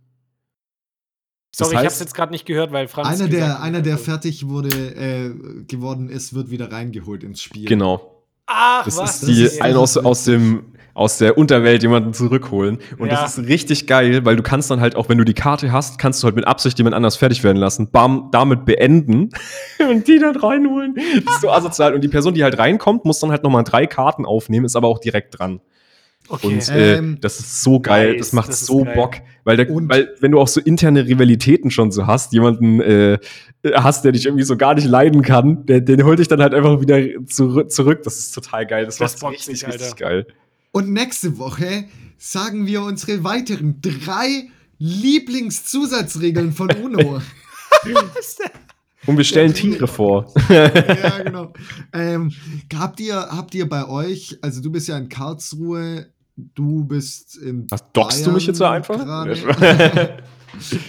[1.59, 3.21] Sorry, das heißt, ich hab's jetzt gerade nicht gehört, weil Franz.
[3.21, 5.31] Einer, der, einer, der fertig wurde, äh,
[5.65, 7.67] geworden ist, wird wieder reingeholt ins Spiel.
[7.67, 8.23] Genau.
[8.47, 9.23] Ach, das was?
[9.23, 12.79] ist die das ist ein aus, aus dem aus der Unterwelt jemanden zurückholen.
[12.99, 13.21] Und ja.
[13.21, 15.99] das ist richtig geil, weil du kannst dann halt auch, wenn du die Karte hast,
[15.99, 19.31] kannst du halt mit Absicht jemand anders fertig werden lassen, bam, damit beenden
[19.79, 20.97] und die dann reinholen.
[21.25, 21.95] Das ist so asozial.
[21.95, 24.89] Und die Person, die halt reinkommt, muss dann halt nochmal drei Karten aufnehmen, ist aber
[24.89, 25.61] auch direkt dran.
[26.29, 26.47] Okay.
[26.47, 28.95] Und äh, ähm, das ist so geil, nice, das macht das so geil.
[28.95, 29.15] Bock,
[29.45, 33.19] weil, der, weil wenn du auch so interne Rivalitäten schon so hast, jemanden äh,
[33.75, 36.53] hast, der dich irgendwie so gar nicht leiden kann, der, den holt dich dann halt
[36.53, 38.03] einfach wieder zu, zurück.
[38.03, 38.85] Das ist total geil.
[38.85, 40.27] Das, das macht richtig, nicht, richtig geil.
[40.73, 41.85] Und nächste Woche
[42.19, 47.23] sagen wir unsere weiteren drei Lieblingszusatzregeln von UNO.
[49.09, 50.33] Und wir stellen Tiere vor.
[50.49, 51.53] ja, genau.
[51.93, 52.31] Ähm,
[52.75, 56.07] habt, ihr, habt ihr bei euch, also du bist ja in Karlsruhe,
[56.55, 57.69] Du bist in.
[57.69, 59.01] Was dockst du mich jetzt so einfach?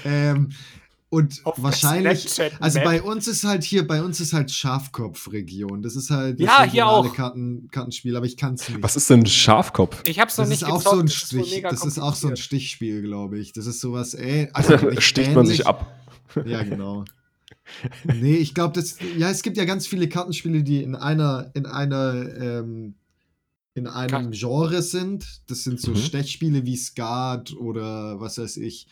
[0.05, 0.49] ähm,
[1.09, 5.81] und Auf wahrscheinlich, also bei uns ist halt hier, bei uns ist halt Schafkopf-Region.
[5.81, 7.11] Das ist halt das ja, hier auch.
[7.15, 8.83] Karten, Kartenspiel, aber ich kann es nicht.
[8.83, 10.03] Was ist denn Schafkopf?
[10.05, 12.37] Ich hab's noch das nicht ist auch so ein Stich, Das ist auch so ein
[12.37, 13.51] Stichspiel, glaube ich.
[13.51, 14.49] Das ist sowas, ey.
[14.53, 15.91] Also Sticht man sich ab.
[16.45, 17.05] Ja, genau.
[18.03, 21.65] Nee, ich glaube, das, ja, es gibt ja ganz viele Kartenspiele, die in einer, in
[21.65, 22.95] einer, ähm,
[23.73, 25.41] in einem Genre sind.
[25.47, 25.97] Das sind so mhm.
[25.97, 28.87] Stechspiele wie Skat oder was weiß ich.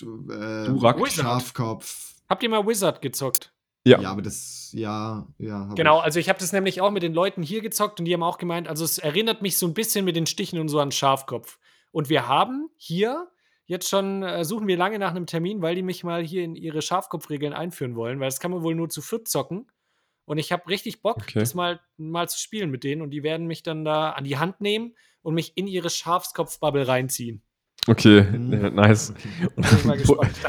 [0.00, 1.08] Äh, Durak.
[1.10, 2.14] Schafkopf.
[2.28, 3.52] Habt ihr mal Wizard gezockt?
[3.84, 4.00] Ja.
[4.00, 5.72] Ja, aber das, ja, ja.
[5.74, 6.04] Genau, ich.
[6.04, 8.36] also ich habe das nämlich auch mit den Leuten hier gezockt und die haben auch
[8.36, 11.58] gemeint, also es erinnert mich so ein bisschen mit den Stichen und so an Schafkopf.
[11.90, 13.28] Und wir haben hier
[13.70, 16.56] jetzt schon, äh, suchen wir lange nach einem Termin, weil die mich mal hier in
[16.56, 19.70] ihre Schafkopfregeln einführen wollen, weil das kann man wohl nur zu viert zocken.
[20.24, 21.38] Und ich habe richtig Bock, okay.
[21.38, 23.00] das mal, mal zu spielen mit denen.
[23.00, 26.88] Und die werden mich dann da an die Hand nehmen und mich in ihre Schafskopfbubble
[26.88, 27.42] reinziehen.
[27.86, 28.74] Okay, mhm.
[28.74, 29.14] nice.
[29.56, 29.94] Und da,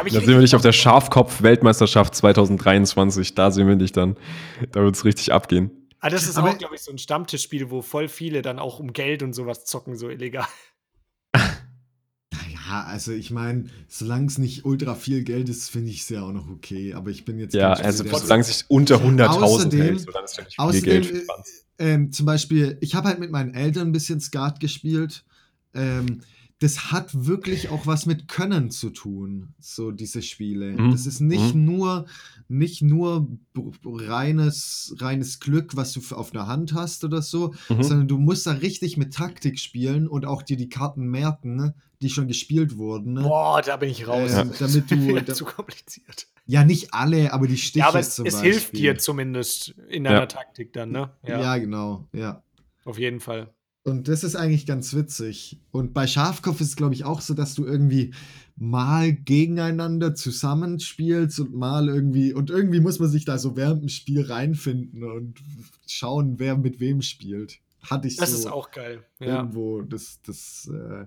[0.04, 3.36] da sehen wir dich auf der Schafkopf-Weltmeisterschaft 2023.
[3.36, 4.18] Da sehen wir dich dann.
[4.74, 5.90] Da wird es richtig abgehen.
[6.02, 8.80] Ah, das ist Aber auch, glaube ich, so ein Stammtischspiel, wo voll viele dann auch
[8.80, 10.46] um Geld und sowas zocken, so illegal.
[12.72, 16.24] Ja, also ich meine, solange es nicht ultra viel Geld ist, finde ich es ja
[16.24, 16.94] auch noch okay.
[16.94, 17.54] Aber ich bin jetzt.
[17.54, 20.84] Ja, also solange es sich unter 100.000 hält, so, dann ist ja nicht viel außerdem,
[20.84, 21.24] Geld für
[21.80, 25.26] ähm, Zum Beispiel, ich habe halt mit meinen Eltern ein bisschen Skat gespielt.
[25.74, 26.22] Ähm,
[26.62, 30.74] das hat wirklich auch was mit Können zu tun, so diese Spiele.
[30.74, 30.92] Mhm.
[30.92, 31.66] Das ist nicht mhm.
[31.66, 32.06] nur
[32.50, 33.28] nicht nur
[33.84, 37.82] reines reines Glück, was du auf der Hand hast oder so, mhm.
[37.82, 41.74] sondern du musst da richtig mit Taktik spielen und auch dir die Karten merken,
[42.04, 43.16] die schon gespielt wurden.
[43.16, 44.32] Boah, da bin ich raus.
[44.32, 46.28] Ähm, damit du da, zu kompliziert.
[46.46, 50.20] Ja, nicht alle, aber die Stiche ja, aber es, es hilft dir zumindest in deiner
[50.22, 50.26] ja.
[50.28, 51.10] Taktik dann, ne?
[51.26, 51.42] Ja.
[51.42, 52.44] ja, genau, ja.
[52.86, 53.52] Auf jeden Fall.
[53.84, 55.60] Und das ist eigentlich ganz witzig.
[55.72, 58.14] Und bei Schafkopf ist es, glaube ich, auch so, dass du irgendwie
[58.56, 63.90] mal gegeneinander zusammenspielst und mal irgendwie, und irgendwie muss man sich da so während dem
[63.90, 65.40] Spiel reinfinden und
[65.88, 67.60] schauen, wer mit wem spielt.
[67.82, 68.36] Hatte ich das so.
[68.36, 69.04] Das ist auch geil.
[69.20, 69.38] Ja.
[69.38, 71.06] Irgendwo, das, das, äh,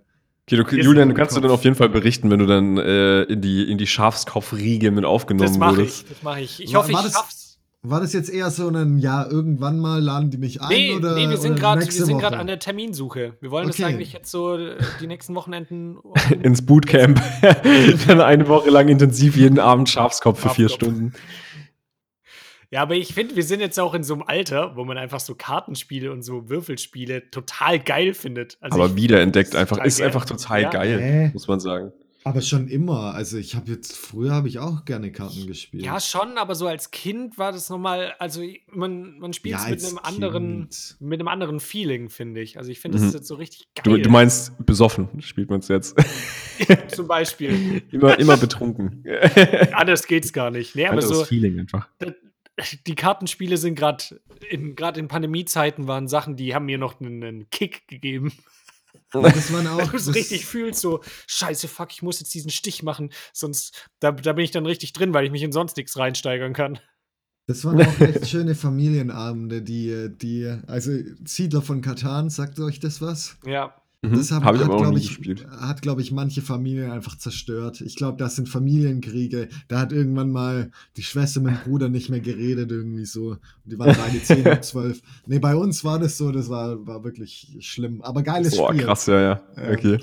[0.53, 3.23] Okay, du, Julian, du kannst du dann auf jeden Fall berichten, wenn du dann äh,
[3.23, 6.03] in die, in die Schafskopfriege mit aufgenommen das mach wurdest.
[6.03, 6.63] Ich, das mache ich.
[6.63, 7.44] Ich hoffe, ich schaff's.
[7.87, 10.69] War das jetzt eher so ein, ja, irgendwann mal laden die mich ein?
[10.71, 13.37] Nee, oder, nee wir sind gerade an der Terminsuche.
[13.43, 13.83] Wir wollen okay.
[13.83, 15.99] das eigentlich jetzt so äh, die nächsten Wochenenden.
[16.43, 17.21] Ins Bootcamp.
[18.07, 21.13] Dann eine Woche lang intensiv jeden Abend Schafskopf für vier Stunden.
[22.71, 25.21] Ja, aber ich finde, wir sind jetzt auch in so einem Alter, wo man einfach
[25.21, 28.57] so Kartenspiele und so Würfelspiele total geil findet.
[28.63, 30.71] Also aber wiederentdeckt einfach, ist einfach total ja.
[30.71, 31.93] geil, muss man sagen.
[32.27, 33.13] Aber schon immer.
[33.15, 35.85] Also ich habe jetzt, früher habe ich auch gerne Karten gespielt.
[35.85, 38.43] Ja, schon, aber so als Kind war das nochmal, also
[38.73, 40.97] man, man spielt es Ja, mit einem anderen, Kind.
[41.01, 42.57] mit einem anderen Feeling, finde ich.
[42.57, 43.09] Also ich finde, das Mhm.
[43.09, 44.01] ist jetzt so richtig Du, geil.
[44.03, 45.97] du meinst besoffen, spielt man es jetzt.
[46.89, 47.83] zum Beispiel.
[47.93, 49.05] immer, immer betrunken.
[49.73, 50.75] Anders geht's gar nicht.
[50.75, 51.89] Nee, aber Anderes so, Feeling einfach.
[52.87, 54.03] die Kartenspiele sind gerade
[54.49, 58.33] in, gerade in Pandemiezeiten waren Sachen, die haben mir noch einen, einen Kick gegeben.
[59.13, 59.79] Das waren auch.
[59.79, 63.11] Wenn du es das- richtig fühlst, so, scheiße, fuck, ich muss jetzt diesen Stich machen,
[63.33, 66.53] sonst, da, da bin ich dann richtig drin, weil ich mich in sonst nichts reinsteigern
[66.53, 66.79] kann.
[67.47, 70.93] Das waren auch echt schöne Familienabende, die, die, also
[71.25, 73.37] Siedler von Katan, sagt euch das was?
[73.45, 73.75] Ja.
[74.11, 74.17] Mhm.
[74.17, 75.47] Das haben- Habe ich hat, aber auch glaub nie ich, gespielt.
[75.61, 77.81] Hat, glaube ich, manche Familien einfach zerstört.
[77.81, 79.49] Ich glaube, das sind Familienkriege.
[79.69, 83.31] Da hat irgendwann mal die Schwester mit dem Bruder nicht mehr geredet, irgendwie so.
[83.31, 85.01] Und die waren beide 10 und 12.
[85.27, 88.03] Nee, bei uns war das so, das war, war wirklich schlimm.
[88.03, 88.85] Aber geiles Boah, Spiel.
[88.85, 89.41] krass, ja, ja.
[89.57, 89.99] Ähm, Okay.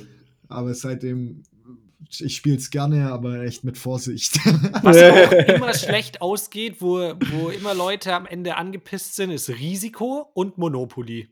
[0.49, 1.43] Aber seitdem,
[2.19, 4.37] ich spiele es gerne, aber echt mit Vorsicht.
[4.83, 10.29] Was auch immer schlecht ausgeht, wo, wo immer Leute am Ende angepisst sind, ist Risiko
[10.33, 11.29] und Monopoly.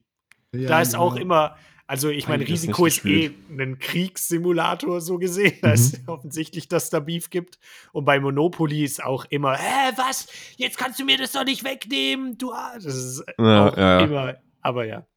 [0.56, 1.22] Ja, da ist auch genau.
[1.26, 1.56] immer,
[1.90, 5.54] also ich meine, Risiko ist eh ein Kriegssimulator so gesehen.
[5.64, 5.74] Da Mhm.
[5.74, 7.58] ist offensichtlich, dass es da Beef gibt.
[7.94, 10.28] Und bei Monopoly ist auch immer, hä, was?
[10.56, 12.84] Jetzt kannst du mir das doch nicht wegnehmen, du Arsch.
[12.84, 14.06] Das ist Ja, auch ja, ja.
[14.06, 15.08] immer, aber ja.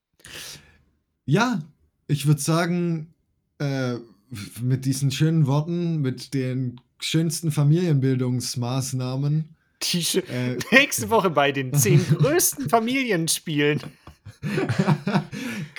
[1.27, 1.59] Ja,
[2.07, 3.13] ich würde sagen,
[3.59, 3.97] äh,
[4.63, 9.55] mit diesen schönen Worten, mit den schönsten Familienbildungsmaßnahmen.
[9.83, 13.83] Die Sch- Äh, nächste Woche bei den zehn größten Familienspielen.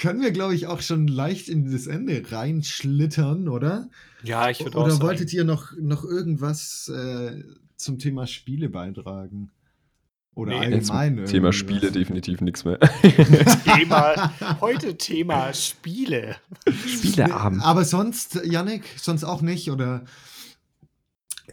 [0.04, 3.88] Können wir, glaube ich, auch schon leicht in das Ende reinschlittern, oder?
[4.22, 5.04] Ja, ich würde auch Oder sagen.
[5.04, 7.42] wolltet ihr noch, noch irgendwas äh,
[7.78, 9.50] zum Thema Spiele beitragen?
[10.36, 11.54] Oder Nee, allgemein zum Thema?
[11.54, 12.80] Spiele definitiv nichts mehr.
[13.78, 16.36] Thema, heute Thema Spiele.
[16.86, 17.64] Spieleabend.
[17.64, 20.04] Aber sonst, Yannick, sonst auch nicht, oder?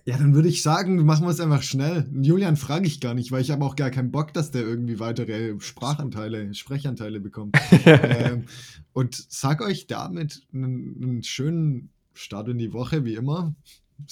[0.05, 2.09] Ja, dann würde ich sagen, machen wir es einfach schnell.
[2.13, 4.99] Julian frage ich gar nicht, weil ich habe auch gar keinen Bock, dass der irgendwie
[4.99, 7.57] weitere Sprachanteile, Sprechanteile bekommt.
[7.87, 8.47] ähm,
[8.93, 13.55] und sag euch damit einen, einen schönen Start in die Woche, wie immer.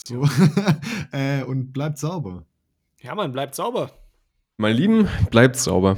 [0.07, 0.29] So.
[1.13, 2.45] äh, und bleibt sauber.
[3.01, 3.91] Ja, man bleibt sauber.
[4.59, 5.97] Meine Lieben, bleibt sauber.